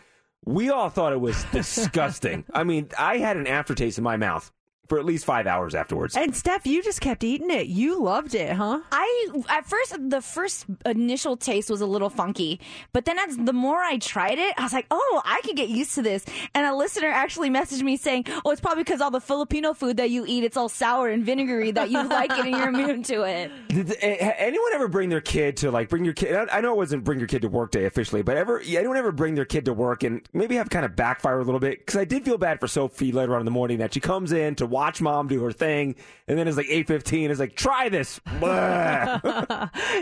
[0.45, 2.45] we all thought it was disgusting.
[2.53, 4.51] I mean, I had an aftertaste in my mouth
[4.91, 6.17] for at least five hours afterwards.
[6.17, 7.67] And Steph, you just kept eating it.
[7.67, 8.81] You loved it, huh?
[8.91, 12.59] I at first the first initial taste was a little funky,
[12.91, 15.69] but then as the more I tried it, I was like, "Oh, I could get
[15.69, 19.11] used to this." And a listener actually messaged me saying, "Oh, it's probably because all
[19.11, 22.45] the Filipino food that you eat, it's all sour and vinegary that you like it
[22.45, 26.03] and you're immune to it." Did eh, anyone ever bring their kid to like bring
[26.03, 26.35] your kid?
[26.35, 28.79] I I know it wasn't bring your kid to work day officially, but ever yeah,
[28.79, 31.61] anyone ever bring their kid to work and maybe have kind of backfire a little
[31.61, 31.79] bit?
[31.79, 34.33] Because I did feel bad for Sophie later on in the morning that she comes
[34.33, 35.95] in to watch mom do her thing,
[36.27, 37.29] and then it's like eight fifteen.
[37.29, 38.19] It's like try this.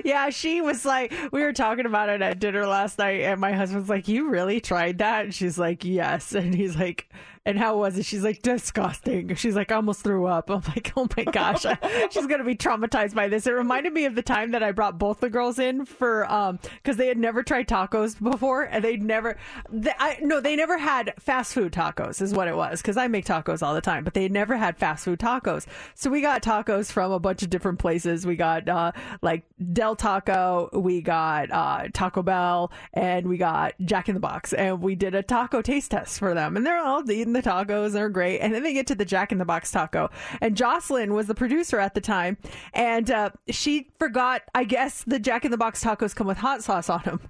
[0.06, 3.52] Yeah, she was like, we were talking about it at dinner last night, and my
[3.52, 5.26] husband's like, You really tried that?
[5.26, 6.34] And she's like, Yes.
[6.40, 7.10] And he's like,
[7.46, 8.06] And how was it?
[8.06, 9.36] She's like, Disgusting.
[9.36, 10.50] She's like, I almost threw up.
[10.50, 11.66] I'm like, Oh my gosh,
[12.12, 13.46] she's going to be traumatized by this.
[13.46, 16.60] It reminded me of the time that I brought both the girls in for, um,
[16.78, 19.38] because they had never tried tacos before, and they'd never,
[19.70, 23.08] they, I, no, they never had fast food tacos, is what it was, because I
[23.08, 25.66] make tacos all the time, but they never had fast food tacos.
[25.96, 28.26] So we got tacos from a bunch of different places.
[28.26, 28.92] We got, uh,
[29.22, 29.44] like
[29.74, 34.54] Del Taco, we got, uh, Taco Bell, and we got Jack in the Box.
[34.54, 36.58] And we did a taco taste test for them.
[36.58, 37.94] And they're all eating the tacos.
[37.94, 38.40] They're great.
[38.40, 40.10] And then they get to the Jack in the Box taco.
[40.42, 42.38] And Jocelyn was the producer at the time.
[42.74, 46.64] And, uh, she forgot, I guess, the Jack in the Box tacos come with hot
[46.64, 47.22] sauce on them.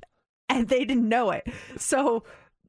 [0.47, 1.47] And they didn't know it.
[1.77, 2.23] So,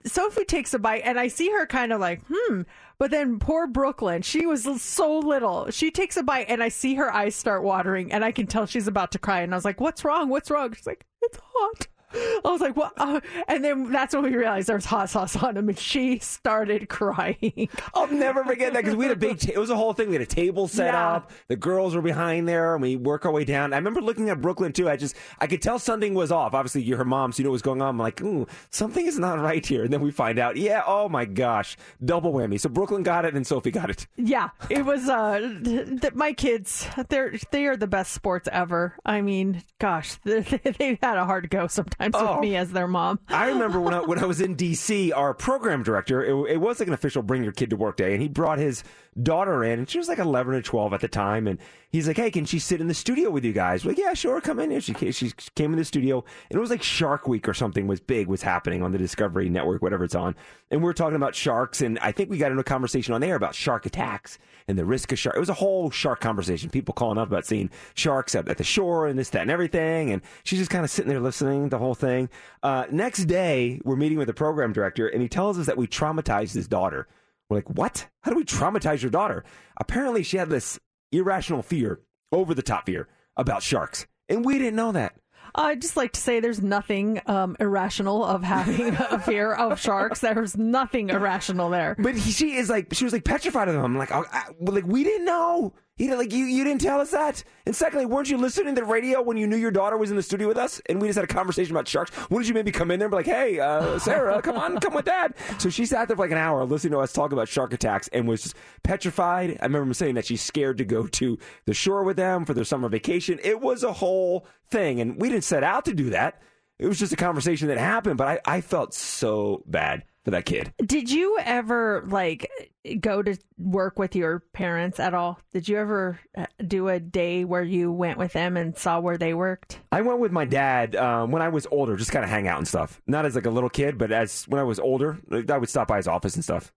[0.04, 2.62] Sophie takes a bite and I see her kind of like, hmm.
[3.00, 5.70] But then poor Brooklyn, she was so little.
[5.70, 8.66] She takes a bite and I see her eyes start watering and I can tell
[8.66, 9.40] she's about to cry.
[9.40, 10.28] And I was like, what's wrong?
[10.28, 10.74] What's wrong?
[10.74, 11.88] She's like, it's hot.
[12.14, 12.92] I was like, what?
[12.96, 16.18] Uh, and then that's when we realized there was hot sauce on him and she
[16.18, 17.68] started crying.
[17.94, 19.38] I'll never forget that because we had a big.
[19.38, 20.08] Ta- it was a whole thing.
[20.08, 21.12] We had a table set Yeah.
[21.16, 21.30] up.
[21.48, 23.72] The girls were behind there, and we work our way down.
[23.72, 24.88] I remember looking at Brooklyn too.
[24.88, 26.54] I just I could tell something was off.
[26.54, 27.88] Obviously, you're her mom, so you know what's going on.
[27.90, 29.84] I'm like, ooh, something is not right here.
[29.84, 32.58] And then we find out, yeah, oh my gosh, double whammy.
[32.60, 34.06] So Brooklyn got it, and Sophie got it.
[34.16, 35.08] Yeah, it was.
[35.08, 38.94] Uh, th- th- my kids, they're they are the best sports ever.
[39.04, 42.32] I mean, gosh, they, they've had a hard go sometimes Oh.
[42.32, 42.60] with me oh.
[42.60, 43.20] as their mom.
[43.28, 46.80] I remember when I, when I was in DC, our program director, it, it was
[46.80, 48.82] like an official bring your kid to work day, and he brought his
[49.20, 51.58] daughter in, and she was like 11 or 12 at the time, and
[51.90, 53.84] he's like, hey, can she sit in the studio with you guys?
[53.84, 54.72] We're like, yeah, sure, come in.
[54.72, 57.54] And she, ca- she came in the studio, and it was like Shark Week or
[57.54, 60.34] something was big, was happening on the Discovery Network, whatever it's on,
[60.70, 63.20] and we were talking about sharks, and I think we got into a conversation on
[63.20, 64.38] there about shark attacks
[64.68, 65.36] and the risk of shark.
[65.36, 66.70] It was a whole shark conversation.
[66.70, 70.12] People calling up about seeing sharks at, at the shore and this, that, and everything.
[70.12, 72.28] And she's just kind of sitting there listening the whole thing.
[72.62, 75.86] Uh, next day, we're meeting with the program director, and he tells us that we
[75.88, 77.08] traumatized his daughter.
[77.50, 78.08] We're like, what?
[78.22, 79.44] How do we traumatize your daughter?
[79.78, 80.78] Apparently, she had this
[81.12, 82.00] irrational fear,
[82.32, 85.14] over the top fear about sharks, and we didn't know that.
[85.52, 90.20] I'd just like to say there's nothing um, irrational of having a fear of sharks.
[90.20, 91.96] There's nothing irrational there.
[91.98, 93.98] But he, she is like, she was like petrified of them.
[93.98, 95.74] Like, I, I- like we didn't know.
[96.00, 97.44] He didn't, like you, you didn't tell us that.
[97.66, 100.16] And secondly, weren't you listening to the radio when you knew your daughter was in
[100.16, 102.10] the studio with us, and we just had a conversation about sharks?
[102.30, 104.94] Wouldn't you maybe come in there and be like, "Hey, uh, Sarah, come on, come
[104.94, 105.34] with Dad"?
[105.58, 108.08] So she sat there for like an hour listening to us talk about shark attacks
[108.14, 109.58] and was just petrified.
[109.60, 112.54] I remember him saying that she's scared to go to the shore with them for
[112.54, 113.38] their summer vacation.
[113.44, 116.40] It was a whole thing, and we didn't set out to do that.
[116.78, 120.46] It was just a conversation that happened, but I, I felt so bad for that
[120.46, 120.72] kid.
[120.84, 122.50] Did you ever like
[123.00, 125.40] go to work with your parents at all?
[125.52, 129.18] Did you ever uh, do a day where you went with them and saw where
[129.18, 129.80] they worked?
[129.92, 132.58] I went with my dad um, when I was older, just kind of hang out
[132.58, 133.00] and stuff.
[133.06, 135.88] Not as like a little kid, but as when I was older, I would stop
[135.88, 136.72] by his office and stuff.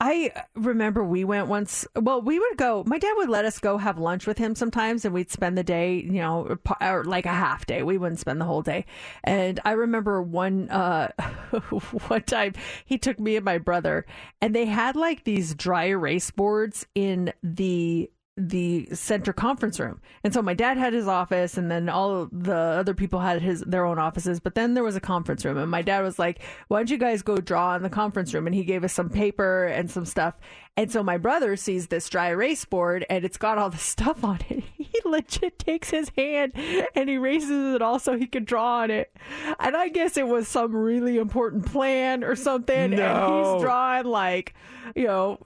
[0.00, 1.86] I remember we went once.
[1.96, 2.84] Well, we would go.
[2.86, 5.64] My dad would let us go have lunch with him sometimes, and we'd spend the
[5.64, 7.82] day, you know, or or like a half day.
[7.82, 8.84] We wouldn't spend the whole day.
[9.24, 11.08] And I remember one uh,
[12.08, 12.54] one time
[12.84, 14.06] he took me and my brother,
[14.40, 20.00] and they had like these these dry erase boards in the the center conference room.
[20.24, 23.60] And so my dad had his office and then all the other people had his
[23.60, 26.40] their own offices, but then there was a conference room and my dad was like,
[26.68, 29.10] "Why don't you guys go draw in the conference room?" and he gave us some
[29.10, 30.34] paper and some stuff.
[30.78, 34.24] And so my brother sees this dry erase board and it's got all the stuff
[34.24, 34.64] on it.
[34.78, 36.52] He legit takes his hand
[36.94, 39.14] and erases it all so he could draw on it.
[39.60, 43.52] And I guess it was some really important plan or something and No.
[43.56, 44.54] he's drawing like,
[44.94, 45.38] you know,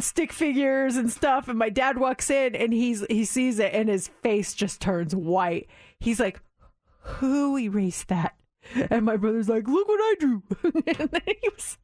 [0.00, 3.88] stick figures and stuff and my dad walks in and he's he sees it and
[3.88, 6.40] his face just turns white he's like
[7.00, 8.34] who erased that
[8.90, 11.78] and my brother's like look what i drew and then he was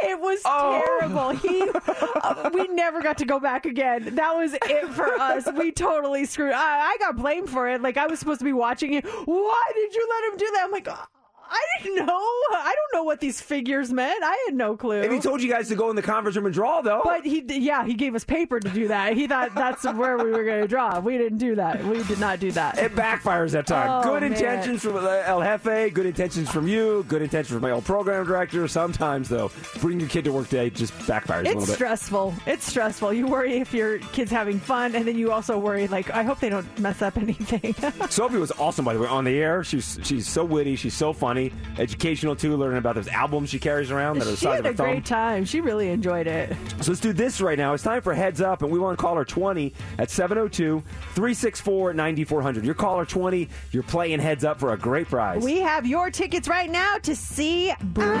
[0.00, 1.30] it was terrible.
[1.30, 1.68] He,
[2.22, 4.14] uh, we never got to go back again.
[4.14, 5.48] That was it for us.
[5.56, 6.52] We totally screwed.
[6.52, 7.82] I, I got blamed for it.
[7.82, 9.04] Like I was supposed to be watching it.
[9.04, 10.64] Why did you let him do that?
[10.64, 11.04] I'm like, "Oh,
[11.48, 12.18] I didn't know.
[12.52, 14.22] I don't know what these figures meant.
[14.24, 15.02] I had no clue.
[15.02, 17.02] And he told you guys to go in the conference room and draw, though.
[17.04, 19.14] But he, yeah, he gave us paper to do that.
[19.14, 20.98] He thought that's where we were going to draw.
[21.00, 21.84] We didn't do that.
[21.84, 22.78] We did not do that.
[22.78, 23.88] It backfires that time.
[23.90, 24.32] Oh, good man.
[24.32, 28.24] intentions from uh, El Jefe, good intentions from you, good intentions from my old program
[28.26, 28.66] director.
[28.68, 29.50] Sometimes, though,
[29.80, 31.74] bringing your kid to work day just backfires a It's little bit.
[31.74, 32.34] stressful.
[32.46, 33.12] It's stressful.
[33.12, 36.40] You worry if your kid's having fun, and then you also worry, like, I hope
[36.40, 37.74] they don't mess up anything.
[38.10, 39.62] Sophie was awesome, by the way, on the air.
[39.62, 40.76] She's she's so witty.
[40.76, 41.35] She's so funny.
[41.78, 44.60] Educational, too, learning about those albums she carries around that are the she size had
[44.60, 44.86] of a a thumb.
[44.86, 45.44] great time.
[45.44, 46.56] She really enjoyed it.
[46.80, 47.74] So let's do this right now.
[47.74, 50.82] It's time for Heads Up, and we want to call her 20 at 702
[51.14, 52.64] 364 9400.
[52.64, 53.48] You're caller 20.
[53.72, 55.42] You're playing Heads Up for a great prize.
[55.42, 58.16] We have your tickets right now to see Bruno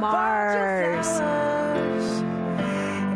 [0.00, 1.06] Mars.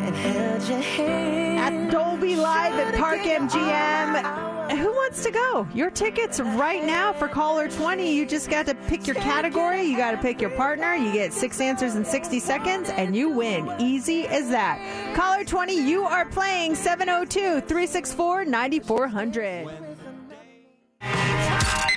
[0.07, 4.54] And Halle Bailey at Dolby Live at Park MGM.
[4.71, 5.69] Who wants to go?
[5.75, 8.15] Your tickets right now for caller 20.
[8.15, 9.83] You just got to pick your category.
[9.83, 10.95] You got to pick your partner.
[10.95, 13.71] You get six answers in 60 seconds and you win.
[13.79, 15.15] Easy as that.
[15.15, 19.69] Caller 20, you are playing 702 364 9400.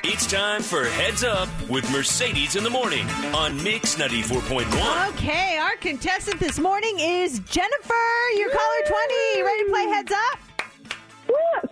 [0.03, 5.09] It's time for Heads Up with Mercedes in the morning on Mix 94.1.
[5.09, 7.93] Okay, our contestant this morning is Jennifer.
[8.35, 9.43] You're caller 20.
[9.43, 10.39] Ready to play Heads Up?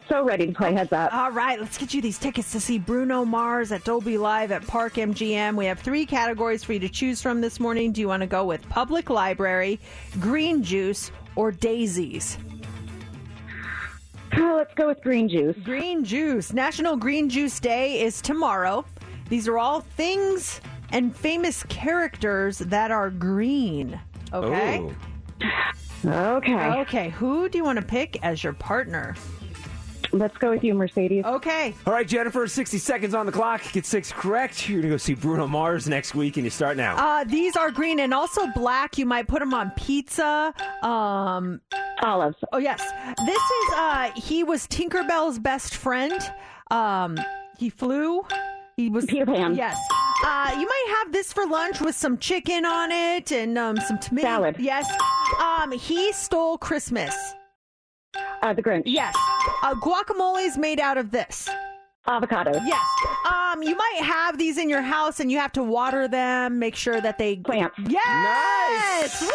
[0.08, 1.14] So ready to play Heads Up.
[1.14, 4.66] All right, let's get you these tickets to see Bruno Mars at Dolby Live at
[4.66, 5.56] Park MGM.
[5.56, 7.92] We have three categories for you to choose from this morning.
[7.92, 9.80] Do you want to go with public library,
[10.20, 12.38] green juice, or daisies?
[14.38, 15.58] Oh, let's go with green juice.
[15.64, 16.54] Green juice.
[16.54, 18.86] National Green Juice Day is tomorrow.
[19.30, 20.62] These are all things
[20.92, 24.00] and famous characters that are green.
[24.34, 24.82] Okay.
[26.06, 26.36] Oh.
[26.38, 26.82] Okay.
[26.82, 27.10] Okay.
[27.10, 29.16] Who do you want to pick as your partner?
[30.16, 31.26] Let's go with you, Mercedes.
[31.26, 31.76] Okay.
[31.86, 33.62] All right, Jennifer, 60 seconds on the clock.
[33.74, 34.70] Get six correct.
[34.70, 36.96] You're going to go see Bruno Mars next week, and you start now.
[36.96, 38.98] Uh, these are green and also black.
[38.98, 40.54] You might put them on pizza.
[40.84, 41.60] Um,
[42.02, 42.38] Olives.
[42.54, 42.82] Oh yes,
[43.26, 43.74] this is.
[43.76, 46.22] Uh, he was Tinkerbell's best friend.
[46.72, 47.18] Um,
[47.58, 48.26] he flew.
[48.78, 49.56] He was Peter Pan.
[49.56, 49.78] Yes.
[50.26, 54.00] Uh, you might have this for lunch with some chicken on it and um, some
[54.00, 54.56] tomato Salad.
[54.60, 54.90] Yes.
[55.42, 57.14] Um, he stole Christmas.
[58.42, 58.84] Uh, the Grinch.
[58.86, 59.16] Yes.
[59.64, 61.50] Uh, guacamole is made out of this.
[62.08, 62.52] Avocado.
[62.66, 62.86] Yes.
[63.26, 66.76] Um, you might have these in your house and you have to water them, make
[66.76, 67.76] sure that they Plants.
[67.88, 69.22] Yes.
[69.22, 69.32] Woo!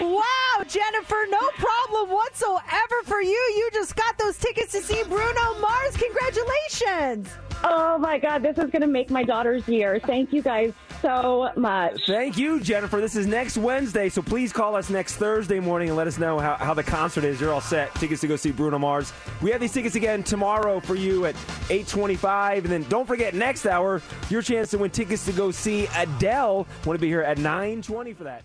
[0.00, 3.30] Wow, Jennifer, no problem whatsoever for you.
[3.30, 5.96] You just got those tickets to see Bruno Mars.
[5.96, 7.28] Congratulations.
[7.64, 10.00] Oh my God, this is going to make my daughter's year.
[10.00, 12.06] Thank you guys so much.
[12.06, 13.00] Thank you, Jennifer.
[13.00, 16.38] This is next Wednesday, so please call us next Thursday morning and let us know
[16.38, 17.40] how, how the concert is.
[17.40, 17.94] You're all set.
[17.94, 19.12] Tickets to go see Bruno Mars.
[19.40, 21.34] We have these tickets again tomorrow for you at
[21.70, 22.64] 825.
[22.64, 26.66] And then don't forget, next hour, your chance to win tickets to go see Adele.
[26.84, 28.42] Want to be here at 920 for that.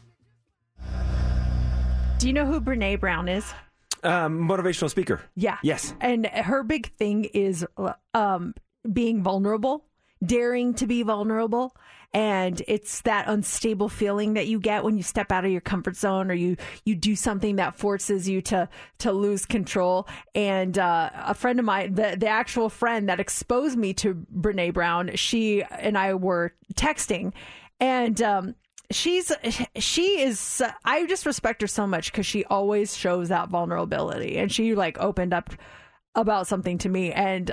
[2.20, 3.46] Do you know who Brene Brown is?
[4.04, 5.22] Um, motivational speaker.
[5.36, 5.58] Yeah.
[5.64, 5.94] Yes.
[6.00, 7.66] And her big thing is
[8.14, 8.54] um,
[8.92, 9.86] being vulnerable,
[10.24, 11.76] daring to be vulnerable.
[12.16, 15.98] And it's that unstable feeling that you get when you step out of your comfort
[15.98, 16.56] zone or you,
[16.86, 18.70] you do something that forces you to,
[19.00, 20.08] to lose control.
[20.34, 24.74] And uh, a friend of mine, the, the actual friend that exposed me to Brene
[24.74, 27.34] Brown, she and I were texting.
[27.82, 28.56] And um,
[28.92, 29.32] she's
[29.76, 34.52] she is i just respect her so much because she always shows that vulnerability and
[34.52, 35.50] she like opened up
[36.14, 37.52] about something to me and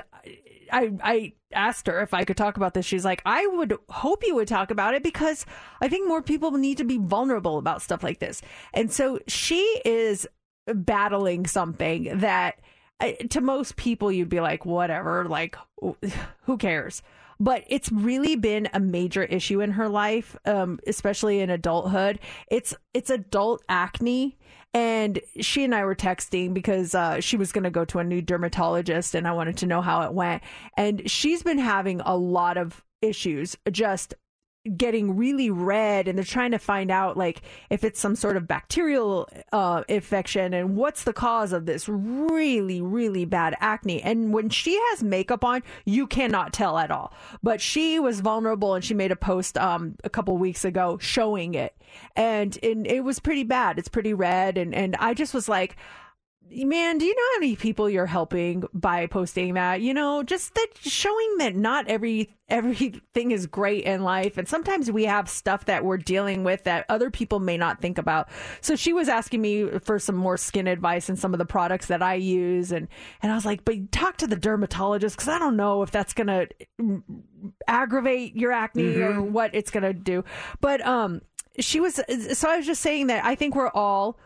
[0.73, 4.23] i i asked her if i could talk about this she's like i would hope
[4.25, 5.45] you would talk about it because
[5.81, 8.41] i think more people need to be vulnerable about stuff like this
[8.73, 10.27] and so she is
[10.67, 12.59] battling something that
[12.99, 15.55] uh, to most people you'd be like whatever like
[16.43, 17.01] who cares
[17.39, 22.19] but it's really been a major issue in her life, um, especially in adulthood.
[22.47, 24.37] It's it's adult acne.
[24.73, 28.03] And she and I were texting because uh, she was going to go to a
[28.03, 30.41] new dermatologist and I wanted to know how it went.
[30.75, 34.15] And she's been having a lot of issues just
[34.77, 38.47] getting really red and they're trying to find out like if it's some sort of
[38.47, 44.01] bacterial uh, infection and what's the cause of this really really bad acne.
[44.01, 47.13] And when she has makeup on you cannot tell at all.
[47.41, 51.55] But she was vulnerable and she made a post um, a couple weeks ago showing
[51.55, 51.75] it.
[52.15, 53.77] And, and it was pretty bad.
[53.77, 54.57] It's pretty red.
[54.57, 55.75] And and I just was like
[56.51, 59.81] man, do you know how many people you're helping by posting that?
[59.81, 64.91] You know, just that showing that not every everything is great in life, and sometimes
[64.91, 68.29] we have stuff that we're dealing with that other people may not think about.
[68.61, 71.87] So she was asking me for some more skin advice and some of the products
[71.87, 72.87] that I use, and
[73.21, 76.13] and I was like, but talk to the dermatologist because I don't know if that's
[76.13, 76.47] gonna
[77.67, 79.19] aggravate your acne mm-hmm.
[79.19, 80.23] or what it's gonna do.
[80.61, 81.21] But um,
[81.59, 81.99] she was
[82.33, 84.19] so I was just saying that I think we're all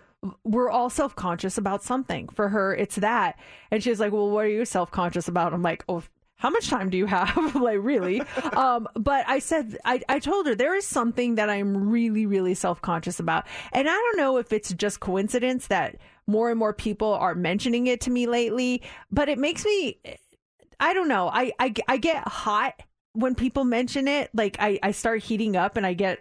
[0.44, 2.28] we're all self conscious about something.
[2.30, 3.40] For her, it's that.
[3.72, 5.54] And she's like, Well, what are you self conscious about?
[5.54, 6.04] I'm like, Oh,
[6.38, 7.56] how much time do you have?
[7.56, 8.22] like, really?
[8.54, 12.54] um, but I said, I, I told her there is something that I'm really, really
[12.54, 13.46] self conscious about.
[13.74, 17.88] And I don't know if it's just coincidence that more and more people are mentioning
[17.88, 20.00] it to me lately, but it makes me,
[20.80, 21.30] I don't know.
[21.30, 22.82] I, I, I get hot
[23.14, 24.30] when people mention it.
[24.34, 26.20] Like, I, I start heating up and I get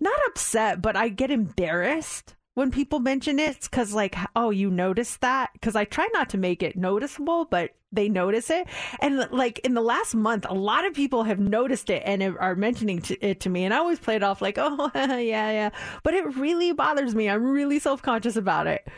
[0.00, 5.20] not upset, but I get embarrassed when people mention it because like oh you noticed
[5.20, 5.50] that?
[5.52, 8.66] Because i try not to make it noticeable but they notice it.
[9.00, 12.56] And like in the last month a lot of people have noticed it and are
[12.56, 13.64] mentioning it to me.
[13.64, 15.70] And i always play it off like oh yeah yeah.
[16.02, 17.28] But it really bothers me.
[17.30, 18.88] I'm really self-conscious about it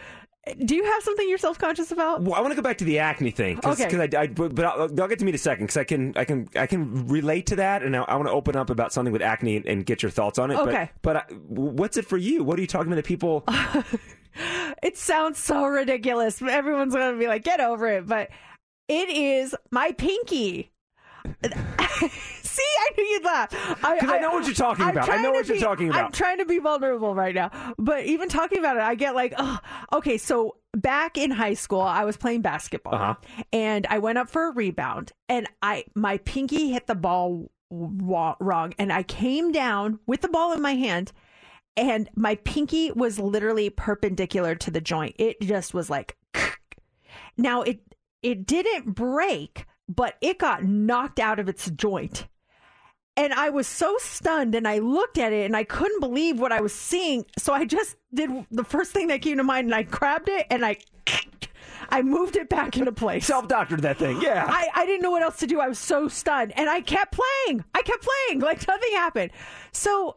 [0.64, 2.22] do you have something you're self conscious about?
[2.22, 3.90] Well, I want to go back to the acne thing, cause, okay.
[3.90, 6.14] Cause I, I, but I'll, I'll, get to me in a second because I can,
[6.16, 8.92] I can, I can relate to that, and I, I want to open up about
[8.92, 10.58] something with acne and, and get your thoughts on it.
[10.58, 10.90] Okay.
[11.02, 12.42] But, but I, what's it for you?
[12.42, 13.44] What are you talking to the people?
[14.82, 16.40] it sounds so ridiculous.
[16.40, 18.06] Everyone's going to be like, get over it.
[18.06, 18.30] But
[18.88, 20.72] it is my pinky.
[22.50, 23.50] See, I knew you'd laugh.
[23.50, 25.08] Because I, I, know what you're talking I'm about.
[25.08, 26.04] I know what be, you're talking about.
[26.04, 27.74] I'm trying to be vulnerable right now.
[27.78, 29.58] But even talking about it, I get like, oh,
[29.92, 33.14] okay, so back in high school, I was playing basketball uh-huh.
[33.52, 38.74] and I went up for a rebound and I my pinky hit the ball wrong
[38.78, 41.12] and I came down with the ball in my hand
[41.76, 45.14] and my pinky was literally perpendicular to the joint.
[45.18, 46.16] It just was like
[47.36, 47.80] now it
[48.22, 52.26] it didn't break, but it got knocked out of its joint.
[53.20, 56.52] And I was so stunned and I looked at it and I couldn't believe what
[56.52, 57.26] I was seeing.
[57.36, 60.46] So I just did the first thing that came to mind and I grabbed it
[60.48, 60.78] and I
[61.90, 63.26] I moved it back into place.
[63.26, 64.22] Self doctored that thing.
[64.22, 64.46] Yeah.
[64.48, 65.60] I, I didn't know what else to do.
[65.60, 66.56] I was so stunned.
[66.56, 67.62] And I kept playing.
[67.74, 69.32] I kept playing like nothing happened.
[69.72, 70.16] So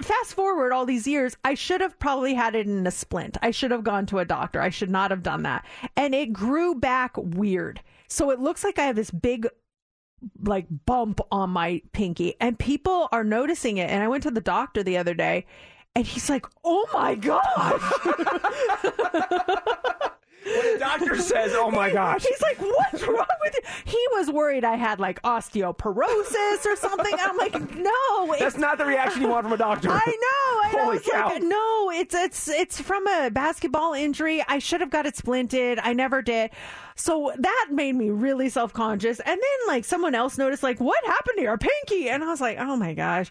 [0.00, 3.36] fast forward all these years, I should have probably had it in a splint.
[3.42, 4.58] I should have gone to a doctor.
[4.58, 5.66] I should not have done that.
[5.98, 7.82] And it grew back weird.
[8.08, 9.46] So it looks like I have this big
[10.42, 14.40] like bump on my pinky and people are noticing it and I went to the
[14.40, 15.46] doctor the other day
[15.94, 17.82] and he's like, "Oh my gosh."
[21.16, 24.76] doctor says, "Oh my gosh," he's like, "What's wrong with you?" He was worried I
[24.76, 27.14] had like osteoporosis or something.
[27.18, 30.78] I'm like, "No, that's not the reaction you want from a doctor." I know.
[30.78, 31.28] I Holy cow!
[31.28, 34.42] Like, no, it's it's it's from a basketball injury.
[34.46, 35.80] I should have got it splinted.
[35.82, 36.50] I never did.
[36.94, 39.20] So that made me really self conscious.
[39.20, 42.40] And then like someone else noticed, like, "What happened to your pinky?" And I was
[42.40, 43.30] like, "Oh my gosh."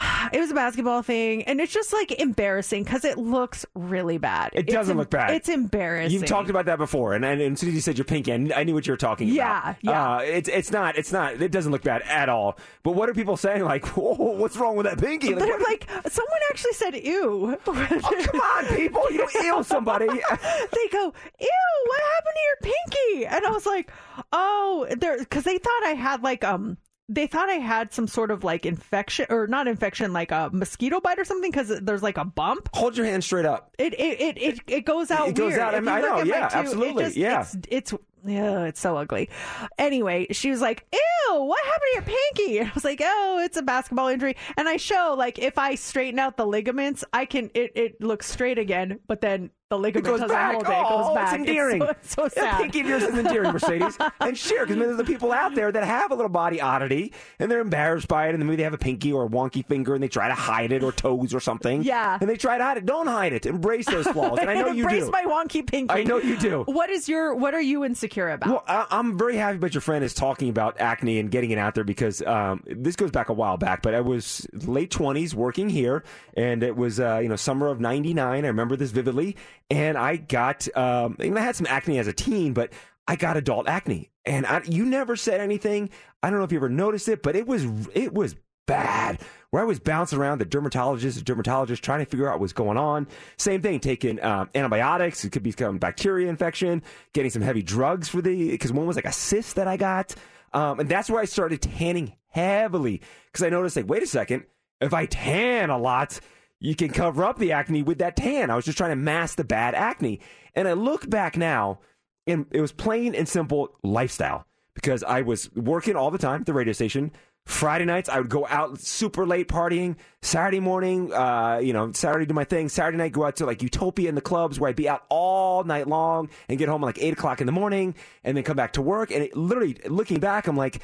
[0.32, 4.50] it was a basketball thing, and it's just like embarrassing because it looks really bad.
[4.54, 5.30] It doesn't em- look bad.
[5.30, 6.12] It's embarrassing.
[6.12, 8.32] You've talked about that before, and, and, and as soon as you said your pinky,
[8.32, 9.76] I knew what you were talking yeah, about.
[9.82, 12.58] Yeah, uh, it's it's not it's not it doesn't look bad at all.
[12.82, 13.64] But what are people saying?
[13.64, 15.34] Like, whoa, what's wrong with that pinky?
[15.34, 19.10] Like, They're like, someone actually said "ew." oh, come on, people!
[19.10, 20.06] You ew somebody.
[20.06, 23.90] they go, "Ew, what happened to your pinky?" And I was like,
[24.32, 26.78] "Oh, there," because they thought I had like um
[27.10, 31.00] they thought I had some sort of like infection or not infection, like a mosquito
[31.00, 32.68] bite or something because there's like a bump.
[32.72, 33.74] Hold your hand straight up.
[33.78, 35.28] It it it it, it goes out.
[35.28, 35.60] It goes weird.
[35.60, 35.74] out.
[35.74, 36.22] I, I know.
[36.22, 37.04] Yeah, two, absolutely.
[37.04, 37.40] Just, yeah.
[37.40, 39.30] It's, it's yeah, it's so ugly.
[39.78, 43.40] Anyway, she was like, "Ew, what happened to your pinky?" And I was like, "Oh,
[43.42, 47.24] it's a basketball injury." And I show like if I straighten out the ligaments, I
[47.24, 50.54] can it it looks straight again, but then the ligament it goes doesn't back.
[50.54, 50.74] hold oh, it.
[50.74, 51.32] It goes oh, back.
[51.32, 51.82] It's endearing.
[51.82, 52.60] It's so, it's so sad.
[52.60, 53.96] pinky of yours is endearing, Mercedes.
[54.20, 57.48] and sure, because there's the people out there that have a little body oddity and
[57.48, 59.94] they're embarrassed by it, and then maybe they have a pinky or a wonky finger
[59.94, 61.84] and they try to hide it or toes or something.
[61.84, 62.18] Yeah.
[62.20, 62.86] And they try to hide it.
[62.86, 63.46] Don't hide it.
[63.46, 64.40] Embrace those flaws.
[64.40, 64.88] And I know you do.
[64.88, 65.94] Embrace my wonky pinky.
[65.94, 66.64] I know you do.
[66.66, 67.36] What is your?
[67.36, 68.09] What are you insecure?
[68.10, 68.48] Insecure about?
[68.48, 71.58] Well, I, I'm very happy that your friend is talking about acne and getting it
[71.58, 73.82] out there because um, this goes back a while back.
[73.82, 76.04] But I was late 20s working here,
[76.34, 78.44] and it was uh, you know summer of '99.
[78.44, 79.36] I remember this vividly,
[79.70, 82.72] and I got um, mean, I had some acne as a teen, but
[83.06, 85.90] I got adult acne, and I, you never said anything.
[86.22, 87.64] I don't know if you ever noticed it, but it was
[87.94, 89.20] it was bad.
[89.50, 92.78] Where I was bouncing around the dermatologist, the dermatologist, trying to figure out what's going
[92.78, 93.08] on.
[93.36, 95.24] Same thing, taking um, antibiotics.
[95.24, 96.82] It could be some bacteria infection.
[97.14, 100.14] Getting some heavy drugs for the because one was like a cyst that I got,
[100.52, 104.44] um, and that's where I started tanning heavily because I noticed like, wait a second,
[104.80, 106.20] if I tan a lot,
[106.60, 108.50] you can cover up the acne with that tan.
[108.50, 110.20] I was just trying to mask the bad acne,
[110.54, 111.80] and I look back now,
[112.26, 116.46] and it was plain and simple lifestyle because I was working all the time at
[116.46, 117.10] the radio station.
[117.46, 119.96] Friday nights, I would go out super late partying.
[120.22, 122.68] Saturday morning, uh, you know, Saturday do my thing.
[122.68, 125.64] Saturday night, go out to like Utopia in the clubs where I'd be out all
[125.64, 127.94] night long and get home at like eight o'clock in the morning
[128.24, 129.10] and then come back to work.
[129.10, 130.80] And it, literally, looking back, I'm like,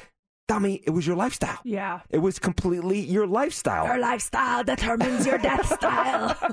[0.47, 1.59] dummy, it was your lifestyle.
[1.63, 1.99] Yeah.
[2.09, 3.85] It was completely your lifestyle.
[3.85, 6.35] Your lifestyle determines your death style.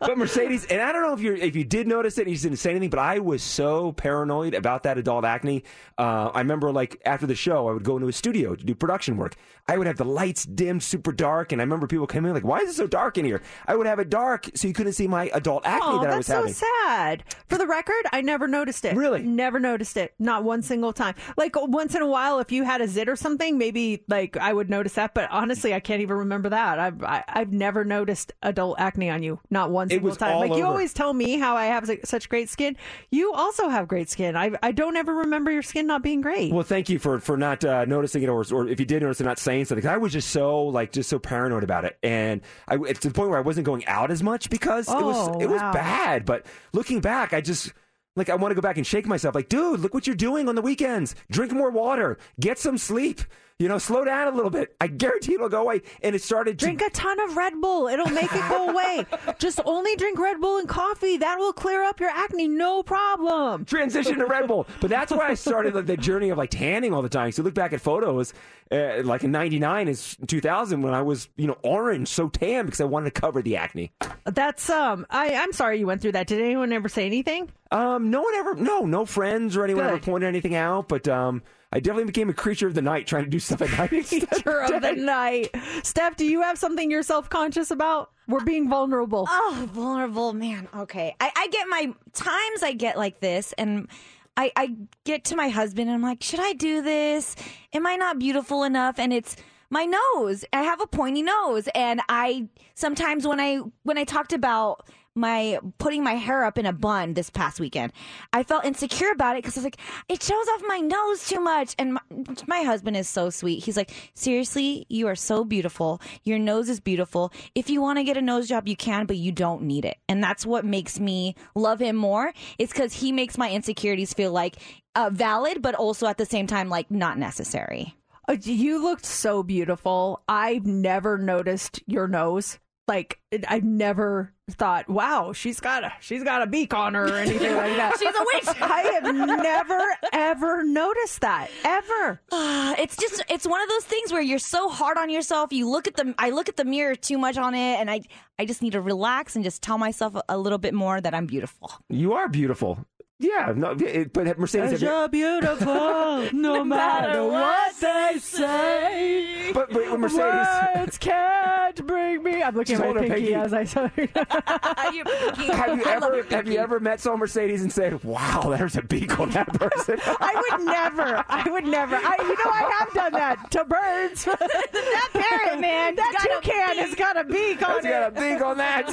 [0.00, 2.38] but Mercedes, and I don't know if you if you did notice it, and you
[2.38, 5.64] didn't say anything, but I was so paranoid about that adult acne.
[5.98, 8.74] Uh, I remember like after the show, I would go into a studio to do
[8.74, 9.36] production work.
[9.68, 12.44] I would have the lights dimmed, super dark, and I remember people coming in like,
[12.44, 14.94] "Why is it so dark in here?" I would have it dark so you couldn't
[14.94, 16.52] see my adult acne oh, that I was having.
[16.52, 17.22] so sad.
[17.48, 18.96] For the record, I never noticed it.
[18.96, 19.22] Really?
[19.22, 20.14] Never noticed it.
[20.18, 21.14] Not one single time.
[21.36, 24.52] Like once in a while, if you had a zit or something, maybe like I
[24.52, 25.14] would notice that.
[25.14, 26.80] But honestly, I can't even remember that.
[26.80, 29.38] I've I, I've never noticed adult acne on you.
[29.48, 30.40] Not one single time.
[30.40, 32.76] Like you always tell me how I have such great skin.
[33.10, 34.36] You also have great skin.
[34.36, 36.52] I I don't ever remember your skin not being great.
[36.52, 39.20] Well, thank you for for not uh, noticing it, or or if you did notice
[39.20, 39.82] it, not saying something.
[39.82, 43.08] 'Cause I was just so like just so paranoid about it, and I it's to
[43.08, 45.60] the point where I wasn't going out as much because it was Oh, it was
[45.60, 46.24] bad.
[46.24, 47.72] But looking back, I just.
[48.14, 49.34] Like I want to go back and shake myself.
[49.34, 51.14] Like, dude, look what you're doing on the weekends.
[51.30, 52.18] Drink more water.
[52.38, 53.22] Get some sleep.
[53.58, 54.74] You know, slow down a little bit.
[54.80, 55.82] I guarantee it'll go away.
[56.02, 57.86] And it started to Drink a ton of Red Bull.
[57.86, 59.06] It'll make it go away.
[59.38, 61.16] Just only drink Red Bull and coffee.
[61.18, 63.64] That will clear up your acne, no problem.
[63.64, 64.66] transition to Red Bull.
[64.80, 67.30] But that's why I started like the journey of like tanning all the time.
[67.32, 68.34] So look back at photos,
[68.72, 72.80] uh, like in '99 is 2000 when I was you know orange, so tan because
[72.80, 73.92] I wanted to cover the acne.
[74.24, 75.06] That's um.
[75.10, 76.26] I I'm sorry you went through that.
[76.26, 77.50] Did anyone ever say anything?
[77.72, 79.94] Um, no one ever, no, no friends or anyone Good.
[79.94, 80.88] ever pointed anything out.
[80.88, 81.42] But um,
[81.72, 83.92] I definitely became a creature of the night, trying to do stuff at night.
[83.92, 85.48] instead Creature of the night.
[85.82, 88.10] Steph, do you have something you're self conscious about?
[88.28, 89.26] We're being vulnerable.
[89.28, 90.68] Oh, vulnerable man.
[90.76, 92.62] Okay, I, I get my times.
[92.62, 93.88] I get like this, and
[94.36, 97.36] I, I get to my husband, and I'm like, should I do this?
[97.72, 98.98] Am I not beautiful enough?
[98.98, 99.36] And it's
[99.70, 100.44] my nose.
[100.52, 105.58] I have a pointy nose, and I sometimes when I when I talked about my
[105.78, 107.92] putting my hair up in a bun this past weekend,
[108.32, 109.78] I felt insecure about it because I was like,
[110.08, 111.74] it shows off my nose too much.
[111.78, 112.00] And my,
[112.46, 113.64] my husband is so sweet.
[113.64, 116.00] He's like, seriously, you are so beautiful.
[116.24, 117.32] Your nose is beautiful.
[117.54, 119.98] If you want to get a nose job, you can, but you don't need it.
[120.08, 122.32] And that's what makes me love him more.
[122.58, 124.56] It's because he makes my insecurities feel like
[124.94, 127.94] uh, valid, but also at the same time like not necessary.
[128.28, 130.22] Uh, you looked so beautiful.
[130.28, 132.58] I've never noticed your nose.
[132.88, 137.16] Like I've never thought, wow, she's got a she's got a beak on her or
[137.16, 137.96] anything like that.
[137.98, 138.60] She's a witch.
[138.60, 139.80] I have never
[140.12, 142.20] ever noticed that ever.
[142.78, 145.52] it's just it's one of those things where you're so hard on yourself.
[145.52, 148.02] You look at the I look at the mirror too much on it, and I
[148.38, 151.14] I just need to relax and just tell myself a, a little bit more that
[151.14, 151.72] I'm beautiful.
[151.88, 152.84] You are beautiful.
[153.22, 154.72] Yeah, no, it, but Mercedes.
[154.72, 159.50] have you- You're beautiful, no matter what they say.
[159.54, 160.46] But, but Mercedes.
[160.76, 162.42] Words can't bring me.
[162.42, 163.34] I'm looking Just at my pinky Pinky.
[163.34, 163.90] as I say.
[164.14, 169.18] have you ever have you ever met someone Mercedes and said, "Wow, there's a beak
[169.20, 169.98] on that person"?
[170.04, 171.24] I would never.
[171.28, 171.96] I would never.
[171.96, 174.24] I, you know, I have done that to birds.
[174.24, 177.90] that parrot, man, that toucan has got a beak on That's it.
[177.90, 178.88] got a beak on that.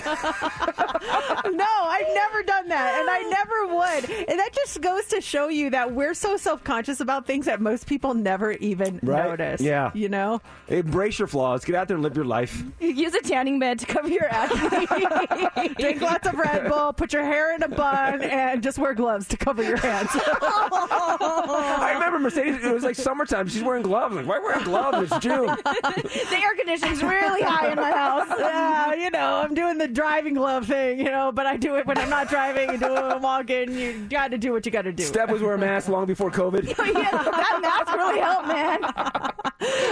[1.52, 4.19] no, I've never done that, and I never would.
[4.28, 7.62] And that just goes to show you that we're so self conscious about things that
[7.62, 9.26] most people never even Right?
[9.30, 9.62] notice.
[9.62, 9.92] Yeah.
[9.94, 10.42] you know.
[10.68, 11.64] Embrace your flaws.
[11.66, 12.64] Get out there and live your life.
[12.80, 15.74] Use a tanning bed to cover your acne.
[15.80, 16.94] Drink lots of Red Bull.
[16.94, 20.10] Put your hair in a bun, and just wear gloves to cover your hands.
[20.14, 22.64] I remember Mercedes.
[22.64, 23.48] It was like summertime.
[23.48, 24.16] She's wearing gloves.
[24.16, 25.12] Like, why wearing gloves?
[25.12, 25.46] It's June.
[25.48, 28.28] the air conditioning's really high in my house.
[28.40, 31.86] yeah, you know, I'm doing the driving glove thing, you know, but I do it
[31.86, 33.72] when I'm not driving and do it when I'm walking.
[33.78, 35.04] You got to do what you got to do.
[35.04, 36.68] Steph was wearing a mask long before COVID.
[36.68, 38.80] yeah, that mask really helped, man.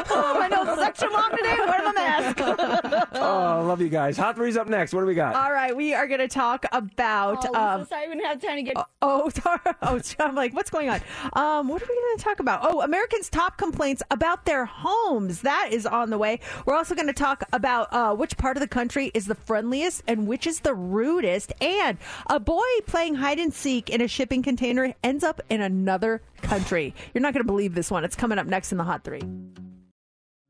[0.10, 1.56] oh, my nose is extra long today.
[1.60, 2.38] Wear my mask.
[3.14, 4.18] oh, I love you guys.
[4.18, 4.94] Hot three's up next.
[4.94, 5.36] What do we got?
[5.36, 7.46] All right, we are going to talk about.
[7.50, 8.78] Oh, um, Lisa, sorry, I didn't have time to get.
[9.00, 9.60] Oh, sorry.
[9.84, 11.00] Oh, I'm like, what's going on?
[11.34, 12.62] Um, what are we going to talk about?
[12.64, 15.42] Oh, Americans' top complaints about their homes.
[15.42, 16.40] That is on the way.
[16.66, 20.04] We're also going to talk about uh, which part of the country is the friendliest
[20.08, 21.54] and which is the rudest.
[21.62, 26.22] And a boy playing hide and seek in a shipping container ends up in another
[26.44, 26.94] country.
[27.16, 28.06] You're not going to believe this one.
[28.06, 29.22] It's coming up next in the Hot Three.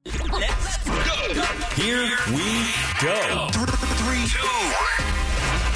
[0.05, 0.93] Let's go.
[1.81, 2.67] Here we
[3.01, 3.47] go.
[3.53, 5.07] Three, two.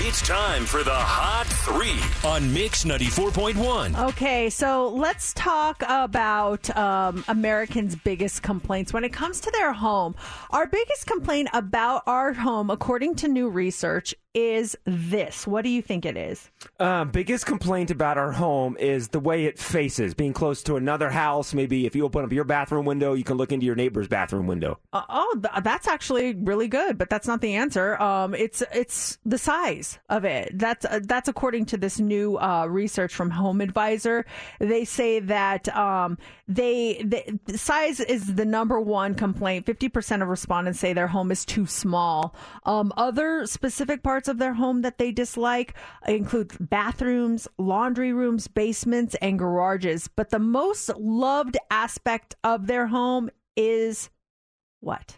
[0.03, 1.97] It's time for the Hot Three
[2.29, 4.09] on Mix 94.1.
[4.09, 10.15] Okay, so let's talk about um, Americans' biggest complaints when it comes to their home.
[10.49, 15.45] Our biggest complaint about our home, according to new research, is this.
[15.45, 16.49] What do you think it is?
[16.79, 21.09] Uh, biggest complaint about our home is the way it faces, being close to another
[21.09, 21.53] house.
[21.53, 24.47] Maybe if you open up your bathroom window, you can look into your neighbor's bathroom
[24.47, 24.79] window.
[24.93, 28.01] Uh, oh, th- that's actually really good, but that's not the answer.
[28.01, 30.57] Um, it's it's the size of it.
[30.57, 34.25] That's uh, that's according to this new uh, research from Home Advisor.
[34.59, 36.17] They say that um,
[36.55, 37.01] they
[37.45, 39.65] the size is the number one complaint.
[39.65, 42.35] Fifty percent of respondents say their home is too small.
[42.65, 45.73] Um, other specific parts of their home that they dislike
[46.07, 50.07] include bathrooms, laundry rooms, basements, and garages.
[50.07, 54.09] But the most loved aspect of their home is
[54.79, 55.17] what?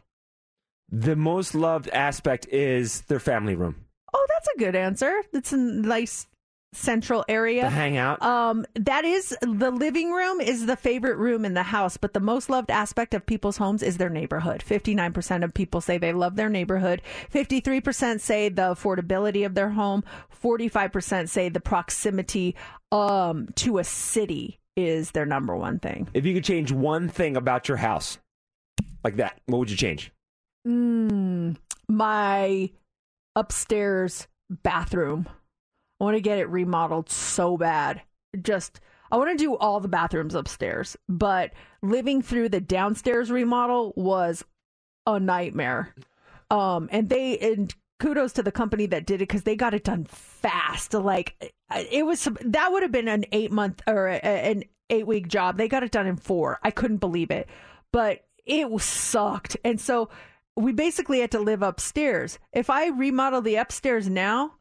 [0.90, 3.86] The most loved aspect is their family room.
[4.14, 5.24] Oh, that's a good answer.
[5.32, 6.28] That's a nice
[6.76, 7.64] central area.
[7.64, 8.22] To hang out.
[8.22, 12.20] Um, that is the living room is the favorite room in the house, but the
[12.20, 14.64] most loved aspect of people's homes is their neighborhood.
[14.68, 17.02] 59% of people say they love their neighborhood.
[17.32, 20.04] 53% say the affordability of their home.
[20.44, 22.56] 45% say the proximity
[22.92, 26.08] um, to a city is their number one thing.
[26.14, 28.18] If you could change one thing about your house,
[29.04, 30.12] like that, what would you change?
[30.68, 32.72] Mm, my
[33.36, 35.28] upstairs bathroom.
[36.00, 38.02] I want to get it remodeled so bad.
[38.42, 38.80] Just
[39.12, 44.44] I want to do all the bathrooms upstairs, but living through the downstairs remodel was
[45.06, 45.94] a nightmare.
[46.50, 49.84] Um, and they and kudos to the company that did it because they got it
[49.84, 50.94] done fast.
[50.94, 51.54] Like
[51.92, 55.58] it was that would have been an eight month or an eight week job.
[55.58, 56.60] They got it done in four.
[56.64, 57.48] I couldn't believe it,
[57.92, 59.58] but it sucked.
[59.64, 60.10] And so
[60.56, 62.40] we basically had to live upstairs.
[62.52, 64.54] If I remodel the upstairs now,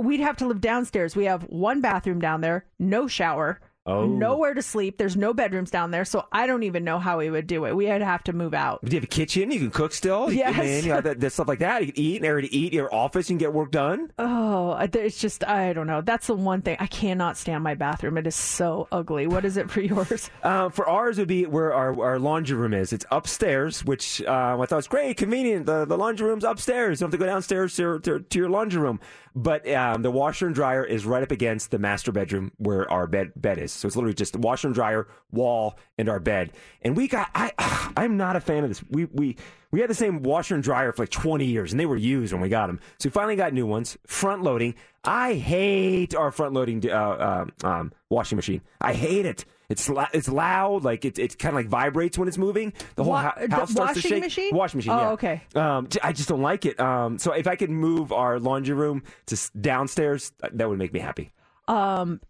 [0.00, 1.16] we'd have to live downstairs.
[1.16, 4.06] We have one bathroom down there, no shower, Oh.
[4.06, 4.98] nowhere to sleep.
[4.98, 7.74] There's no bedrooms down there, so I don't even know how we would do it.
[7.74, 8.84] We'd have to move out.
[8.84, 9.50] Do you have a kitchen?
[9.50, 10.30] You can cook still.
[10.30, 10.54] You Yes.
[10.54, 11.84] Can, man, you have that, that stuff like that.
[11.86, 12.72] You can eat, an area to eat.
[12.72, 14.12] Your office, you can get work done.
[14.18, 16.00] Oh, it's just I don't know.
[16.02, 18.18] That's the one thing I cannot stand my bathroom.
[18.18, 19.26] It is so ugly.
[19.26, 20.30] What is it for yours?
[20.42, 22.92] Uh, for ours, would be where our, our laundry room is.
[22.92, 25.66] It's upstairs, which uh, I thought was great, convenient.
[25.66, 27.00] The, the laundry room's upstairs.
[27.00, 29.00] You don't have to go downstairs to, your- to, to your laundry room.
[29.34, 33.06] But um, the washer and dryer is right up against the master bedroom where our
[33.06, 33.77] bed bed is.
[33.78, 36.52] So it's literally just washer and dryer, wall, and our bed.
[36.82, 37.52] And we got I
[37.96, 38.82] I'm not a fan of this.
[38.90, 39.36] We we
[39.70, 42.32] we had the same washer and dryer for like 20 years, and they were used
[42.32, 42.80] when we got them.
[42.98, 44.74] So we finally got new ones, front loading.
[45.04, 48.62] I hate our front loading uh, um, um, washing machine.
[48.80, 49.44] I hate it.
[49.68, 52.72] It's la- it's loud, like it it kind of like vibrates when it's moving.
[52.96, 54.22] The whole Wa- house starts to washing shake.
[54.22, 54.54] machine?
[54.56, 54.92] Washing machine.
[54.92, 55.10] Oh, yeah.
[55.10, 55.42] okay.
[55.54, 56.80] Um, I just don't like it.
[56.80, 60.94] Um, so if I could move our laundry room to s- downstairs, that would make
[60.94, 61.30] me happy.
[61.68, 62.20] Um,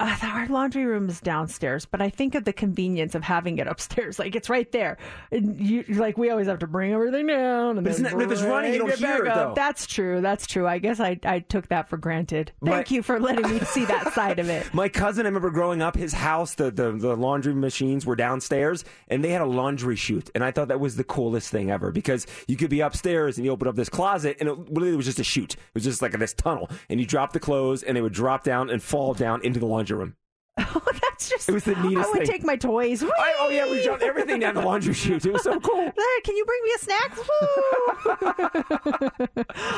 [0.00, 3.66] uh, our laundry room is downstairs, but I think of the convenience of having it
[3.66, 4.18] upstairs.
[4.28, 4.98] Like it's right there.
[5.30, 7.76] And you like we always have to bring everything down.
[7.78, 9.52] And But isn't that- if it's running, you don't hear it, though.
[9.54, 10.20] That's true.
[10.20, 10.66] That's true.
[10.66, 12.52] I guess I I took that for granted.
[12.64, 12.90] Thank Right.
[12.90, 14.72] you for letting me see that side of it.
[14.74, 18.84] My cousin, I remember growing up, his house, the, the, the laundry machines were downstairs,
[19.08, 20.30] and they had a laundry chute.
[20.34, 23.44] And I thought that was the coolest thing ever because you could be upstairs and
[23.44, 25.54] you open up this closet, and it literally was just a chute.
[25.54, 26.68] It was just like this tunnel.
[26.88, 29.66] And you drop the clothes, and they would drop down and fall down into the
[29.66, 30.16] laundry room.
[31.02, 31.48] That's just.
[31.48, 32.26] It was the neatest I would thing.
[32.26, 33.02] take my toys.
[33.02, 35.24] I, oh, yeah, we dropped everything down the laundry chute.
[35.24, 35.78] It was so cool.
[35.98, 37.18] There, can you bring me a snack?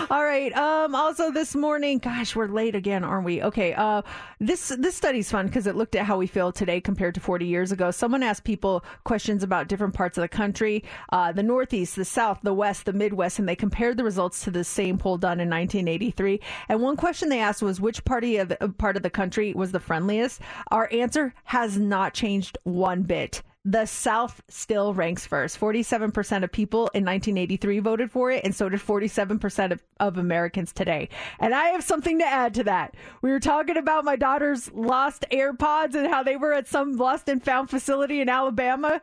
[0.10, 0.52] All right.
[0.54, 3.42] Um, also this morning, gosh, we're late again, aren't we?
[3.42, 3.72] Okay.
[3.74, 4.02] Uh,
[4.38, 7.46] this this study's fun because it looked at how we feel today compared to 40
[7.46, 7.90] years ago.
[7.90, 12.40] Someone asked people questions about different parts of the country, uh, the Northeast, the South,
[12.42, 15.48] the West, the Midwest, and they compared the results to the same poll done in
[15.48, 16.40] 1983.
[16.68, 19.72] And one question they asked was which party of the, part of the country was
[19.72, 20.40] the friendliest.
[20.70, 23.42] Our answer has not changed one bit.
[23.64, 25.60] The South still ranks first.
[25.60, 30.72] 47% of people in 1983 voted for it, and so did 47% of, of Americans
[30.72, 31.10] today.
[31.38, 32.94] And I have something to add to that.
[33.20, 37.28] We were talking about my daughter's lost AirPods and how they were at some lost
[37.28, 39.02] and found facility in Alabama.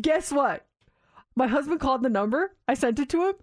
[0.00, 0.64] Guess what?
[1.34, 2.54] My husband called the number.
[2.68, 3.34] I sent it to him.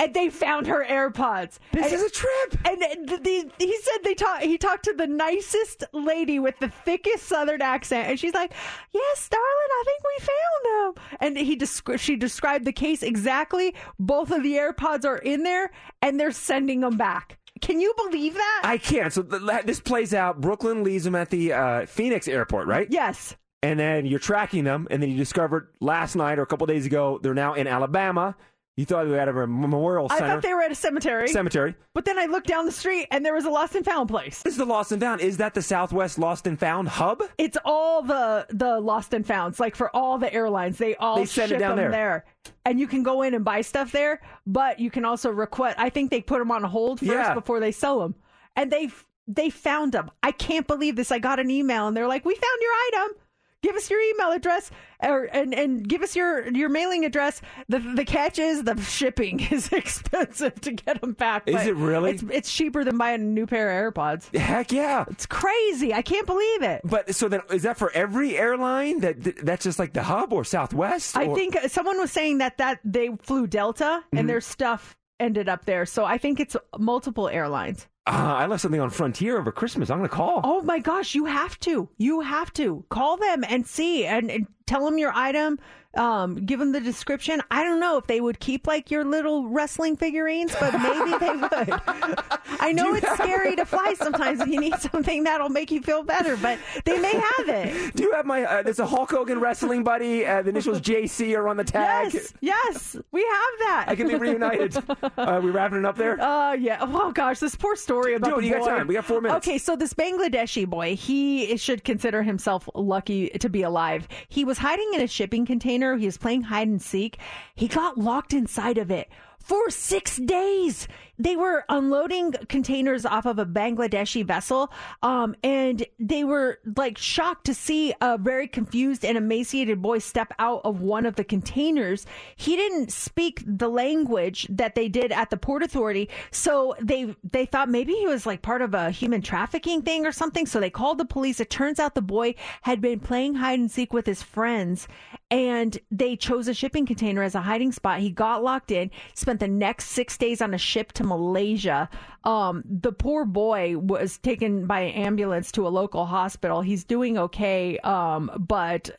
[0.00, 1.58] And they found her AirPods.
[1.72, 2.58] This and, is a trip.
[2.64, 4.44] And the, the, he said they talked.
[4.44, 8.52] He talked to the nicest lady with the thickest Southern accent, and she's like,
[8.92, 13.74] "Yes, darling, I think we found them." And he descri- she described the case exactly.
[13.98, 17.38] Both of the AirPods are in there, and they're sending them back.
[17.60, 18.62] Can you believe that?
[18.64, 19.12] I can't.
[19.12, 20.40] So the, this plays out.
[20.40, 22.86] Brooklyn leaves them at the uh, Phoenix airport, right?
[22.90, 23.36] Yes.
[23.62, 26.86] And then you're tracking them, and then you discovered last night or a couple days
[26.86, 28.36] ago they're now in Alabama.
[28.78, 31.26] You thought they were at a memorial I thought they were at a cemetery.
[31.26, 31.74] Cemetery.
[31.94, 34.40] But then I looked down the street and there was a lost and found place.
[34.44, 35.20] This is the Lost and Found.
[35.20, 37.20] Is that the Southwest Lost and Found hub?
[37.38, 40.78] It's all the the lost and founds, like for all the airlines.
[40.78, 42.24] They all They send it ship down them there.
[42.64, 44.20] and you can go in and buy stuff there.
[44.46, 45.74] But you can also request.
[45.76, 47.34] I think they put them on hold first Yeah.
[47.34, 48.14] before they sell them,
[48.54, 48.90] and they
[49.26, 50.08] they found them.
[50.22, 51.10] I can't believe this.
[51.10, 52.72] I got an email and they're like, "We found your
[53.02, 53.16] item."
[53.62, 54.70] Give us your email address,
[55.02, 57.40] or and, and give us your, your mailing address.
[57.68, 61.48] The the catch is the shipping is expensive to get them back.
[61.48, 62.12] Is it really?
[62.12, 64.34] It's, it's cheaper than buying a new pair of AirPods.
[64.36, 65.04] Heck yeah!
[65.10, 65.92] It's crazy.
[65.92, 66.82] I can't believe it.
[66.84, 69.00] But so then, is that for every airline?
[69.00, 71.16] That that's just like the hub or Southwest?
[71.16, 74.28] I think someone was saying that that they flew Delta and Mhm.
[74.28, 75.86] their stuff ended up there.
[75.86, 77.86] So I think it's multiple airlines.
[78.06, 79.90] Uh, I left something on Frontier over Christmas.
[79.90, 80.40] I'm going to call.
[80.42, 81.90] Oh my gosh, you have to.
[81.98, 85.58] You have to call them and see and, and tell them your item.
[85.98, 87.42] Um, give them the description.
[87.50, 91.30] I don't know if they would keep like your little wrestling figurines, but maybe they
[91.30, 91.80] would.
[92.60, 94.40] I know it's scary to fly sometimes.
[94.40, 97.96] If you need something that'll make you feel better, but they may have it.
[97.96, 98.44] Do you have my?
[98.44, 100.24] Uh, there's a Hulk Hogan wrestling buddy.
[100.24, 102.14] Uh, the initials JC are on the tag.
[102.14, 103.86] Yes, yes, we have that.
[103.88, 104.76] I can be reunited.
[105.16, 106.20] uh, we wrapping it up there.
[106.20, 106.78] Uh, yeah.
[106.80, 108.86] Oh gosh, this poor story about the You got time.
[108.86, 109.48] We got four minutes.
[109.48, 114.06] Okay, so this Bangladeshi boy, he should consider himself lucky to be alive.
[114.28, 115.87] He was hiding in a shipping container.
[115.96, 117.18] He was playing hide and seek.
[117.54, 119.08] He got locked inside of it.
[119.38, 120.86] For six days,
[121.18, 124.72] they were unloading containers off of a Bangladeshi vessel,
[125.02, 130.32] um, and they were like shocked to see a very confused and emaciated boy step
[130.38, 132.06] out of one of the containers.
[132.36, 137.46] He didn't speak the language that they did at the port authority, so they they
[137.46, 140.46] thought maybe he was like part of a human trafficking thing or something.
[140.46, 141.40] So they called the police.
[141.40, 144.86] It turns out the boy had been playing hide and seek with his friends,
[145.30, 148.00] and they chose a shipping container as a hiding spot.
[148.00, 151.88] He got locked in, spent the next six days on a ship to Malaysia.
[152.24, 156.60] Um, the poor boy was taken by ambulance to a local hospital.
[156.60, 158.90] He's doing okay, um, but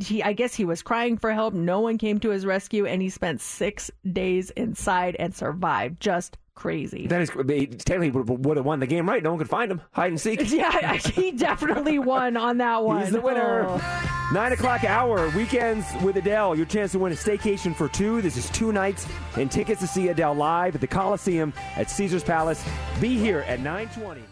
[0.00, 1.54] he, I guess he was crying for help.
[1.54, 6.00] No one came to his rescue, and he spent six days inside and survived.
[6.00, 7.06] Just crazy.
[7.06, 9.22] That is he technically would, have won the game, right?
[9.22, 9.80] No one could find him.
[9.92, 10.40] Hide and seek.
[10.52, 13.00] Yeah, he definitely won on that one.
[13.02, 13.64] He's the winner.
[13.66, 14.28] Oh.
[14.32, 16.56] Nine o'clock hour, weekends with Adele.
[16.56, 18.22] Your chance to win a staycation for two.
[18.22, 19.06] This is two nights
[19.36, 22.64] and tickets to see Adele live at the Colosseum at Caesars Palace.
[23.00, 24.22] Be here at 920.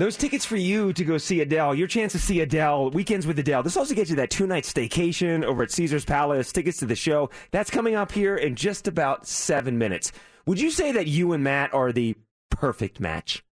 [0.00, 3.38] Those tickets for you to go see Adele, your chance to see Adele, weekends with
[3.38, 3.62] Adele.
[3.62, 6.96] This also gets you that two night staycation over at Caesars Palace, tickets to the
[6.96, 7.28] show.
[7.50, 10.10] That's coming up here in just about seven minutes.
[10.46, 12.16] Would you say that you and Matt are the
[12.48, 13.44] perfect match?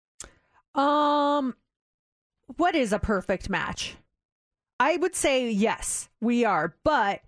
[0.77, 1.57] Um,
[2.59, 3.97] what is a perfect match?
[4.79, 7.23] I would say yes, we are, but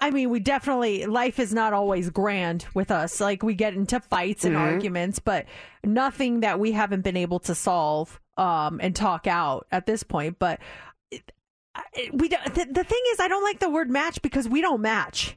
[0.00, 3.20] I mean, we definitely life is not always grand with us.
[3.20, 4.60] Like we get into fights and Mhm.
[4.60, 5.46] arguments, but
[5.82, 10.38] nothing that we haven't been able to solve um and talk out at this point.
[10.38, 10.60] But
[11.10, 11.32] it-
[11.74, 14.60] I- we don't, the, the thing is, I don't like the word match because we
[14.60, 15.36] don't match.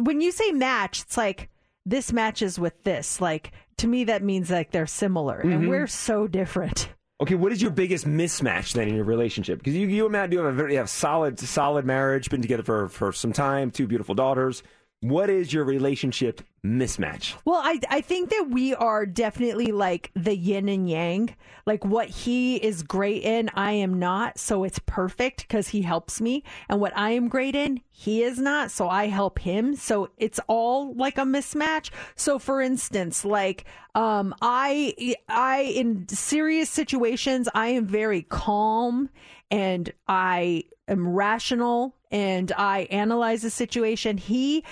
[0.00, 1.48] When you say match, it's like
[1.86, 3.20] this matches with this.
[3.20, 5.68] Like to me, that means like they're similar, and Mhm.
[5.68, 6.88] we're so different.
[7.20, 9.58] Okay, what is your biggest mismatch then in your relationship?
[9.58, 12.64] Because you, you and Matt do have a very have solid, solid marriage, been together
[12.64, 14.64] for, for some time, two beautiful daughters.
[15.02, 17.34] What is your relationship mismatch?
[17.44, 21.34] Well, I I think that we are definitely like the yin and yang.
[21.66, 26.20] Like what he is great in, I am not, so it's perfect because he helps
[26.20, 26.44] me.
[26.68, 29.74] And what I am great in, he is not, so I help him.
[29.74, 31.90] So it's all like a mismatch.
[32.14, 33.64] So for instance, like
[33.96, 39.08] um I I in serious situations, I am very calm
[39.50, 40.62] and I
[40.92, 44.18] am rational and I analyze the situation.
[44.18, 44.64] He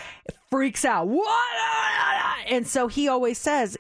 [0.51, 1.09] freaks out.
[1.09, 1.29] What?
[2.47, 3.77] And so he always says,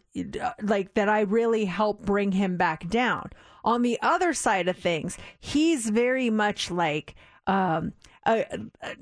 [0.62, 3.30] like, that I really help bring him back down.
[3.64, 7.14] On the other side of things, he's very much like,
[7.46, 7.92] um,
[8.26, 8.42] uh,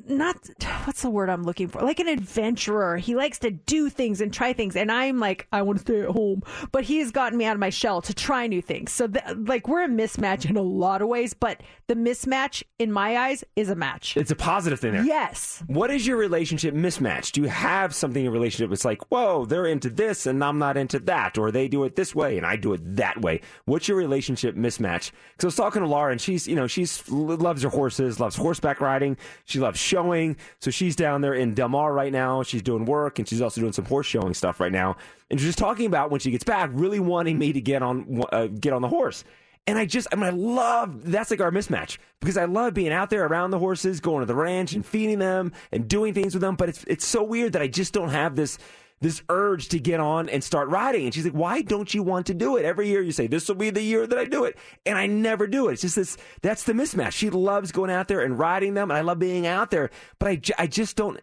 [0.07, 0.37] not
[0.85, 1.83] what's the word I'm looking for?
[1.83, 2.97] Like an adventurer.
[2.99, 6.01] He likes to do things and try things, and I'm like, I want to stay
[6.03, 6.43] at home.
[6.71, 8.93] But he's gotten me out of my shell to try new things.
[8.93, 11.35] So, th- like, we're a mismatch in a lot of ways.
[11.35, 14.17] But the mismatch, in my eyes, is a match.
[14.17, 15.05] It's a positive thing there.
[15.05, 15.63] Yes.
[15.67, 17.33] What is your relationship mismatch?
[17.33, 20.59] Do you have something in your relationship that's like, whoa, they're into this and I'm
[20.59, 23.41] not into that, or they do it this way and I do it that way?
[23.65, 25.11] What's your relationship mismatch?
[25.33, 28.37] Because I was talking to Laura and she's, you know, she's loves her horses, loves
[28.37, 29.08] horseback riding,
[29.45, 30.37] she loves showing.
[30.61, 32.43] So she's down there in Del Mar right now.
[32.43, 34.97] She's doing work and she's also doing some horse showing stuff right now.
[35.31, 38.23] And she's just talking about when she gets back, really wanting me to get on
[38.33, 39.25] uh, get on the horse.
[39.67, 42.93] And I just, I mean, I love that's like our mismatch because I love being
[42.93, 46.35] out there around the horses, going to the ranch and feeding them and doing things
[46.35, 46.57] with them.
[46.57, 48.59] But it's it's so weird that I just don't have this
[49.01, 51.05] this urge to get on and start riding.
[51.05, 52.65] And she's like, why don't you want to do it?
[52.65, 54.57] Every year you say, this will be the year that I do it.
[54.85, 55.75] And I never do it.
[55.75, 57.13] It's just this, that's the mismatch.
[57.13, 58.91] She loves going out there and riding them.
[58.91, 61.21] And I love being out there, but I, I just don't,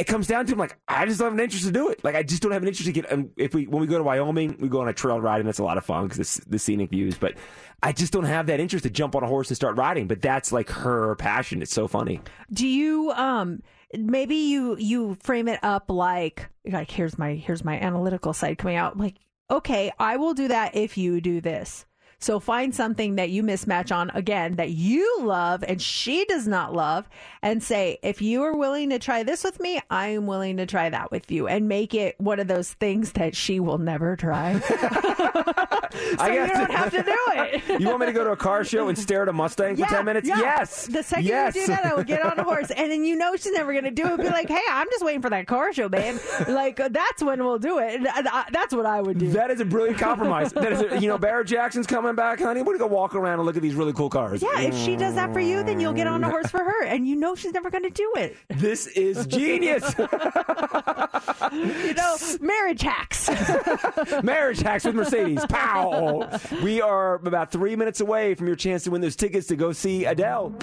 [0.00, 2.02] it comes down to like I just don't have an interest to do it.
[2.02, 3.10] Like I just don't have an interest to get.
[3.10, 5.48] And if we when we go to Wyoming, we go on a trail ride and
[5.48, 7.18] it's a lot of fun because the scenic views.
[7.18, 7.34] But
[7.82, 10.06] I just don't have that interest to jump on a horse and start riding.
[10.06, 11.60] But that's like her passion.
[11.60, 12.22] It's so funny.
[12.50, 13.62] Do you um
[13.94, 18.76] maybe you you frame it up like like here's my here's my analytical side coming
[18.76, 19.16] out like
[19.50, 21.84] okay, I will do that if you do this.
[22.22, 26.74] So find something that you mismatch on again that you love and she does not
[26.74, 27.08] love
[27.42, 30.66] and say, if you are willing to try this with me, I am willing to
[30.66, 34.16] try that with you and make it one of those things that she will never
[34.16, 34.60] try.
[34.60, 37.80] so I you don't to- have to do it.
[37.80, 39.86] you want me to go to a car show and stare at a Mustang for
[39.86, 40.28] 10 minutes?
[40.28, 40.38] yeah.
[40.40, 40.86] Yes.
[40.86, 41.54] The second yes.
[41.54, 43.72] you do that, I will get on a horse, and then you know she's never
[43.72, 44.18] going to do it.
[44.18, 46.18] Be like, hey, I'm just waiting for that car show, babe.
[46.48, 48.02] Like uh, that's when we'll do it.
[48.06, 49.30] I- That's what I would do.
[49.30, 50.52] That is a brilliant compromise.
[50.52, 52.60] that is, a, you know, Barrett Jackson's coming back, honey.
[52.60, 54.42] We're gonna go walk around and look at these really cool cars.
[54.42, 56.30] Yeah, if she does that for you, then you'll get on a mm.
[56.30, 58.36] horse for her, and you know she's never to do it.
[58.48, 59.94] This is genius.
[61.52, 63.30] you know, marriage hacks.
[64.22, 65.44] Marriage hacks with Mercedes.
[65.46, 66.28] Pow!
[66.62, 69.72] We are about three minutes away from your chance to win those tickets to go
[69.72, 70.54] see Adele.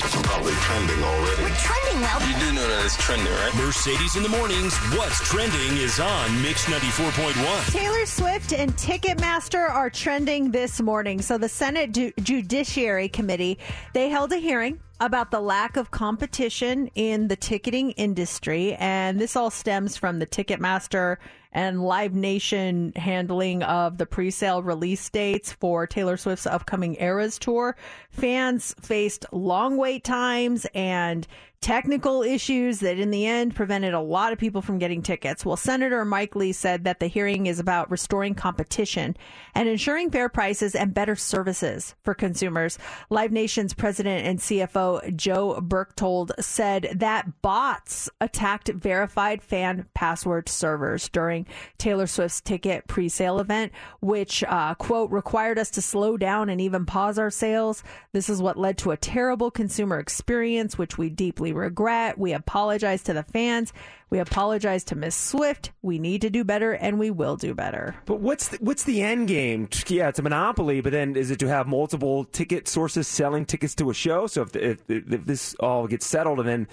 [0.00, 1.42] Probably trending already.
[1.42, 2.20] We're trending well.
[2.28, 3.54] You do know that it's trending, right?
[3.56, 4.76] Mercedes in the mornings.
[4.96, 7.72] What's trending is on Mix 94.1.
[7.72, 11.20] Taylor Swift and Ticketmaster are trending this morning.
[11.20, 13.58] So the Senate Ju- Judiciary Committee,
[13.92, 19.36] they held a hearing about the lack of competition in the ticketing industry and this
[19.36, 21.16] all stems from the Ticketmaster
[21.58, 27.74] and Live Nation handling of the pre-sale release dates for Taylor Swift's upcoming Eras tour.
[28.10, 31.26] Fans faced long wait times and
[31.60, 35.44] technical issues that in the end prevented a lot of people from getting tickets.
[35.44, 39.16] Well, Senator Mike Lee said that the hearing is about restoring competition
[39.54, 42.78] and ensuring fair prices and better services for consumers.
[43.10, 51.08] Live Nation's president and CFO Joe Berchtold said that bots attacked verified fan password servers
[51.08, 56.60] during Taylor Swift's ticket pre-sale event, which uh, quote required us to slow down and
[56.60, 57.82] even pause our sales.
[58.12, 62.18] This is what led to a terrible consumer experience, which we deeply regret.
[62.18, 63.72] We apologize to the fans.
[64.10, 65.72] We apologize to Miss Swift.
[65.82, 67.94] We need to do better, and we will do better.
[68.06, 69.68] But what's the, what's the end game?
[69.86, 73.74] Yeah, it's a monopoly, but then is it to have multiple ticket sources selling tickets
[73.76, 74.26] to a show?
[74.26, 76.68] So if, if, if this all gets settled and then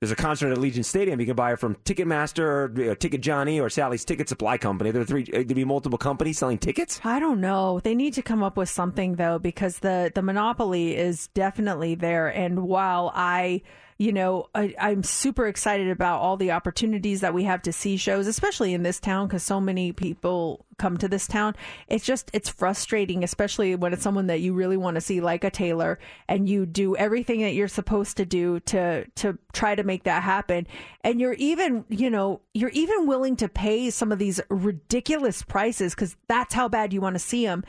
[0.00, 3.58] there's a concert at Allegiant Stadium, you can buy it from Ticketmaster, or, Ticket Johnny,
[3.58, 4.90] or Sally's Ticket Supply Company.
[4.90, 5.22] There are three.
[5.22, 7.00] uh, There'd be multiple companies selling tickets.
[7.02, 7.80] I don't know.
[7.80, 12.28] They need to come up with something though, because the the monopoly is definitely there.
[12.28, 13.62] And while I,
[13.98, 17.96] you know, I, I'm super excited about all the opportunities that we have to see
[17.96, 21.56] shows, especially in this town, because so many people come to this town.
[21.88, 25.44] It's just it's frustrating, especially when it's someone that you really want to see, like
[25.44, 25.98] a Taylor,
[26.28, 30.22] and you do everything that you're supposed to do to to try to make that
[30.22, 30.66] happen.
[31.02, 35.94] And you're even, you know, you're even willing to pay some of these ridiculous prices
[35.94, 37.64] because that's how bad you want to see them.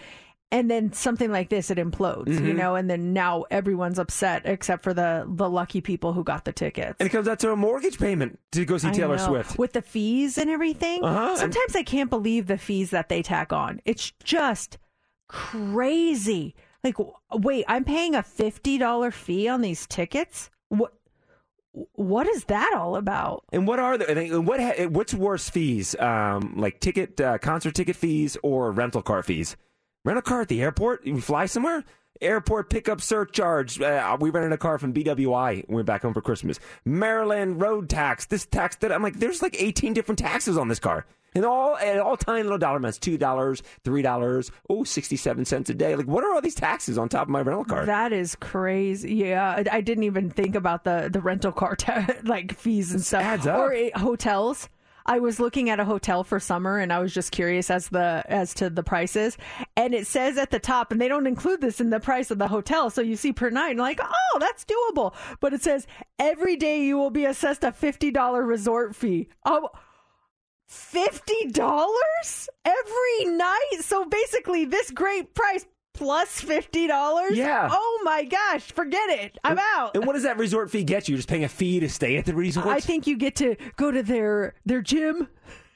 [0.50, 2.56] And then something like this, it implodes, you Mhm.
[2.56, 6.54] know, and then now everyone's upset except for the the lucky people who got the
[6.54, 6.96] tickets.
[7.02, 9.28] And it comes out to a mortgage payment to go see I Taylor know.
[9.28, 9.60] Swift.
[9.60, 11.04] with the fees and everything.
[11.04, 11.36] Uh-huh.
[11.36, 13.82] Sometimes I can't believe the fees that they tack on.
[13.84, 14.78] It's just
[15.28, 16.56] crazy.
[16.84, 16.96] Like,
[17.34, 20.50] wait, I'm paying a fifty dollar fee on these tickets.
[20.70, 20.94] What?
[21.94, 23.44] What is that all about?
[23.52, 25.96] And what are the and and what ha- what's worse fees?
[26.00, 29.56] Um, like ticket uh, concert ticket fees or rental car fees?
[30.08, 31.06] Rent a car at the airport?
[31.06, 31.84] You fly somewhere?
[32.22, 33.82] Airport pickup surcharge.
[33.82, 35.66] Uh, we rented a car from BWI.
[35.68, 36.62] and Went back home for Christmas.
[36.86, 38.26] Maryland road tax.
[38.26, 41.06] This tax that I'm like, there's like 18 different taxes on this car.
[41.36, 45.70] And all and all tiny little dollar amounts, two dollars, three dollars, oh, 67 cents
[45.70, 45.98] a day.
[45.98, 47.86] Like what are all these taxes on top of my rental car?
[47.86, 49.14] That is crazy.
[49.14, 53.04] Yeah, I, I didn't even think about the the rental car ta- like fees and
[53.04, 53.24] stuff.
[53.24, 53.60] adds up.
[53.60, 54.70] Or uh, hotels.
[55.08, 58.24] I was looking at a hotel for summer and I was just curious as the
[58.28, 59.38] as to the prices.
[59.76, 62.40] And it says at the top, and they don't include this in the price of
[62.40, 62.90] the hotel.
[62.90, 65.14] So you see per night and like, oh, that's doable.
[65.40, 65.88] But it says
[66.20, 69.30] every day you will be assessed a fifty dollar resort fee.
[69.46, 69.70] Oh,
[70.68, 73.80] fifty dollars every night.
[73.82, 75.66] So basically, this great price
[75.98, 77.36] plus fifty dollars.
[77.36, 77.70] Yeah.
[77.72, 79.38] Oh my gosh, forget it.
[79.44, 79.96] I'm out.
[79.96, 81.14] And what does that resort fee get you?
[81.14, 82.68] You're just paying a fee to stay at the resort?
[82.68, 85.28] I think you get to go to their their gym.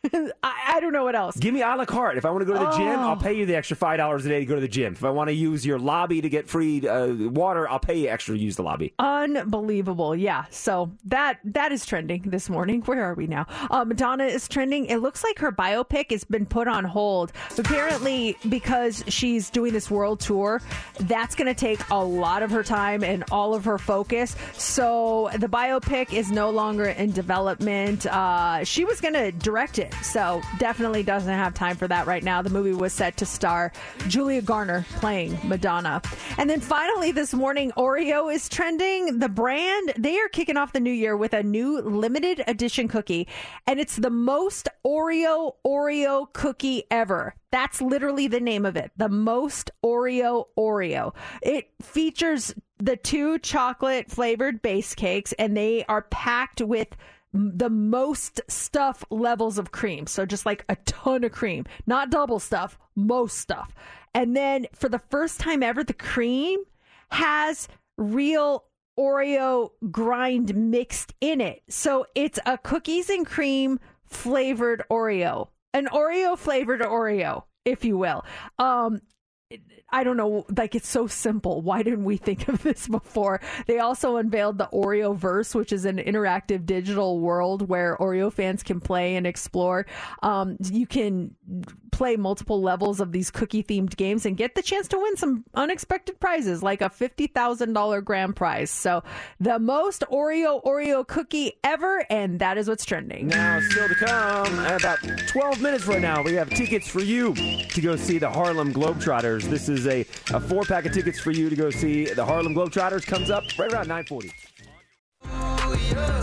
[0.13, 1.37] I, I don't know what else.
[1.37, 2.17] Give me a la carte.
[2.17, 3.09] If I want to go to the gym, Oh.
[3.09, 4.93] I'll pay you the extra five dollars a day to go to the gym.
[4.93, 8.09] If I want to use your lobby to get free uh, water, I'll pay you
[8.09, 8.93] extra to use the lobby.
[8.99, 10.45] Unbelievable, yeah.
[10.49, 12.81] So that that is trending this morning.
[12.85, 13.45] Where are we now?
[13.69, 14.85] Uh, Madonna is trending.
[14.87, 17.31] It looks like her biopic has been put on hold.
[17.57, 20.61] Apparently, because she's doing this world tour,
[21.01, 24.35] that's going to take a lot of her time and all of her focus.
[24.53, 28.05] So the biopic is no longer in development.
[28.07, 32.23] Uh, she was going to direct it, so definitely doesn't have time for that right
[32.23, 32.41] now.
[32.41, 33.71] The movie was set to star
[34.07, 36.01] Julia Garner playing Madonna,
[36.37, 39.19] and then finally this morning, Oreo is trending.
[39.19, 43.27] The brand they are kicking off the new year with a new limited edition cookie,
[43.67, 47.35] and it's the most Oreo Oreo cookie ever.
[47.51, 48.91] That's literally the name of it.
[48.97, 51.13] The most Oreo Oreo.
[51.41, 56.95] It features the two chocolate flavored base cakes, and they are packed with
[57.33, 60.07] the most stuff levels of cream.
[60.07, 63.73] So just like a ton of cream, not double stuff, most stuff.
[64.13, 66.59] And then for the first time ever, the cream
[67.11, 67.67] has
[67.97, 68.65] real
[68.99, 71.63] Oreo grind mixed in it.
[71.69, 78.25] So it's a cookies and cream flavored Oreo, an Oreo flavored Oreo, if you will.
[78.59, 78.99] Um,
[79.93, 81.61] I don't know, like it's so simple.
[81.61, 83.41] Why didn't we think of this before?
[83.67, 88.63] They also unveiled the Oreo Verse, which is an interactive digital world where Oreo fans
[88.63, 89.85] can play and explore.
[90.23, 91.35] Um, you can
[91.91, 95.43] play multiple levels of these cookie themed games and get the chance to win some
[95.53, 98.71] unexpected prizes, like a $50,000 grand prize.
[98.71, 99.03] So,
[99.39, 103.27] the most Oreo Oreo cookie ever, and that is what's trending.
[103.27, 107.81] Now, still to come, about 12 minutes right now, we have tickets for you to
[107.81, 109.40] go see the Harlem Globetrotters.
[109.49, 110.01] This is a,
[110.33, 113.05] a four pack of tickets for you to go see the Harlem Globetrotters.
[113.05, 114.31] Comes up right around 940.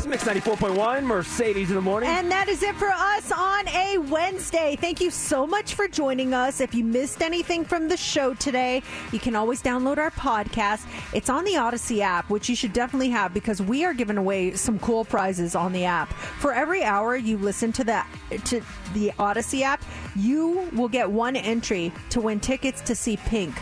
[0.09, 2.09] Mix 94.1, Mercedes in the morning.
[2.09, 4.75] And that is it for us on a Wednesday.
[4.75, 6.63] Thank you so much for joining us.
[6.63, 10.87] If you missed anything from the show today, you can always download our podcast.
[11.13, 14.55] It's on the Audacy app, which you should definitely have because we are giving away
[14.55, 16.11] some cool prizes on the app.
[16.41, 18.03] For every hour you listen to the
[18.45, 18.63] to
[18.95, 19.83] the Audacy app,
[20.17, 23.55] you will get one entry to win tickets to see Pink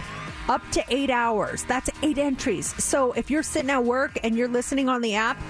[0.48, 1.64] up to eight hours.
[1.64, 2.66] That's eight entries.
[2.82, 5.40] So if you're sitting at work and you're listening on the app,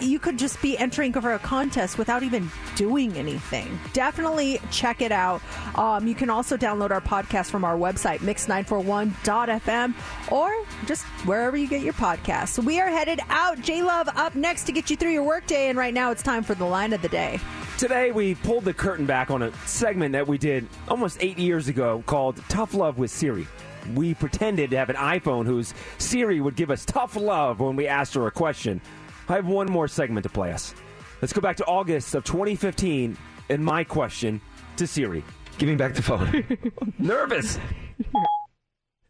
[0.00, 3.78] you could just be entering for a contest without even doing anything.
[3.92, 5.42] Definitely check it out.
[5.76, 9.94] Um, you can also download our podcast from our website, mix941.fm,
[10.30, 12.62] or just wherever you get your podcasts.
[12.62, 13.60] We are headed out.
[13.60, 15.68] J Love up next to get you through your workday.
[15.68, 17.38] And right now it's time for the line of the day.
[17.78, 21.68] Today, we pulled the curtain back on a segment that we did almost eight years
[21.68, 23.46] ago called Tough Love with Siri.
[23.94, 27.86] We pretended to have an iPhone whose Siri would give us tough love when we
[27.86, 28.80] asked her a question.
[29.28, 30.74] I have one more segment to play us.
[31.22, 33.16] Let's go back to August of 2015
[33.48, 34.40] and my question
[34.76, 35.22] to Siri.
[35.58, 36.46] Give me back the phone.
[36.98, 37.58] Nervous.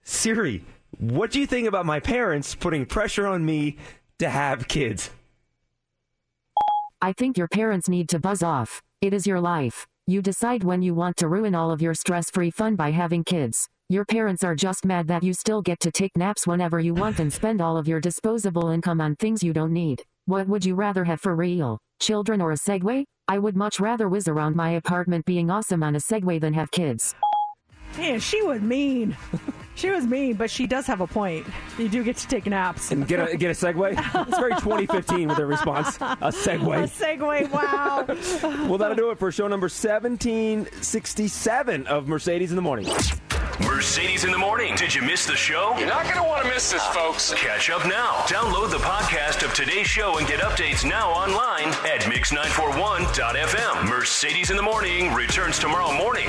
[0.02, 0.64] Siri,
[0.98, 3.76] what do you think about my parents putting pressure on me
[4.18, 5.10] to have kids?
[7.00, 8.82] I think your parents need to buzz off.
[9.00, 9.86] It is your life.
[10.06, 13.24] You decide when you want to ruin all of your stress free fun by having
[13.24, 13.68] kids.
[13.90, 17.18] Your parents are just mad that you still get to take naps whenever you want
[17.18, 20.04] and spend all of your disposable income on things you don't need.
[20.26, 21.80] What would you rather have for real?
[22.00, 23.02] Children or a Segway?
[23.26, 26.70] I would much rather whiz around my apartment being awesome on a Segway than have
[26.70, 27.16] kids.
[27.98, 29.16] Man, she was mean.
[29.74, 31.46] she was mean, but she does have a point.
[31.78, 32.90] You do get to take naps.
[32.90, 33.92] And get a get a Segway.
[34.28, 35.96] It's very 2015 with her response.
[35.96, 36.84] A Segway.
[36.84, 37.48] A Segway.
[37.48, 38.04] Segway, wow.
[38.68, 42.86] Well, that'll do it for show number 1767 of Mercedes in the Morning.
[43.60, 44.74] Mercedes in the morning.
[44.74, 45.74] Did you miss the show?
[45.78, 47.32] You're not going to want to miss this, folks.
[47.34, 48.12] Catch up now.
[48.26, 53.88] Download the podcast of today's show and get updates now online at mix941.fm.
[53.88, 56.28] Mercedes in the morning returns tomorrow morning.